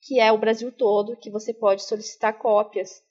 [0.00, 3.02] que é o Brasil todo, que você pode solicitar cópias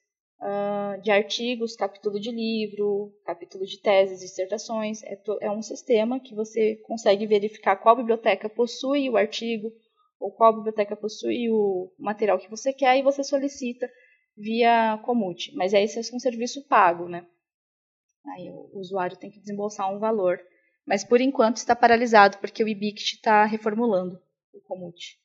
[0.43, 5.01] uh, de artigos, capítulo de livro, capítulo de teses, dissertações.
[5.03, 9.71] É, é um sistema que você consegue verificar qual biblioteca possui o artigo
[10.19, 13.89] ou qual biblioteca possui o material que você quer e você solicita
[14.35, 15.53] via Comute.
[15.55, 17.25] Mas aí esse é um serviço pago, né?
[18.35, 20.39] Aí o usuário tem que desembolsar um valor.
[20.85, 24.19] Mas por enquanto está paralisado porque o IBICT está reformulando
[24.53, 25.22] o Comute.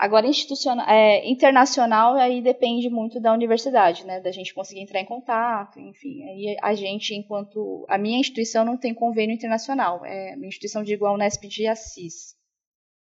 [0.00, 4.18] Agora, institucional, é, internacional, aí depende muito da universidade, né?
[4.18, 6.22] Da gente conseguir entrar em contato, enfim.
[6.22, 7.84] Aí a gente, enquanto.
[7.86, 10.02] A minha instituição não tem convênio internacional.
[10.06, 12.34] É, minha instituição, digo, a Unesp de Assis.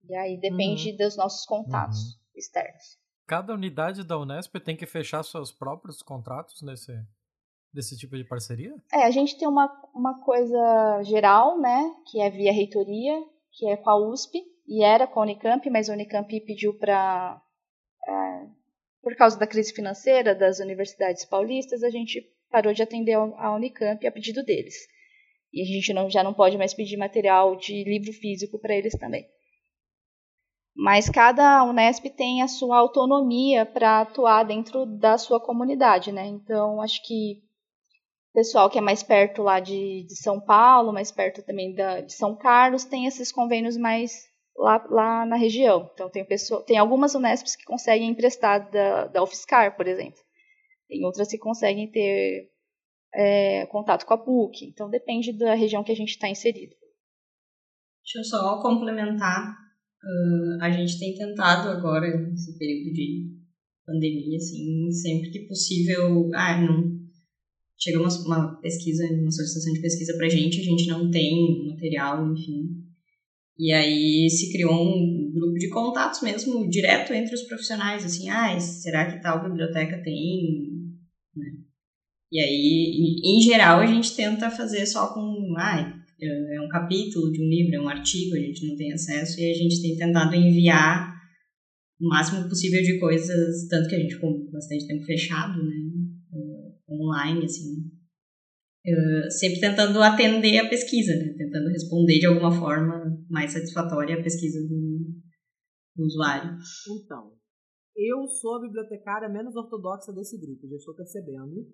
[0.08, 0.98] E aí depende uhum.
[0.98, 2.20] dos nossos contatos uhum.
[2.36, 3.00] externos.
[3.26, 6.94] Cada unidade da Unesp tem que fechar seus próprios contratos nesse,
[7.74, 8.76] desse tipo de parceria?
[8.94, 13.20] É, a gente tem uma, uma coisa geral, né, que é via reitoria,
[13.52, 17.42] que é com a USP, e era com a Unicamp, mas a Unicamp pediu para.
[18.08, 18.48] É,
[19.02, 24.06] por causa da crise financeira das universidades paulistas, a gente parou de atender a Unicamp
[24.06, 24.76] a pedido deles.
[25.52, 28.98] E a gente não, já não pode mais pedir material de livro físico para eles
[28.98, 29.28] também.
[30.76, 36.26] Mas cada Unesp tem a sua autonomia para atuar dentro da sua comunidade, né?
[36.26, 37.44] Então, acho que
[38.32, 42.02] o pessoal que é mais perto lá de, de São Paulo, mais perto também da,
[42.02, 45.90] de São Carlos, tem esses convênios mais lá, lá na região.
[45.94, 50.20] Então, tem, pessoa, tem algumas Unesps que conseguem emprestar da, da UFSCar, por exemplo.
[50.88, 52.52] Tem outras que conseguem ter
[53.14, 54.66] é, contato com a PUC.
[54.66, 56.76] Então, depende da região que a gente está inserido.
[58.04, 59.56] Deixa eu só complementar.
[60.04, 63.32] Uh, a gente tem tentado agora, nesse período de
[63.86, 66.30] pandemia, assim, sempre que possível.
[66.34, 67.02] Ah, não.
[67.80, 72.32] Chega uma, uma pesquisa, uma solicitação de pesquisa pra gente, a gente não tem material,
[72.34, 72.83] enfim.
[73.58, 78.60] E aí se criou um grupo de contatos mesmo, direto entre os profissionais, assim, ah,
[78.60, 80.60] será que tal biblioteca tem?
[81.36, 81.52] Né?
[82.32, 87.42] E aí, em geral, a gente tenta fazer só com, ah, é um capítulo de
[87.42, 90.34] um livro, é um artigo, a gente não tem acesso e a gente tem tentado
[90.36, 91.14] enviar
[92.02, 95.76] o máximo possível de coisas, tanto que a gente ficou bastante tempo fechado, né,
[96.90, 97.93] online, assim,
[99.30, 104.60] sempre tentando atender a pesquisa, né, tentando responder de alguma forma mais satisfatória a pesquisa
[104.68, 105.00] do,
[105.96, 106.58] do usuário.
[106.90, 107.32] Então,
[107.96, 111.68] eu sou a bibliotecária menos ortodoxa desse grupo, já estou percebendo.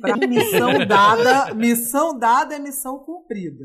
[0.00, 3.64] Pra missão dada, missão dada é missão cumprida.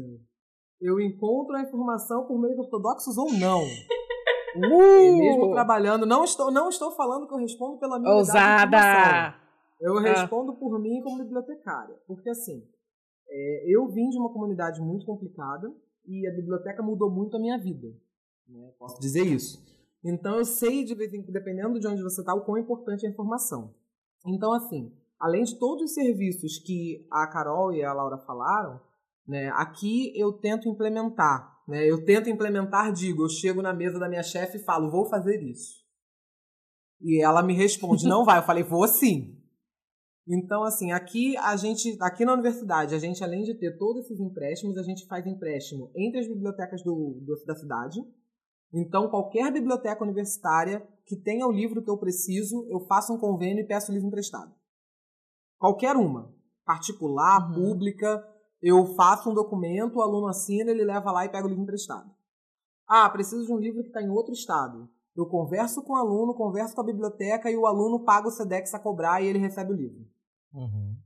[0.82, 3.62] Eu encontro a informação por meios ortodoxos ou não.
[4.56, 5.20] Uh!
[5.20, 9.39] mesmo trabalhando, não estou, não estou falando que eu respondo pela minha Ousada!
[9.80, 10.56] Eu respondo ah.
[10.56, 11.96] por mim como bibliotecária.
[12.06, 12.68] Porque assim,
[13.30, 15.74] é, eu vim de uma comunidade muito complicada
[16.06, 17.88] e a biblioteca mudou muito a minha vida.
[18.48, 18.72] Né?
[18.78, 19.64] Posso dizer isso.
[20.04, 23.10] Então eu sei, de vez em, dependendo de onde você está, o quão importante é
[23.10, 23.74] a informação.
[24.26, 28.82] Então, assim, além de todos os serviços que a Carol e a Laura falaram,
[29.28, 31.58] né, aqui eu tento implementar.
[31.68, 35.06] Né, eu tento implementar, digo, eu chego na mesa da minha chefe e falo, vou
[35.06, 35.80] fazer isso.
[37.02, 38.40] E ela me responde, não vai.
[38.40, 39.39] Eu falei, vou sim.
[40.32, 44.20] Então, assim, aqui a gente, aqui na universidade, a gente, além de ter todos esses
[44.20, 48.00] empréstimos, a gente faz empréstimo entre as bibliotecas do, do da cidade.
[48.72, 53.64] Então, qualquer biblioteca universitária que tenha o livro que eu preciso, eu faço um convênio
[53.64, 54.54] e peço o livro emprestado.
[55.58, 56.32] Qualquer uma.
[56.64, 57.56] Particular, uhum.
[57.56, 58.24] pública.
[58.62, 62.08] Eu faço um documento, o aluno assina, ele leva lá e pega o livro emprestado.
[62.88, 64.88] Ah, preciso de um livro que está em outro estado.
[65.16, 68.76] Eu converso com o aluno, converso com a biblioteca e o aluno paga o SEDEX
[68.76, 70.06] a cobrar e ele recebe o livro.
[70.54, 70.98] Uhum.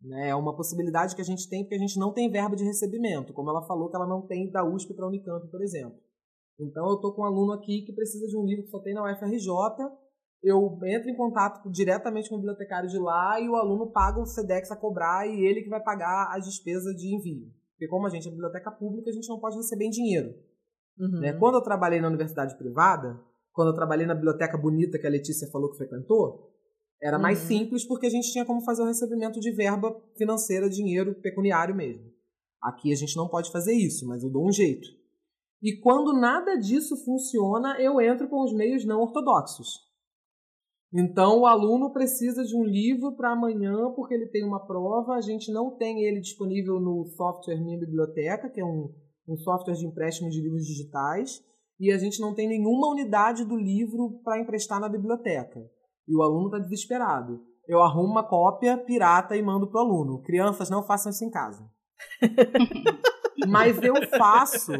[0.00, 2.64] Né, é uma possibilidade que a gente tem porque a gente não tem verba de
[2.64, 5.98] recebimento, como ela falou que ela não tem da USP para a Unicamp, por exemplo.
[6.58, 8.94] Então eu estou com um aluno aqui que precisa de um livro que só tem
[8.94, 9.48] na UFRJ
[10.42, 14.26] eu entro em contato diretamente com o bibliotecário de lá e o aluno paga o
[14.26, 17.48] SEDEX a cobrar e ele que vai pagar as despesas de envio.
[17.72, 20.34] Porque como a gente é biblioteca pública, a gente não pode receber em dinheiro.
[20.98, 21.20] Uhum.
[21.20, 21.32] Né?
[21.34, 23.20] Quando eu trabalhei na universidade privada,
[23.52, 26.50] quando eu trabalhei na biblioteca bonita que a Letícia falou que frequentou,
[27.02, 27.22] era uhum.
[27.22, 31.74] mais simples porque a gente tinha como fazer o recebimento de verba financeira, dinheiro pecuniário
[31.74, 32.04] mesmo.
[32.62, 34.88] Aqui a gente não pode fazer isso, mas eu dou um jeito.
[35.60, 39.68] E quando nada disso funciona, eu entro com os meios não ortodoxos.
[40.94, 45.14] Então, o aluno precisa de um livro para amanhã, porque ele tem uma prova.
[45.14, 48.92] A gente não tem ele disponível no software Minha Biblioteca, que é um,
[49.26, 51.42] um software de empréstimo de livros digitais.
[51.80, 55.68] E a gente não tem nenhuma unidade do livro para emprestar na biblioteca.
[56.12, 57.40] E o aluno está desesperado.
[57.66, 60.20] Eu arrumo uma cópia pirata e mando para o aluno.
[60.20, 61.66] Crianças, não façam isso em casa.
[63.48, 64.72] Mas eu faço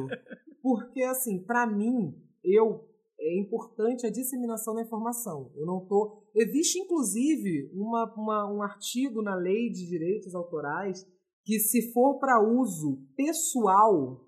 [0.63, 2.15] porque, assim, para mim,
[2.45, 2.87] eu
[3.19, 5.51] é importante a disseminação da informação.
[5.57, 6.23] Eu não tô.
[6.35, 11.07] Existe inclusive uma, uma, um artigo na lei de direitos autorais
[11.45, 14.21] que, se for para uso pessoal,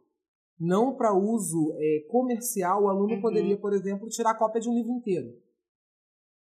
[0.58, 3.20] não para uso é, comercial, o aluno uhum.
[3.20, 5.43] poderia, por exemplo, tirar cópia de um livro inteiro.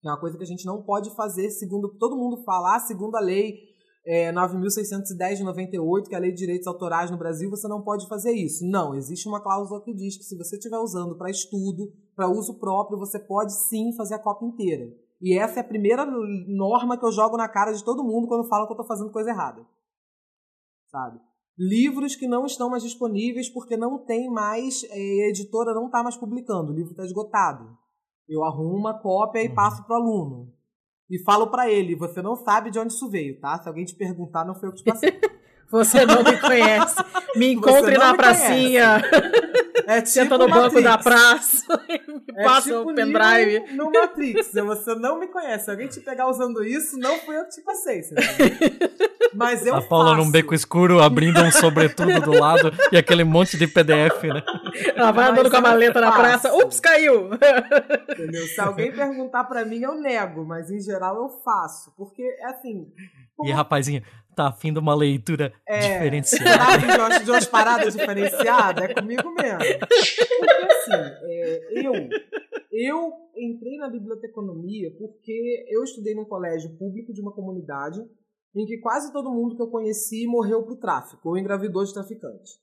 [0.08, 3.20] É uma coisa que a gente não pode fazer, segundo todo mundo falar, segundo a
[3.20, 3.76] lei
[4.06, 7.82] é, 9.610 de 98, que é a Lei de Direitos Autorais no Brasil, você não
[7.82, 8.64] pode fazer isso.
[8.66, 12.60] Não, existe uma cláusula que diz que se você estiver usando para estudo, para uso
[12.60, 14.94] próprio, você pode sim fazer a cópia inteira.
[15.20, 18.48] E essa é a primeira norma que eu jogo na cara de todo mundo quando
[18.48, 19.66] falam que eu estou fazendo coisa errada.
[20.92, 21.20] Sabe?
[21.58, 26.04] Livros que não estão mais disponíveis porque não tem mais, é, a editora não está
[26.04, 27.76] mais publicando, o livro está esgotado.
[28.28, 29.56] Eu arrumo uma cópia e uhum.
[29.56, 30.54] passo para o aluno.
[31.10, 33.60] E falo pra ele, você não sabe de onde isso veio, tá?
[33.60, 35.20] Se alguém te perguntar, não foi eu que te passei.
[35.72, 36.96] Você não me conhece.
[37.36, 39.02] Me encontre na pracinha.
[39.88, 40.84] É tipo Senta no banco Matrix.
[40.84, 43.74] da praça e me É passa tipo o pendrive.
[43.74, 45.66] No Matrix, você não me conhece.
[45.66, 48.04] Se alguém te pegar usando isso, não foi eu que te passei.
[48.04, 48.90] você entendeu?
[49.34, 50.24] Mas eu a Paula faço.
[50.24, 54.42] num beco escuro, abrindo um sobretudo do lado e aquele monte de PDF, né?
[54.96, 56.54] Ela vai Mas andando com a maleta na praça.
[56.56, 57.30] Ups, caiu!
[58.10, 58.46] Entendeu?
[58.48, 61.94] Se alguém perguntar pra mim, eu nego, mas em geral eu faço.
[61.98, 62.88] Porque, é assim.
[63.44, 64.02] E rapazinho,
[64.36, 66.58] tá afim de uma leitura É, diferenciada.
[66.58, 68.84] Tá afim de umas, de umas paradas diferenciadas?
[68.84, 69.80] É comigo mesmo.
[70.40, 71.94] Porque assim, é, eu,
[72.72, 78.00] eu entrei na biblioteconomia porque eu estudei num colégio público de uma comunidade
[78.56, 82.54] em que quase todo mundo que eu conheci morreu pro tráfico ou engravidou de traficante.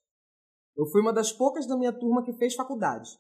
[0.77, 3.11] Eu fui uma das poucas da minha turma que fez faculdade.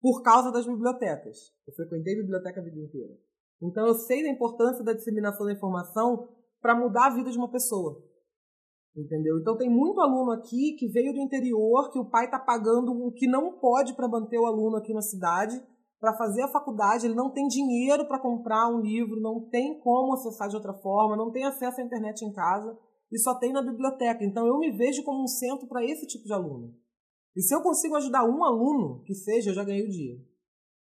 [0.00, 1.54] Por causa das bibliotecas.
[1.66, 3.14] Eu frequentei biblioteca a vida inteira.
[3.62, 6.28] Então eu sei da importância da disseminação da informação
[6.64, 8.02] para mudar a vida de uma pessoa.
[8.96, 9.38] Entendeu?
[9.38, 13.12] Então tem muito aluno aqui que veio do interior, que o pai está pagando o
[13.12, 15.62] que não pode para manter o aluno aqui na cidade,
[16.00, 20.14] para fazer a faculdade, ele não tem dinheiro para comprar um livro, não tem como
[20.14, 22.78] acessar de outra forma, não tem acesso à internet em casa
[23.12, 24.24] e só tem na biblioteca.
[24.24, 26.74] Então eu me vejo como um centro para esse tipo de aluno.
[27.36, 30.16] E se eu consigo ajudar um aluno, que seja, eu já ganhei o dia.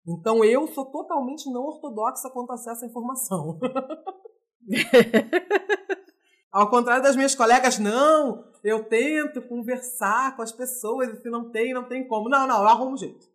[0.07, 3.59] Então eu sou totalmente não ortodoxa quanto acesso à informação.
[6.52, 11.51] Ao contrário das minhas colegas, não, eu tento conversar com as pessoas e se não
[11.51, 12.28] tem, não tem como.
[12.28, 13.26] Não, não, eu arrumo um jeito.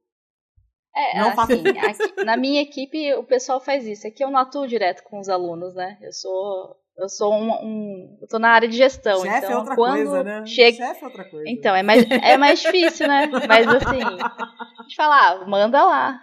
[0.96, 4.08] É, Não assim, aqui- na minha equipe o pessoal faz isso.
[4.08, 5.98] Aqui eu não atuo direto com os alunos, né?
[6.02, 9.58] Eu sou eu sou um, um- eu tô na área de gestão, Chefe então é
[9.58, 10.46] outra quando coisa, né?
[10.48, 11.48] chega Chefe é outra coisa.
[11.48, 13.28] Então, é mais, é mais difícil, né?
[13.48, 14.02] Mas assim,
[14.80, 16.20] a gente fala, ah, manda lá.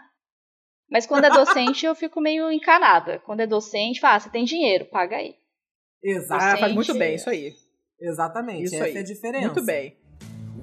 [0.91, 3.19] Mas quando é docente, eu fico meio encanada.
[3.21, 5.35] Quando é docente, fala, ah, você tem dinheiro, paga aí.
[6.03, 6.55] Exatamente.
[6.55, 7.55] Ah, faz muito bem, isso aí.
[8.01, 8.97] Exatamente, Isso essa aí.
[8.97, 9.47] é a diferença.
[9.47, 9.97] Muito bem.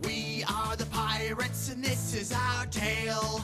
[0.05, 3.41] We are the pirates and this is our tale.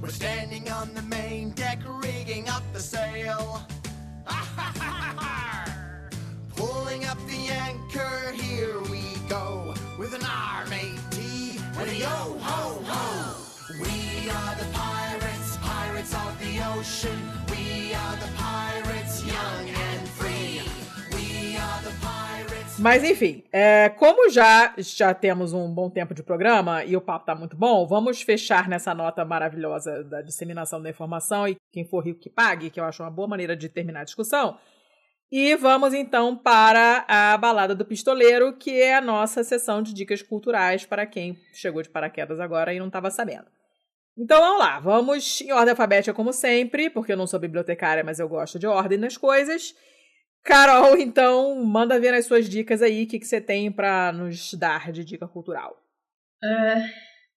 [0.00, 3.60] We're standing on the main deck, rigging up the sail.
[6.56, 9.74] Pulling up the anchor, here we go.
[9.98, 13.31] With an R-A-T and a yo-ho-ho.
[14.34, 17.18] Are the pirates, pirates of the ocean.
[17.50, 20.60] We are the pirates, young and free.
[21.12, 22.78] We are the pirates.
[22.78, 27.26] Mas enfim, é, como já, já temos um bom tempo de programa e o papo
[27.26, 32.04] tá muito bom, vamos fechar nessa nota maravilhosa da disseminação da informação e quem for
[32.04, 34.56] rico que pague, que eu acho uma boa maneira de terminar a discussão.
[35.30, 40.20] E vamos então para a balada do pistoleiro, que é a nossa sessão de dicas
[40.20, 43.46] culturais para quem chegou de paraquedas agora e não estava sabendo.
[44.16, 48.18] Então vamos lá, vamos em ordem alfabética como sempre, porque eu não sou bibliotecária, mas
[48.18, 49.74] eu gosto de ordem nas coisas.
[50.44, 54.52] Carol, então, manda ver as suas dicas aí, o que, que você tem para nos
[54.54, 55.76] dar de dica cultural.
[56.44, 56.84] Ah,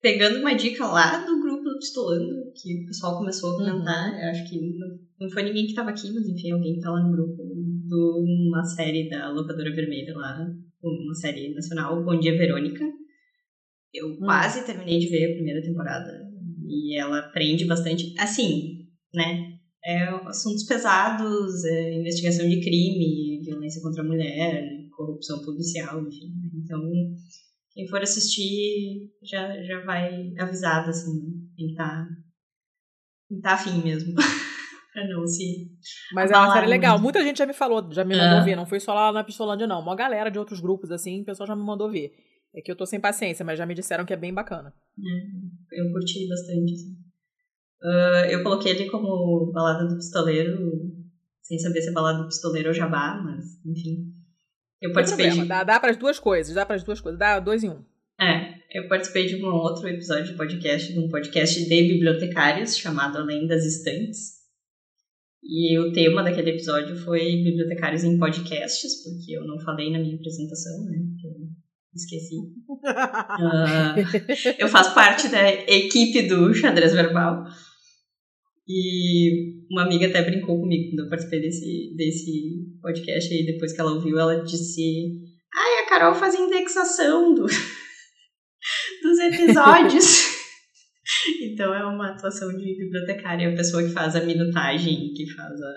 [0.01, 4.29] pegando uma dica lá do grupo do Pistolando, que o pessoal começou a comentar, eu
[4.31, 4.59] acho que
[5.19, 8.49] não, foi ninguém que estava aqui, mas enfim, alguém que tá lá no grupo, de
[8.49, 10.45] uma série da Locadora Vermelha lá,
[10.83, 12.83] uma série nacional, Bom Dia Verônica.
[13.93, 16.24] Eu quase terminei de ver a primeira temporada
[16.67, 19.53] e ela prende bastante, assim, né?
[19.85, 24.63] É assuntos pesados, é investigação de crime, violência contra a mulher,
[24.95, 26.33] corrupção policial, enfim.
[26.63, 26.81] Então,
[27.73, 31.29] quem for assistir já, já vai avisado, assim, né?
[31.55, 32.07] Tem que estar
[33.29, 34.13] tem que tá afim mesmo.
[34.93, 35.67] pra não se.
[36.13, 36.93] Mas é uma série legal.
[36.93, 37.03] muito.
[37.03, 38.43] Muita gente já me falou, já me mandou Ah.
[38.43, 38.55] ver.
[38.55, 39.81] Não foi só lá na Pistolândia, não.
[39.81, 42.13] Uma galera de outros grupos, assim, o pessoal já me mandou ver.
[42.55, 44.73] É que eu tô sem paciência, mas já me disseram que é bem bacana.
[44.97, 45.11] né?
[45.73, 46.73] Eu curti bastante.
[47.83, 50.57] Ah, eu coloquei ele como balada do pistoleiro,
[51.41, 54.13] sem saber se é balada do pistoleiro ou jabá, mas enfim.
[54.81, 55.45] Eu participei de.
[55.45, 57.19] dá, dá pras duas coisas, dá pras duas coisas.
[57.19, 57.83] Dá dois em um.
[58.19, 63.17] É, eu participei de um outro episódio de podcast, de um podcast de bibliotecários chamado
[63.17, 64.35] Além das Estantes.
[65.43, 70.15] E o tema daquele episódio foi bibliotecários em podcasts, porque eu não falei na minha
[70.15, 70.97] apresentação, né?
[71.23, 71.44] Eu
[71.95, 72.35] esqueci.
[72.85, 73.95] Ah,
[74.59, 77.45] eu faço parte da equipe do xadrez verbal.
[78.67, 83.81] E uma amiga até brincou comigo quando eu participei desse, desse podcast aí, depois que
[83.81, 85.21] ela ouviu, ela disse:
[85.53, 87.45] Ai, a Carol faz indexação do,
[89.01, 90.35] dos episódios.
[91.43, 95.73] então é uma atuação de bibliotecária, a pessoa que faz a minutagem, que faz a,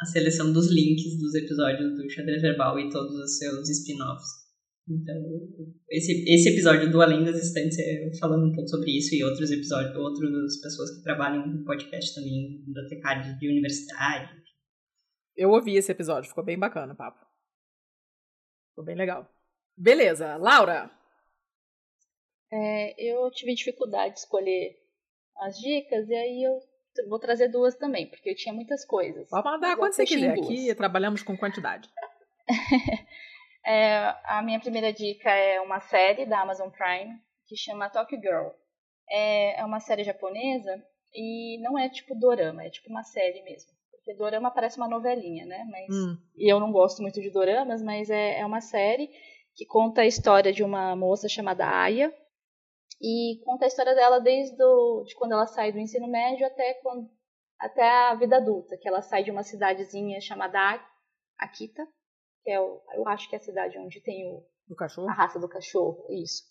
[0.00, 4.45] a seleção dos links dos episódios do xadrez verbal e todos os seus spin-offs.
[4.88, 5.16] Então,
[5.90, 9.50] esse, esse episódio do Além das Estantes é falando um pouco sobre isso e outros
[9.50, 14.32] episódios, outras pessoas que trabalham no podcast também, bibliotecários de universidade.
[15.36, 17.18] Eu ouvi esse episódio, ficou bem bacana o papo.
[18.70, 19.28] Ficou bem legal.
[19.76, 20.88] Beleza, Laura.
[22.52, 24.76] É, eu tive dificuldade de escolher
[25.38, 26.60] as dicas e aí eu
[27.08, 29.28] vou trazer duas também, porque eu tinha muitas coisas.
[29.28, 30.32] Pode mandar eu quando você quiser.
[30.32, 31.90] Aqui trabalhamos com quantidade.
[33.66, 38.48] É, a minha primeira dica é uma série da Amazon Prime que chama Tokyo Girl.
[39.08, 40.82] É, é uma série japonesa
[41.12, 43.70] e não é tipo dorama, é tipo uma série mesmo.
[43.90, 45.66] Porque dorama parece uma novelinha, né?
[45.68, 46.16] Mas Hum.
[46.36, 49.10] e eu não gosto muito de doramas, mas é, é uma série
[49.54, 52.12] que conta a história de uma moça chamada Aya
[53.00, 56.74] e conta a história dela desde do, de quando ela sai do ensino médio até
[56.74, 57.10] quando
[57.58, 60.78] até a vida adulta, que ela sai de uma cidadezinha chamada
[61.38, 61.86] Akita,
[62.46, 64.46] que é o, eu acho que é a cidade onde tem o,
[65.08, 66.44] a raça do cachorro, isso.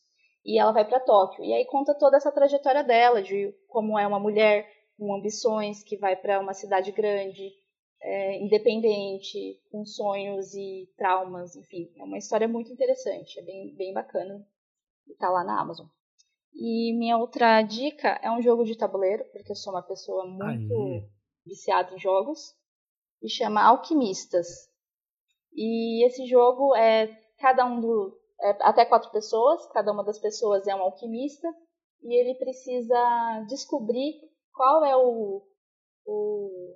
[0.44, 1.46] E ela vai para Tóquio.
[1.46, 5.96] E aí conta toda essa trajetória dela, de como é uma mulher com ambições que
[5.96, 7.50] vai para uma cidade grande,
[8.02, 11.90] é, independente, com sonhos e traumas, enfim.
[11.98, 14.46] É uma história muito interessante, é bem, bem bacana.
[15.08, 15.88] E tá lá na Amazon.
[16.54, 20.74] E minha outra dica é um jogo de tabuleiro, porque eu sou uma pessoa muito
[20.74, 21.08] Aê.
[21.46, 22.54] viciada em jogos,
[23.22, 24.75] e chama Alquimistas.
[25.56, 27.08] E esse jogo é
[27.40, 28.20] cada um do.
[28.42, 31.48] é até quatro pessoas, cada uma das pessoas é um alquimista,
[32.04, 34.20] e ele precisa descobrir
[34.54, 35.42] qual é o,
[36.06, 36.76] o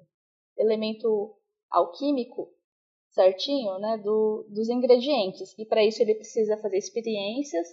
[0.57, 1.35] elemento
[1.69, 2.49] alquímico
[3.09, 5.53] certinho né, do, dos ingredientes.
[5.57, 7.67] E para isso ele precisa fazer experiências,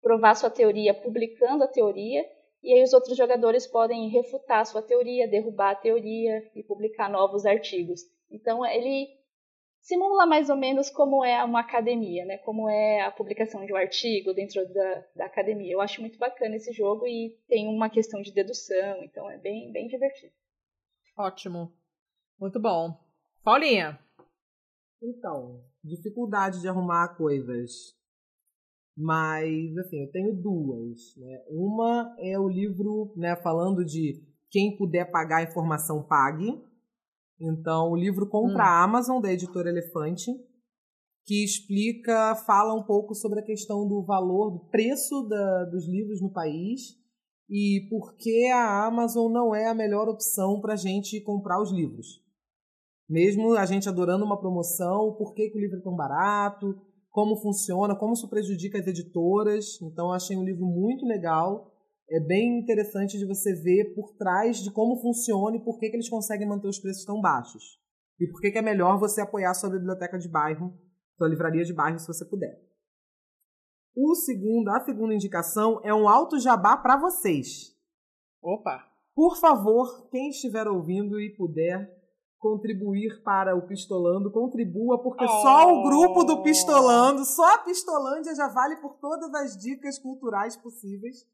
[0.00, 2.24] provar sua teoria publicando a teoria,
[2.62, 7.44] e aí os outros jogadores podem refutar sua teoria, derrubar a teoria e publicar novos
[7.46, 8.00] artigos.
[8.30, 9.08] Então ele
[9.86, 12.38] simula mais ou menos como é uma academia, né?
[12.38, 15.72] Como é a publicação de um artigo dentro da, da academia.
[15.72, 19.70] Eu acho muito bacana esse jogo e tem uma questão de dedução, então é bem,
[19.72, 20.32] bem divertido.
[21.16, 21.72] Ótimo.
[22.38, 22.98] Muito bom.
[23.44, 23.98] Paulinha.
[25.00, 27.94] Então, dificuldade de arrumar coisas.
[28.96, 31.16] Mas, assim, eu tenho duas.
[31.16, 31.44] Né?
[31.48, 36.60] Uma é o livro né, falando de quem puder pagar a informação pague.
[37.40, 38.66] Então, o livro Contra Hum.
[38.66, 40.30] a Amazon, da editora Elefante,
[41.24, 46.22] que explica, fala um pouco sobre a questão do valor, do preço da- dos livros
[46.22, 46.96] no país
[47.48, 51.72] e por que a Amazon não é a melhor opção para a gente comprar os
[51.72, 52.24] livros.
[53.08, 56.80] Mesmo a gente adorando uma promoção, por que, que o livro é tão barato,
[57.10, 59.80] como funciona, como isso prejudica as editoras.
[59.82, 61.72] Então, achei um livro muito legal.
[62.08, 65.96] É bem interessante de você ver por trás de como funciona e por que, que
[65.96, 67.80] eles conseguem manter os preços tão baixos.
[68.20, 70.72] E por que, que é melhor você apoiar sua biblioteca de bairro,
[71.16, 72.64] sua livraria de bairro, se você puder.
[73.94, 77.74] O segundo, a segunda indicação é um alto jabá para vocês.
[78.42, 78.86] Opa.
[79.14, 81.90] Por favor, quem estiver ouvindo e puder
[82.38, 85.42] contribuir para o Pistolando, contribua, porque Oh.
[85.42, 90.56] só o grupo do Pistolando, só a Pistolândia já vale por todas as dicas culturais
[90.56, 91.26] possíveis,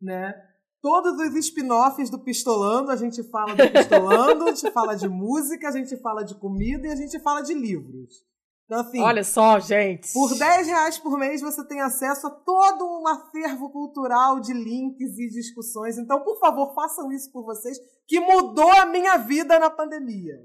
[0.00, 0.34] né?
[0.80, 5.68] Todos os spin-offs do Pistolando, a gente fala do Pistolando, a gente fala de música,
[5.68, 8.28] a gente fala de comida e a gente fala de livros.
[8.68, 10.12] Então, assim, Olha só, gente.
[10.12, 15.18] por 10 reais por mês você tem acesso a todo um acervo cultural de links
[15.18, 15.96] e discussões.
[15.96, 20.36] Então, por favor, façam isso por vocês, que mudou a minha vida na pandemia.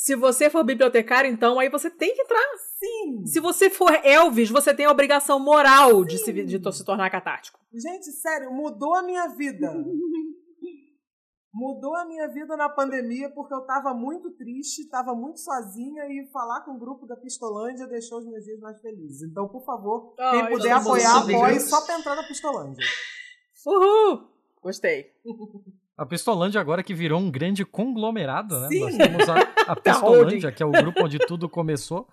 [0.00, 2.42] Se você for bibliotecário, então, aí você tem que entrar.
[2.78, 3.26] Sim!
[3.26, 7.60] Se você for Elvis, você tem a obrigação moral de se, de se tornar catártico.
[7.70, 9.70] Gente, sério, mudou a minha vida.
[11.52, 16.30] Mudou a minha vida na pandemia porque eu tava muito triste, tava muito sozinha e
[16.32, 19.28] falar com o grupo da Pistolândia deixou os meus dias mais felizes.
[19.28, 22.86] Então, por favor, quem Ai, puder apoiar, apoie só pra entrar na Pistolândia.
[23.66, 24.30] Uhul!
[24.62, 25.12] Gostei.
[25.96, 28.68] A Pistolândia agora que virou um grande conglomerado, né?
[28.68, 28.80] Sim.
[28.80, 29.34] Nós temos a,
[29.66, 32.08] a Da Pistolândia, que é o grupo onde tudo começou.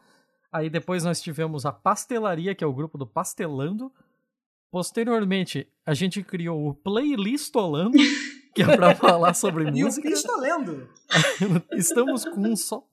[0.52, 3.92] Aí depois nós tivemos a Pastelaria, que é o grupo do Pastelando.
[4.72, 7.98] Posteriormente, a gente criou o Playlistolando,
[8.54, 10.10] que é pra falar sobre E o música.
[10.10, 10.90] Pistolendo?
[11.72, 12.84] Estamos com um só.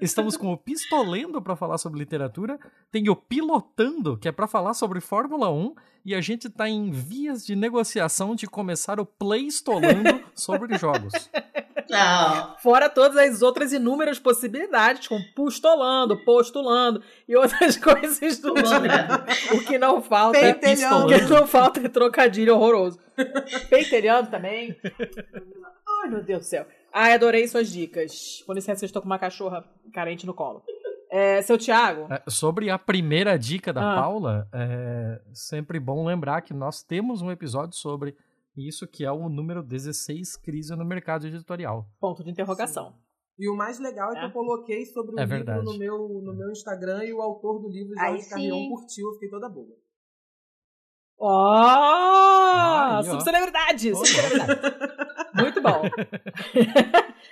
[0.00, 2.58] Estamos com o Pistolendo para falar sobre literatura,
[2.90, 5.74] tem o Pilotando, que é para falar sobre Fórmula 1,
[6.04, 11.12] e a gente tá em vias de negociação de começar o Playstolando sobre jogos.
[11.92, 19.56] Ah, Fora todas as outras inúmeras possibilidades, como postulando, postulando e outras coisas do tipo.
[19.56, 20.38] O que não falta.
[20.38, 21.06] Pentelhando.
[21.06, 22.98] O que não falta é trocadilho horroroso.
[23.68, 24.76] Pentelhando também.
[26.02, 26.66] Ai, meu Deus do céu.
[26.98, 28.42] Ai, adorei suas dicas.
[28.46, 29.62] Com licença, eu estou com uma cachorra
[29.92, 30.62] carente no colo.
[31.10, 32.10] É, seu Tiago?
[32.12, 34.00] É, sobre a primeira dica da Ah.
[34.00, 38.16] Paula, é sempre bom lembrar que nós temos um episódio sobre
[38.56, 41.86] isso, que é o número 16, crise no mercado editorial.
[42.00, 42.94] Ponto de interrogação.
[43.38, 44.24] E o mais legal é que É.
[44.28, 45.64] eu coloquei sobre o É livro verdade.
[45.66, 48.68] no meu, no meu Instagram e o autor do livro, Jorge Carrion, sim.
[48.70, 49.76] curtiu, eu fiquei toda boa.
[51.18, 51.56] Ó!
[51.56, 53.02] Aí, ó.
[53.02, 53.94] subcelebridade!
[53.94, 54.60] Subcelebridade.
[55.36, 55.82] Muito bom.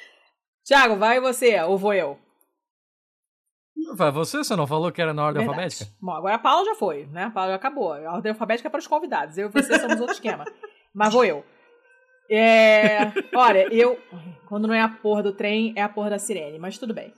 [0.64, 2.18] Tiago, vai você ou vou eu?
[3.94, 5.62] Vai, Você, você não falou que era na ordem Verdade.
[5.62, 5.96] alfabética?
[6.00, 7.24] Bom, agora a Paula já foi, né?
[7.24, 7.92] A Paula já acabou.
[7.92, 9.36] A ordem alfabética é para os convidados.
[9.36, 10.44] Eu e você somos outro esquema.
[10.92, 11.44] Mas vou eu.
[12.30, 13.98] É, olha, eu.
[14.48, 17.12] Quando não é a porra do trem, é a porra da sirene, mas tudo bem.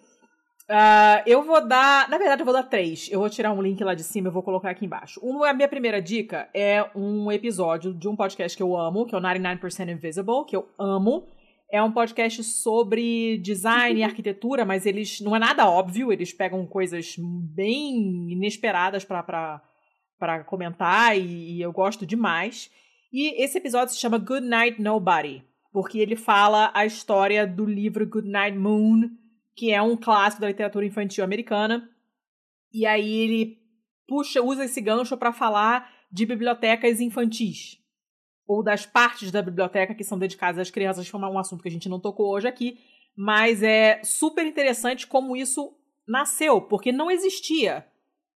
[0.68, 2.08] Ah, eu vou dar.
[2.08, 3.08] Na verdade, eu vou dar três.
[3.10, 5.20] Eu vou tirar um link lá de cima e vou colocar aqui embaixo.
[5.22, 9.14] Uma, a minha primeira dica é um episódio de um podcast que eu amo, que
[9.14, 11.28] é o 99% Invisible, que eu amo.
[11.70, 16.64] É um podcast sobre design e arquitetura, mas eles não é nada óbvio, eles pegam
[16.66, 19.62] coisas bem inesperadas pra
[20.18, 22.70] para comentar e, e eu gosto demais.
[23.12, 28.06] E esse episódio se chama Good Night Nobody, porque ele fala a história do livro
[28.06, 29.10] Good Night Moon,
[29.56, 31.88] que é um clássico da literatura infantil americana.
[32.72, 33.58] E aí ele
[34.06, 37.78] puxa, usa esse gancho para falar de bibliotecas infantis
[38.46, 41.68] ou das partes da biblioteca que são dedicadas às crianças, que é um assunto que
[41.68, 42.78] a gente não tocou hoje aqui,
[43.16, 45.74] mas é super interessante como isso
[46.06, 47.84] nasceu, porque não existia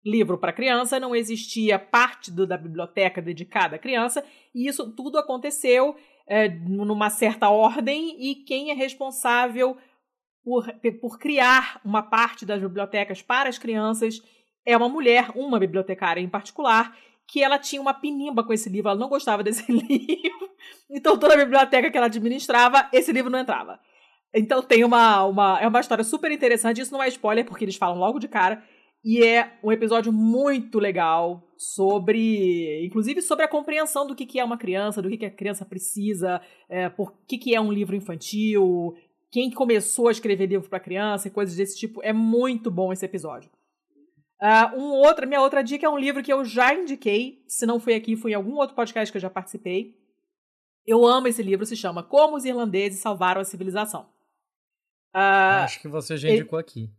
[0.05, 5.19] livro para criança, não existia parte do, da biblioteca dedicada à criança, e isso tudo
[5.19, 5.95] aconteceu
[6.27, 9.77] é, numa certa ordem, e quem é responsável
[10.45, 10.67] por,
[11.01, 14.23] por criar uma parte das bibliotecas para as crianças.
[14.65, 16.97] É uma mulher, uma bibliotecária em particular,
[17.31, 20.51] que ela tinha uma pinimba com esse livro, ela não gostava desse livro,
[20.91, 23.79] então toda a biblioteca que ela administrava, esse livro não entrava.
[24.35, 27.77] Então tem uma, uma, é uma história super interessante, isso não é spoiler, porque eles
[27.77, 28.63] falam logo de cara,
[29.05, 34.45] e é um episódio muito legal sobre, inclusive sobre a compreensão do que, que é
[34.45, 37.97] uma criança, do que, que a criança precisa, é, por que, que é um livro
[37.97, 38.95] infantil,
[39.31, 42.03] quem começou a escrever livro para criança e coisas desse tipo.
[42.03, 43.51] É muito bom esse episódio.
[44.43, 47.79] Uh, um outro, minha outra dica é um livro que eu já indiquei, se não
[47.79, 49.95] foi aqui, foi em algum outro podcast que eu já participei.
[50.87, 54.09] Eu amo esse livro, se chama Como os Irlandeses Salvaram a Civilização.
[55.15, 56.91] Uh, Acho que você já indicou aqui.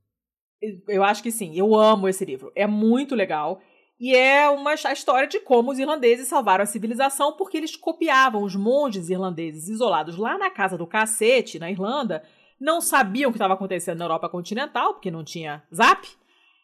[0.87, 1.57] Eu acho que sim.
[1.57, 2.51] Eu amo esse livro.
[2.55, 3.59] É muito legal.
[4.01, 8.41] E é uma a história de como os irlandeses salvaram a civilização porque eles copiavam
[8.41, 12.23] os monges irlandeses isolados lá na casa do cacete, na Irlanda.
[12.59, 16.07] Não sabiam o que estava acontecendo na Europa continental, porque não tinha zap.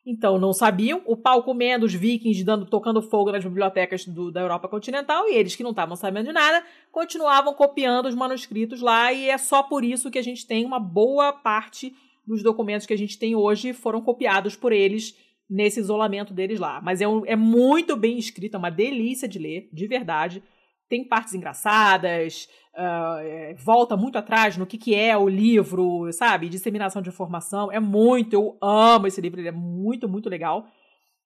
[0.04, 1.04] Então não sabiam.
[1.06, 5.30] O pau comendo, os vikings dando, tocando fogo nas bibliotecas do, da Europa continental.
[5.30, 9.14] E eles que não estavam sabendo de nada, continuavam copiando os manuscritos lá.
[9.14, 11.96] E é só por isso que a gente tem uma boa parte
[12.26, 15.16] dos documentos que a gente tem hoje foram copiados por eles
[15.50, 16.82] nesse isolamento deles lá.
[16.82, 20.44] Mas é, um, é muito bem escrito, é uma delícia de ler, de verdade.
[20.90, 26.50] Tem partes engraçadas, uh, é, volta muito atrás no que, que é o livro, sabe?
[26.50, 27.72] Disseminação de informação.
[27.72, 30.66] É muito, eu amo esse livro, ele é muito, muito legal.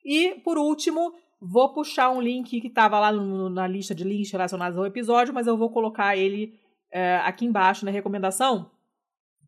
[0.04, 4.32] E, por último, vou puxar um link que estava lá no, na lista de links
[4.32, 6.54] relacionados ao episódio, mas eu vou colocar ele
[6.94, 8.72] uh, aqui embaixo na recomendação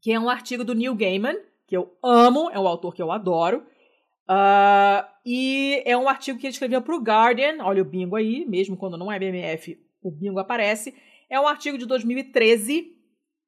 [0.04, 3.10] que é um artigo do Neil Gaiman, que eu amo, é um autor que eu
[3.10, 3.66] adoro.
[4.30, 8.46] Uh, e é um artigo que ele escreveu para o Guardian, olha o bingo aí,
[8.46, 10.94] mesmo quando não é BMF, o bingo aparece.
[11.30, 12.96] É um artigo de 2013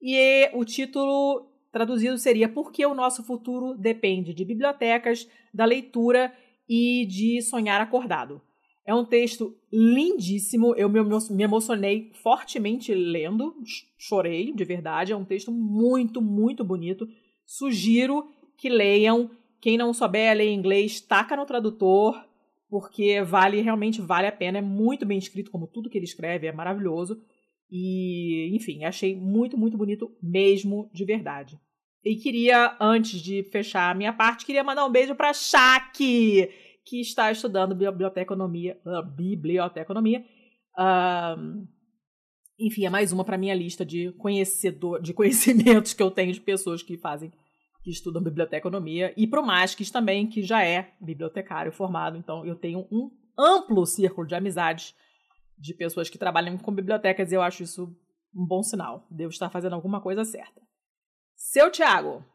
[0.02, 6.34] e o título traduzido seria Por que o nosso futuro depende de bibliotecas, da leitura
[6.68, 8.42] e de sonhar acordado.
[8.86, 13.56] É um texto lindíssimo, eu me, me emocionei fortemente lendo,
[13.98, 15.12] chorei de verdade.
[15.12, 17.08] É um texto muito, muito bonito.
[17.46, 19.32] Sugiro que leiam.
[19.66, 22.24] Quem não souber ler inglês, taca no tradutor,
[22.70, 24.60] porque vale, realmente vale a pena.
[24.60, 27.20] É muito bem escrito, como tudo que ele escreve, é maravilhoso.
[27.68, 31.60] E, enfim, achei muito, muito bonito mesmo, de verdade.
[32.04, 35.98] E queria, antes de fechar a minha parte, queria mandar um beijo para Shaq,
[36.86, 40.24] que está estudando biblioteconomia, uh, biblioteconomia.
[40.78, 41.68] Uh,
[42.60, 46.40] enfim, é mais uma para minha lista de conhecedor, de conhecimentos que eu tenho de
[46.40, 47.34] pessoas que fazem,
[47.86, 52.18] que estudam biblioteconomia e pro Masques também, que já é bibliotecário formado.
[52.18, 54.96] Então, eu tenho um amplo círculo de amizades
[55.56, 57.96] de pessoas que trabalham com bibliotecas e eu acho isso
[58.36, 59.06] um bom sinal.
[59.12, 60.60] Devo estar fazendo alguma coisa certa.
[61.36, 62.26] Seu Thiago.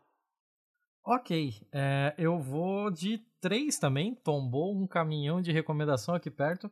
[1.04, 4.14] Ok, é, eu vou de três também.
[4.14, 6.70] Tombou um caminhão de recomendação aqui perto.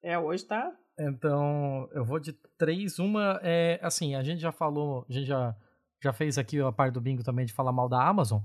[0.00, 0.72] É, hoje tá.
[0.96, 3.00] Então, eu vou de três.
[3.00, 5.56] Uma é assim, a gente já falou, a gente já,
[6.02, 8.42] já fez aqui a parte do bingo também de falar mal da Amazon.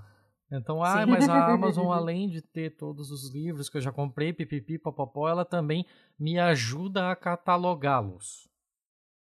[0.52, 1.12] Então, ah, Sim.
[1.12, 5.28] mas a Amazon, além de ter todos os livros que eu já comprei, pipipi, papapó,
[5.28, 5.86] ela também
[6.18, 8.50] me ajuda a catalogá-los.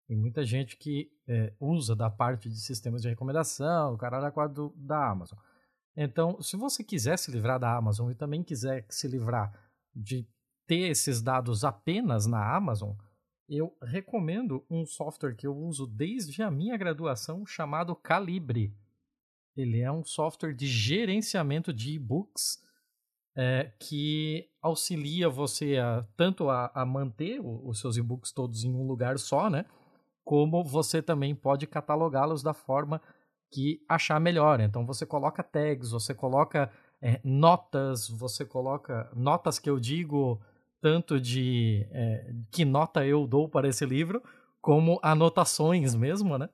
[0.07, 4.73] Tem muita gente que é, usa da parte de sistemas de recomendação, o caralho quadro
[4.77, 5.39] da Amazon.
[5.97, 9.53] Então, se você quiser se livrar da Amazon e também quiser se livrar
[9.95, 10.29] de
[10.67, 12.93] ter esses dados apenas na Amazon,
[13.49, 18.75] eu recomendo um software que eu uso desde a minha graduação chamado Calibre.
[19.57, 22.65] Ele é um software de gerenciamento de e-books
[23.37, 28.75] é, que auxilia você a, tanto a, a manter o- os seus e-books todos em
[28.75, 29.67] um lugar só, né?
[30.25, 33.01] Como você também pode catalogá-los da forma
[33.51, 34.61] que achar melhor.
[34.61, 36.71] Então você coloca tags, você coloca
[37.01, 40.41] é, notas, você coloca notas que eu digo
[40.87, 44.23] tanto de é, que nota eu dou para esse livro,
[44.61, 46.49] como anotações mesmo, né?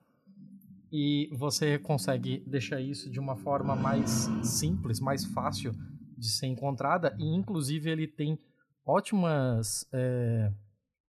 [0.91, 5.71] E você consegue deixar isso de uma forma mais simples, mais fácil
[6.17, 7.15] de ser encontrada.
[7.19, 8.39] E inclusive ele tem
[8.83, 10.51] ótimas, é,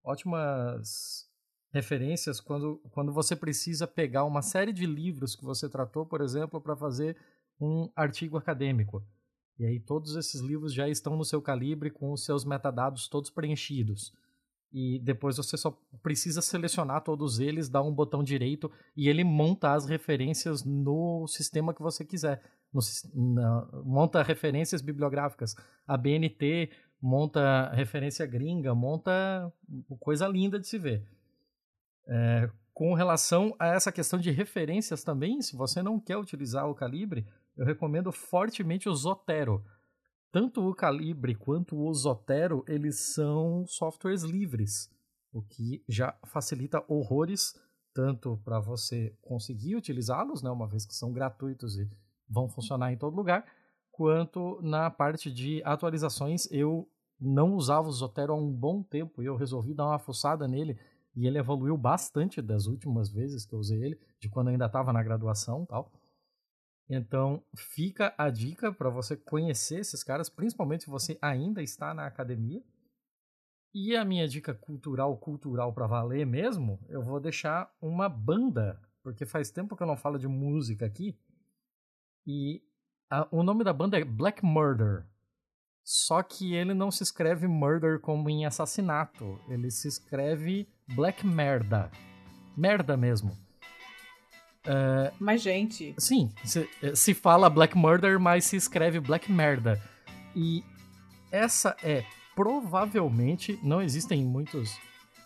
[0.05, 1.26] ótimas
[1.72, 6.60] referências quando, quando você precisa pegar uma série de livros que você tratou, por exemplo,
[6.60, 7.16] para fazer
[7.59, 9.02] um artigo acadêmico.
[9.59, 13.31] E aí todos esses livros já estão no seu calibre com os seus metadados todos
[13.31, 14.12] preenchidos.
[14.72, 15.70] E depois você só
[16.02, 21.72] precisa selecionar todos eles, dar um botão direito e ele monta as referências no sistema
[21.72, 22.43] que você quiser.
[22.72, 22.81] No
[23.35, 25.55] na- monta referências bibliográficas.
[25.86, 26.70] A BNT
[27.01, 29.52] monta referência gringa, monta
[30.01, 31.06] coisa linda de se ver.
[32.09, 36.74] É, com relação a essa questão de referências também, se você não quer utilizar o
[36.74, 37.24] Calibre,
[37.56, 39.64] eu recomendo fortemente o Zotero.
[40.32, 44.90] Tanto o Calibre quanto o Zotero, eles são softwares livres,
[45.32, 47.55] o que já facilita horrores
[47.94, 51.89] tanto para você conseguir utilizá-los, né, uma vez que são gratuitos e
[52.28, 53.47] vão funcionar em todo lugar,
[53.93, 56.51] quanto na parte de atualizações.
[56.51, 56.89] Eu
[57.20, 60.76] não usava o Zotero há um bom tempo e eu resolvi dar uma fuçada nele
[61.14, 64.66] e ele evoluiu bastante das últimas vezes que eu usei ele, de quando eu ainda
[64.66, 65.93] estava na graduação tal.
[66.89, 72.06] Então, fica a dica para você conhecer esses caras, principalmente se você ainda está na
[72.06, 72.62] academia.
[73.74, 79.27] E a minha dica cultural, cultural para valer mesmo, eu vou deixar uma banda, porque
[79.27, 81.19] faz tempo que eu não falo de música aqui.
[82.27, 82.62] E
[83.11, 85.06] a- o nome da banda é Black Murder.
[85.82, 91.90] Só que ele não se escreve murder como em assassinato, ele se escreve black merda.
[92.56, 93.36] Merda mesmo.
[95.18, 99.80] Mas, gente, Sim, se, se fala Black Murder, mas se escreve Black Merda.
[100.34, 100.64] E
[101.30, 102.04] essa é
[102.34, 104.78] provavelmente, não existem muitos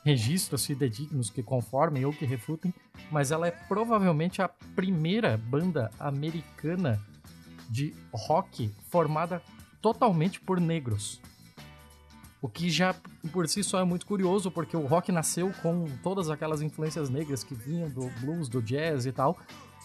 [0.04, 2.72] registros fidedignos que conformem ou que refutem,
[3.10, 7.00] mas ela é provavelmente a primeira banda americana
[7.68, 9.42] de rock formada
[9.80, 11.20] totalmente por negros.
[12.40, 12.94] O que já
[13.32, 17.42] por si só é muito curioso, porque o rock nasceu com todas aquelas influências negras
[17.42, 19.36] que vinham do blues, do jazz e tal,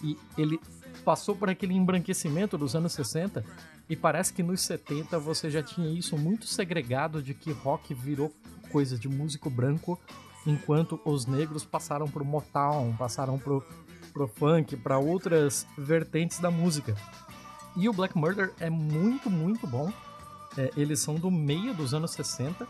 [0.02, 0.60] e ele
[1.04, 3.44] passou por aquele embranquecimento dos anos 60,
[3.88, 8.32] e parece que nos 70 você já tinha isso muito segregado de que rock virou
[8.70, 9.98] coisa de músico branco,
[10.46, 13.64] enquanto os negros passaram pro Motown, passaram pro,
[14.12, 16.94] pro funk, para outras vertentes da música.
[17.76, 19.92] E o Black Murder é muito, muito bom.
[20.56, 22.66] É, eles são do meio dos anos 60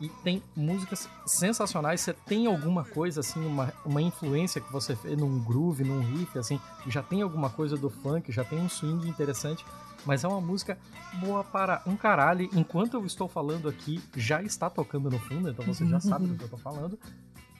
[0.00, 2.00] e tem músicas sensacionais.
[2.00, 6.38] Você tem alguma coisa assim, uma, uma influência que você vê num groove, num riff,
[6.38, 9.64] assim, já tem alguma coisa do funk, já tem um swing interessante,
[10.04, 10.78] mas é uma música
[11.20, 12.48] boa para um caralho.
[12.52, 16.34] Enquanto eu estou falando aqui, já está tocando no fundo, então você já sabe do
[16.36, 16.98] que eu tô falando.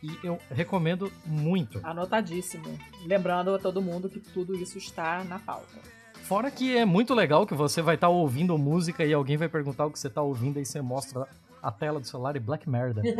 [0.03, 1.81] E eu recomendo muito.
[1.83, 2.79] anotadíssimo.
[3.07, 5.81] Lembrando a todo mundo que tudo isso está na pauta.
[6.25, 9.85] Fora que é muito legal que você vai estar ouvindo música e alguém vai perguntar
[9.85, 11.29] o que você tá ouvindo e você mostra
[11.63, 13.03] a tela do celular e Black Merda.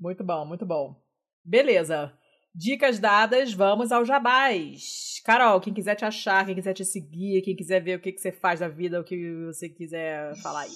[0.00, 0.96] Muito bom, muito bom.
[1.44, 2.10] Beleza.
[2.54, 5.20] Dicas dadas, vamos ao jabás.
[5.22, 8.20] Carol, quem quiser te achar, quem quiser te seguir, quem quiser ver o que, que
[8.20, 10.70] você faz da vida, o que você quiser falar aí.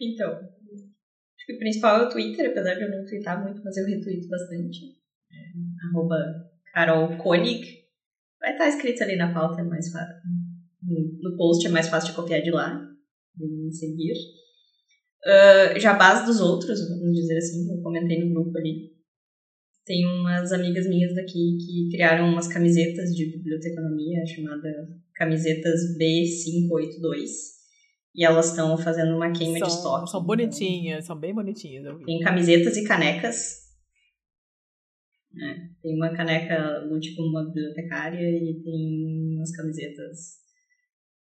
[0.00, 3.76] Então, acho que o principal é o Twitter, apesar de eu não twittar muito, mas
[3.76, 4.96] eu retuito bastante.
[5.88, 6.16] Arroba
[6.72, 7.64] Carol Koenig.
[8.40, 10.14] Vai estar escrito ali na pauta, é mais fácil.
[10.82, 12.80] No, post é mais fácil de copiar de lá.
[13.36, 14.14] Vem seguir.
[15.24, 18.94] Uh, jabás dos outros, vamos dizer assim, eu comentei no grupo ali.
[19.84, 24.68] Tem umas amigas minhas daqui que criaram umas camisetas de biblioteconomia chamada
[25.14, 27.56] camisetas B582.
[28.14, 30.10] E elas estão fazendo uma queima de São, estoque.
[30.10, 31.84] são bonitinhas, são bem bonitinhas.
[32.04, 33.65] Tem camisetas e canecas.
[35.38, 40.46] É, tem uma caneca Lute como uma bibliotecária e tem umas camisetas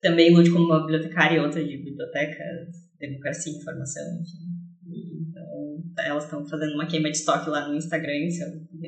[0.01, 2.69] também Lute como uma bibliotecária e outra de bibliotecas,
[2.99, 4.61] democracia, informação, enfim.
[4.87, 8.43] E, então, elas estão fazendo uma queima de estoque lá no Instagram, se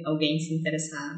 [0.06, 1.16] alguém se interessar,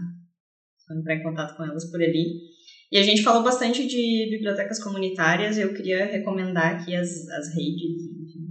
[0.78, 2.56] só entrar em contato com elas por ali.
[2.92, 8.04] E a gente falou bastante de bibliotecas comunitárias, eu queria recomendar aqui as, as redes,
[8.04, 8.46] enfim.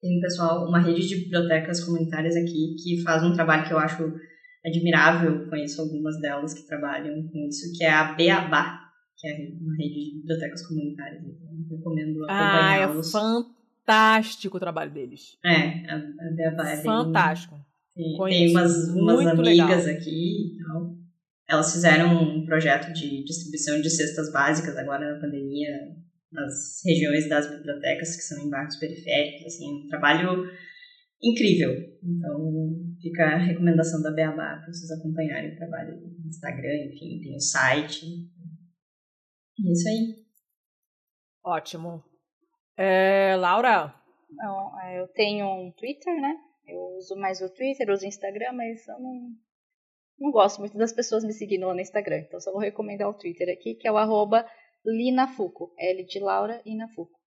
[0.00, 4.12] Tem pessoal, uma rede de bibliotecas comunitárias aqui que faz um trabalho que eu acho
[4.66, 8.80] admirável, conheço algumas delas que trabalham com isso, que é a Beabá,
[9.18, 11.22] que é uma rede de bibliotecas comunitárias.
[11.24, 13.10] Então, recomendo Ah, é acompanhá-los.
[13.10, 15.36] fantástico o trabalho deles.
[15.44, 17.54] É, a, a Beabá é bem- Fantástico.
[17.94, 18.38] Tem, Conheço.
[18.40, 19.96] tem umas, umas Muito amigas legal.
[20.00, 20.94] aqui e tal.
[21.48, 25.68] Elas fizeram um projeto de distribuição de cestas básicas agora na pandemia
[26.32, 30.44] nas regiões das bibliotecas que são em bairros periféricos, assim, um trabalho
[31.24, 31.72] incrível.
[32.02, 32.52] Então,
[33.00, 37.40] fica a recomendação da Beabá para vocês acompanharem o trabalho no Instagram, enfim, tem o
[37.40, 38.06] site.
[39.58, 40.24] E é isso aí.
[41.44, 42.04] Ótimo.
[42.76, 43.94] É, Laura?
[44.82, 46.36] É, eu tenho um Twitter, né?
[46.66, 49.30] Eu uso mais o Twitter, uso o Instagram, mas eu não,
[50.18, 52.18] não gosto muito das pessoas me seguindo lá no Instagram.
[52.18, 54.46] Então só vou recomendar o Twitter aqui, que é o arroba
[54.84, 55.72] Linafuco.
[55.78, 57.18] L de Laura e Nafuco.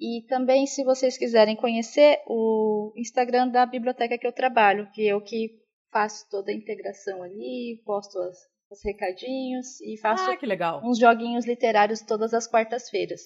[0.00, 5.20] E também, se vocês quiserem conhecer o Instagram da biblioteca que eu trabalho, que eu
[5.20, 5.60] que
[5.92, 8.38] faço toda a integração ali, posto as,
[8.70, 10.80] os recadinhos e faço Ah, que legal.
[10.82, 13.20] uns joguinhos literários todas as quartas-feiras.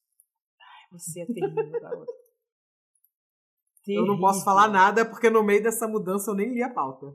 [0.91, 2.13] Você é terrível, garoto.
[3.87, 7.07] Eu não posso falar nada porque no meio dessa mudança eu nem li a pauta.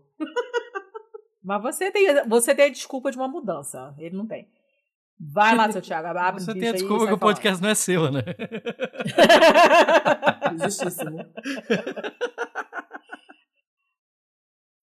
[1.43, 3.93] Mas você tem, você tem a desculpa de uma mudança.
[3.97, 4.51] Ele não tem.
[5.19, 6.17] Vai lá, seu Thiago.
[6.17, 8.21] Abre Você tem a aí desculpa sai que o podcast não é seu, né?
[10.61, 11.25] Justíssimo.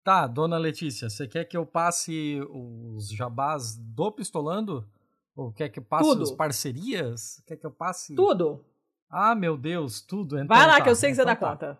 [0.03, 4.85] Tá, dona Letícia, você quer que eu passe os jabás do Pistolando?
[5.35, 6.23] Ou quer que eu passe Tudo.
[6.23, 7.41] as parcerias?
[7.47, 8.15] Quer que eu passe.
[8.15, 8.63] Tudo.
[9.09, 10.35] Ah, meu Deus, tudo.
[10.35, 11.51] Então, Vai lá, tá, que eu sei que você então dá tá.
[11.51, 11.79] conta.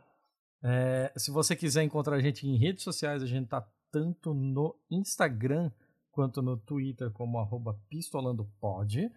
[0.64, 4.76] É, se você quiser encontrar a gente em redes sociais, a gente tá tanto no
[4.90, 5.70] Instagram
[6.14, 9.11] quanto no Twitter como arroba pistolandopod.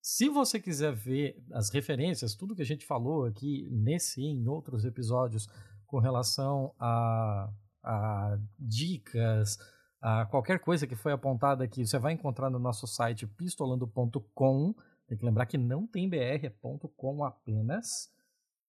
[0.00, 4.48] Se você quiser ver as referências, tudo que a gente falou aqui nesse e em
[4.48, 5.48] outros episódios
[5.86, 7.50] com relação a,
[7.84, 9.58] a dicas,
[10.00, 14.74] a qualquer coisa que foi apontada aqui, você vai encontrar no nosso site pistolando.com.
[15.06, 18.10] Tem que lembrar que não tem BR, é ponto .com apenas.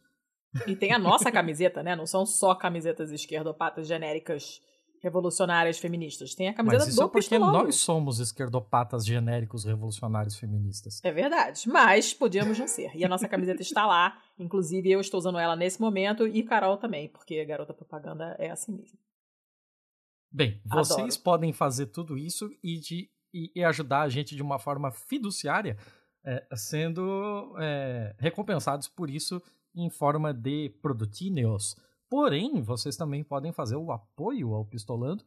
[0.65, 1.95] E tem a nossa camiseta, né?
[1.95, 4.61] Não são só camisetas esquerdopatas genéricas
[5.01, 6.35] revolucionárias feministas.
[6.35, 10.99] Tem a camiseta Mas isso do é porque nós somos esquerdopatas genéricos revolucionários feministas.
[11.03, 12.95] É verdade, mas podíamos não ser.
[12.95, 16.77] E a nossa camiseta está lá, inclusive eu estou usando ela nesse momento e Carol
[16.77, 18.97] também, porque garota propaganda é assim mesmo.
[20.31, 20.85] Bem, Adoro.
[20.85, 24.91] vocês podem fazer tudo isso e, de, e, e ajudar a gente de uma forma
[24.91, 25.77] fiduciária,
[26.23, 29.41] é, sendo é, recompensados por isso
[29.75, 31.75] em forma de produtinhos.
[32.09, 35.23] Porém, vocês também podem fazer o apoio ao Pistolando.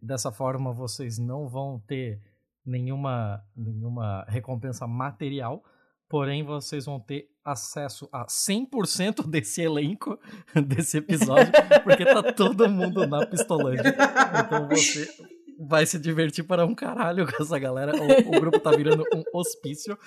[0.00, 2.20] Dessa forma, vocês não vão ter
[2.64, 5.64] nenhuma, nenhuma recompensa material,
[6.08, 10.18] porém, vocês vão ter acesso a 100% desse elenco,
[10.66, 11.52] desse episódio,
[11.82, 13.94] porque tá todo mundo na Pistolândia.
[14.44, 15.08] Então você
[15.58, 17.92] vai se divertir para um caralho com essa galera.
[17.96, 19.98] O, o grupo tá virando um hospício.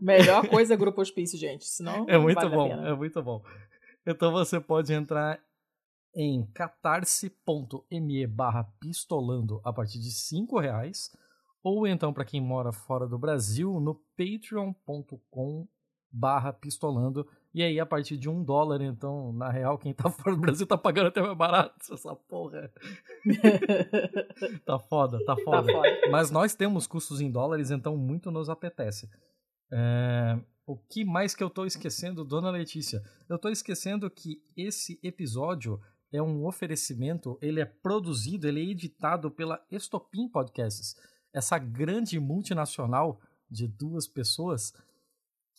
[0.00, 1.66] Melhor coisa é grupo hospício, gente.
[1.66, 3.42] Senão É muito vale bom, é muito bom.
[4.06, 5.40] Então você pode entrar
[6.14, 11.10] em catarse.me barra pistolando a partir de 5 reais
[11.62, 15.68] ou então para quem mora fora do Brasil no patreon.com
[16.10, 20.36] barra pistolando e aí a partir de um dólar então na real quem tá fora
[20.36, 22.70] do Brasil tá pagando até mais barato essa porra
[24.64, 25.88] tá foda tá Tá foda foda.
[26.10, 29.08] mas nós temos custos em dólares, então muito nos apetece.
[29.72, 33.02] É, o que mais que eu tô esquecendo, dona Letícia?
[33.28, 35.80] Eu tô esquecendo que esse episódio
[36.12, 40.94] é um oferecimento, ele é produzido, ele é editado pela Estopim Podcasts,
[41.32, 43.20] essa grande multinacional
[43.50, 44.72] de duas pessoas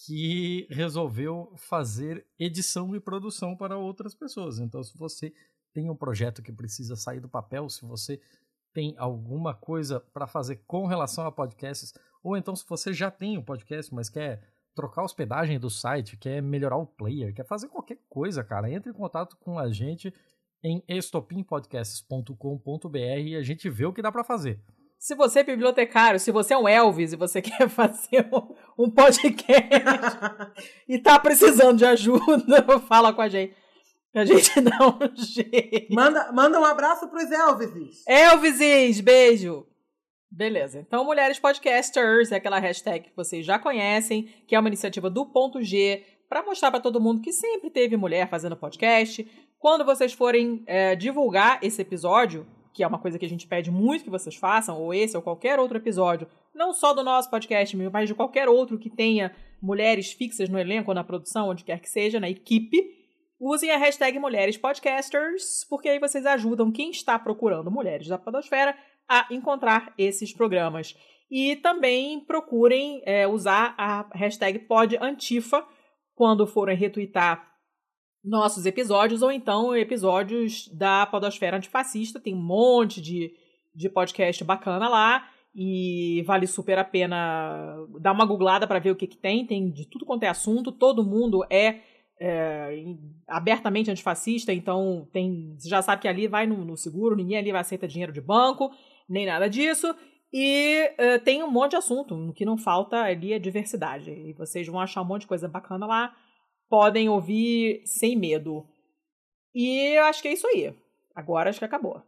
[0.06, 4.60] que resolveu fazer edição e produção para outras pessoas.
[4.60, 5.34] Então, se você
[5.74, 8.22] tem um projeto que precisa sair do papel, se você
[8.74, 11.94] tem alguma coisa para fazer com relação a podcasts,
[12.24, 14.44] ou então se você já tem um podcast, mas quer
[14.76, 18.91] trocar a hospedagem do site, quer melhorar o player, quer fazer qualquer coisa, cara, entre
[18.91, 20.14] em contato com a gente
[20.64, 24.64] em estopimpodcasts.com.br e a gente vê o que dá para fazer.
[24.99, 28.90] Se você é bibliotecário, se você é um Elvis e você quer fazer um, um
[28.90, 29.69] podcast
[30.90, 33.56] e tá precisando de ajuda, fala com a gente.
[34.11, 35.94] Que a gente dá um jeito.
[35.94, 38.03] Manda, manda um abraço pros Elvises.
[38.07, 39.68] Elvises, beijo!
[40.30, 45.10] Beleza, então Mulheres Podcasters é aquela hashtag que vocês já conhecem, que é uma iniciativa
[45.10, 49.26] do Ponto G, para mostrar para todo mundo que sempre teve mulher fazendo podcast.
[49.57, 52.45] Quando vocês forem é, divulgar esse episódio,
[52.77, 55.23] que é uma coisa que a gente pede muito que vocês façam, ou esse ou
[55.23, 60.11] qualquer outro episódio, não só do nosso podcast, mas de qualquer outro que tenha mulheres
[60.11, 62.77] fixas no elenco ou na produção, onde quer que seja, na equipe,
[63.39, 68.77] usem a hashtag Mulheres Podcasters, porque aí vocês ajudam quem está procurando mulheres da podosfera
[69.09, 70.95] a encontrar esses programas.
[71.31, 75.65] E também procurem é, usar a hashtag PodAntifa
[76.13, 77.56] quando forem retweetar
[78.27, 82.19] nossos episódios ou então episódios da Podosfera Antifascista.
[82.19, 83.33] Tem um monte de,
[83.73, 88.95] de podcast bacana lá e vale super a pena dar uma googlada para ver o
[88.95, 89.45] que, que tem.
[89.45, 91.79] Tem de tudo quanto é assunto, todo mundo é,
[92.19, 92.83] é,
[93.27, 97.51] abertamente antifascista, então tem, você já sabe que ali vai no, no seguro, ninguém ali
[97.51, 98.71] vai aceitar dinheiro de banco,
[99.09, 99.95] nem nada disso.
[100.31, 104.11] E eh, tem um monte de assunto, o que não falta ali é diversidade.
[104.11, 106.13] E vocês vão achar um monte de coisa bacana lá.
[106.69, 108.68] Podem ouvir sem medo.
[109.56, 110.73] E eu acho que é isso aí.
[111.15, 112.02] Agora acho que acabou.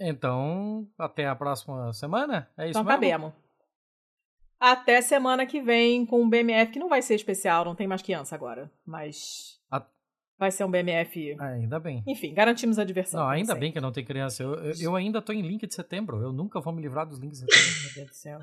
[0.00, 2.50] Então, até a próxima semana?
[2.56, 2.90] É isso então mesmo?
[2.92, 3.32] acabemos.
[4.58, 8.00] Até semana que vem com um BMF que não vai ser especial, não tem mais
[8.02, 8.70] criança agora.
[8.86, 9.84] Mas A-
[10.38, 11.36] vai ser um BMF.
[11.40, 12.02] Ainda bem.
[12.06, 13.20] Enfim, garantimos a diversão.
[13.20, 13.60] Não, ainda sempre.
[13.60, 14.42] bem que não tem criança.
[14.42, 16.22] Eu, eu, eu ainda tô em link de setembro.
[16.22, 17.82] Eu nunca vou me livrar dos links de setembro.
[17.84, 18.40] Meu Deus do céu.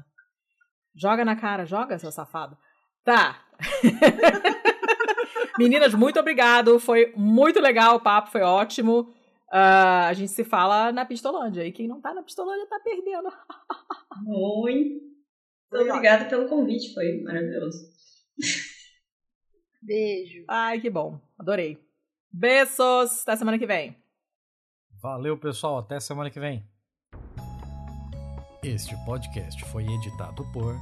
[0.94, 2.58] Joga na cara, joga, seu safado.
[3.04, 3.42] Tá.
[5.60, 6.80] Meninas, muito obrigado.
[6.80, 9.14] Foi muito legal o papo, foi ótimo.
[9.52, 11.66] Ah, a gente se fala na Pistolândia.
[11.66, 13.30] E quem não tá na Pistolândia tá perdendo.
[14.24, 15.02] Muito
[15.74, 17.78] obrigada pelo convite, foi maravilhoso.
[19.82, 20.46] Beijo.
[20.48, 21.20] Ai, que bom.
[21.38, 21.78] Adorei.
[22.32, 23.22] Beijos.
[23.24, 23.96] Até semana que vem.
[25.02, 25.78] Valeu, pessoal.
[25.78, 26.64] Até semana que vem.
[28.64, 30.76] Este podcast foi editado por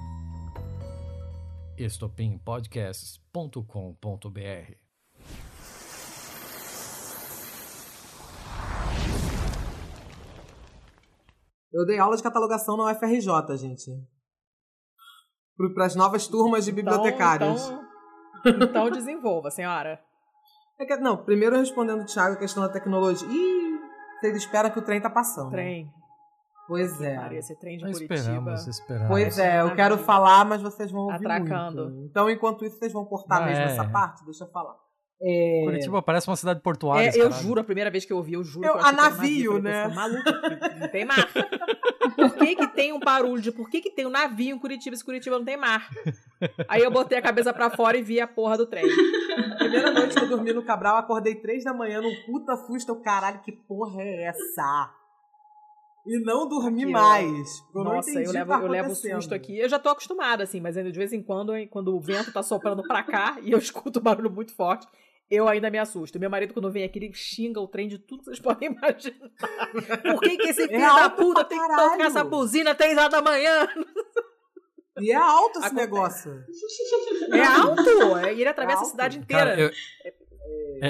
[1.78, 4.76] estopimpodcasts.com.br.
[11.72, 13.91] Eu dei aula de catalogação na UFRJ, gente.
[15.74, 17.62] Para as novas turmas de bibliotecários.
[17.62, 17.86] Então,
[18.45, 20.02] então, então desenvolva, senhora.
[20.80, 23.28] É que, não, primeiro respondendo o Thiago a questão da tecnologia.
[23.28, 23.80] Ih,
[24.20, 25.52] vocês esperam que o trem tá passando.
[25.52, 25.91] Trem.
[26.68, 27.15] Pois é.
[27.15, 28.14] Cara, esse trem de Curitiba.
[28.15, 29.07] esperamos, esperamos.
[29.07, 29.76] Pois é, eu Navio.
[29.76, 31.89] quero falar, mas vocês vão ouvir Atracando.
[31.89, 32.06] muito.
[32.10, 33.68] Então, enquanto isso, vocês vão cortar Ah, mesmo é.
[33.72, 34.26] essa parte?
[34.26, 34.76] Deixa eu falar.
[35.19, 35.61] É...
[35.64, 37.10] Curitiba parece uma cidade portuária.
[37.10, 38.89] É, eu juro, a primeira vez que eu ouvi, eu juro Eu- que eu a
[38.89, 39.84] um navio, Falei, né?
[39.84, 40.23] "Você tá maluco?
[40.80, 41.27] Não tem mar.
[42.15, 44.95] Por que que tem um barulho de por que que tem um navio em Curitiba
[44.95, 45.88] se Curitiba não tem mar?
[46.68, 48.85] Aí eu botei a cabeça pra fora e vi a porra do trem.
[49.57, 52.89] Primeira noite que eu dormi no Cabral, acordei três da manhã num puta susto.
[52.91, 54.91] Eu, caralho, que porra é essa?
[56.08, 56.98] E não dormi Aqui, ó.
[57.00, 57.60] mais.
[57.76, 59.60] Eu não Nossa, entendi eu levo, tá eu levo susto aqui.
[59.60, 62.32] Eu já tô acostumada, assim, mas ainda de vez em quando, hein, quando o vento
[62.32, 64.88] tá soprando pra cá e eu escuto um barulho muito forte,
[65.30, 66.18] eu ainda me assusto.
[66.18, 69.30] Meu marido, quando vem aqui, ele xinga o trem de tudo que vocês podem imaginar.
[70.14, 73.12] Por que, que esse filho da alto puta tem que tocar essa buzina três horas
[73.12, 73.68] da manhã?
[75.00, 75.76] E é alto esse Acontece.
[75.86, 76.44] negócio.
[77.32, 78.18] É alto!
[78.18, 78.92] é, E ele atravessa a alto.
[78.92, 79.46] cidade inteira.
[79.52, 79.70] Cara, eu,
[80.06, 80.14] é,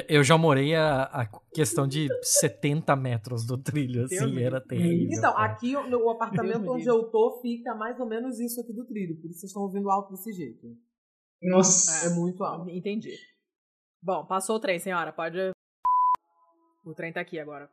[0.10, 5.18] eu já morei a, a questão de 70 metros do trilho, assim, Deus era terrível.
[5.18, 5.46] Então, cara.
[5.46, 6.98] aqui o apartamento Deus onde livre.
[6.98, 9.16] eu tô fica mais ou menos isso aqui do trilho.
[9.22, 10.68] Por isso vocês estão ouvindo alto desse jeito.
[11.42, 12.08] Nossa.
[12.08, 12.70] É muito alto.
[12.70, 13.16] Entendi.
[14.02, 15.12] Bom, passou o trem, senhora.
[15.14, 15.38] Pode.
[16.86, 17.70] O trem tá aqui agora.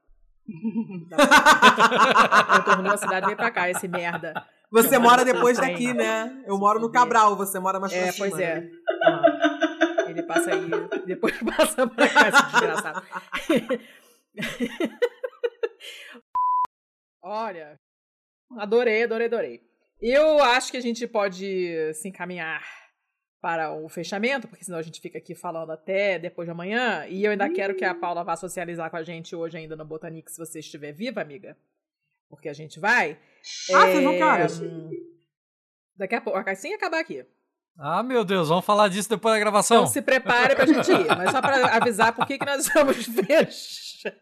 [2.53, 4.35] Retornou a cidade vem pra cá, esse merda.
[4.71, 6.43] Você mora depois daqui, né?
[6.47, 8.69] Eu moro no Cabral, você mora mais pra É, pois é.
[9.05, 9.54] Ah,
[10.15, 10.61] ele passa aí,
[11.07, 13.07] depois passa pra cá, esse desgraçado.
[17.23, 17.79] Olha,
[18.59, 19.63] adorei, adorei, adorei.
[20.01, 22.63] Eu acho que a gente pode se encaminhar
[23.41, 27.07] para o fechamento, porque senão a gente fica aqui falando até depois de amanhã.
[27.07, 29.85] E eu ainda quero que a Paula vá socializar com a gente hoje ainda no
[29.85, 31.57] Botanique, se você estiver viva, amiga.
[32.29, 33.19] Porque a gente vai.
[33.73, 34.61] Ah, vocês vão que horas?
[34.61, 34.91] hum,
[35.97, 37.25] Daqui a pouco, assim acabar aqui.
[37.79, 39.79] Ah, meu Deus, vamos falar disso depois da gravação.
[39.83, 41.07] Então se prepare pra gente ir.
[41.17, 44.17] Mas só pra avisar por que que nós estamos fechando.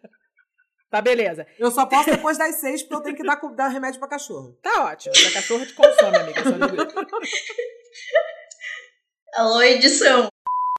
[0.91, 1.47] Tá, beleza.
[1.59, 4.59] Eu só posso depois das seis, porque eu tenho que dar, dar remédio pra cachorro.
[4.63, 5.15] Tá ótimo.
[5.15, 6.43] Se a cachorra te consome, amiga.
[9.35, 10.32] Alô, edição.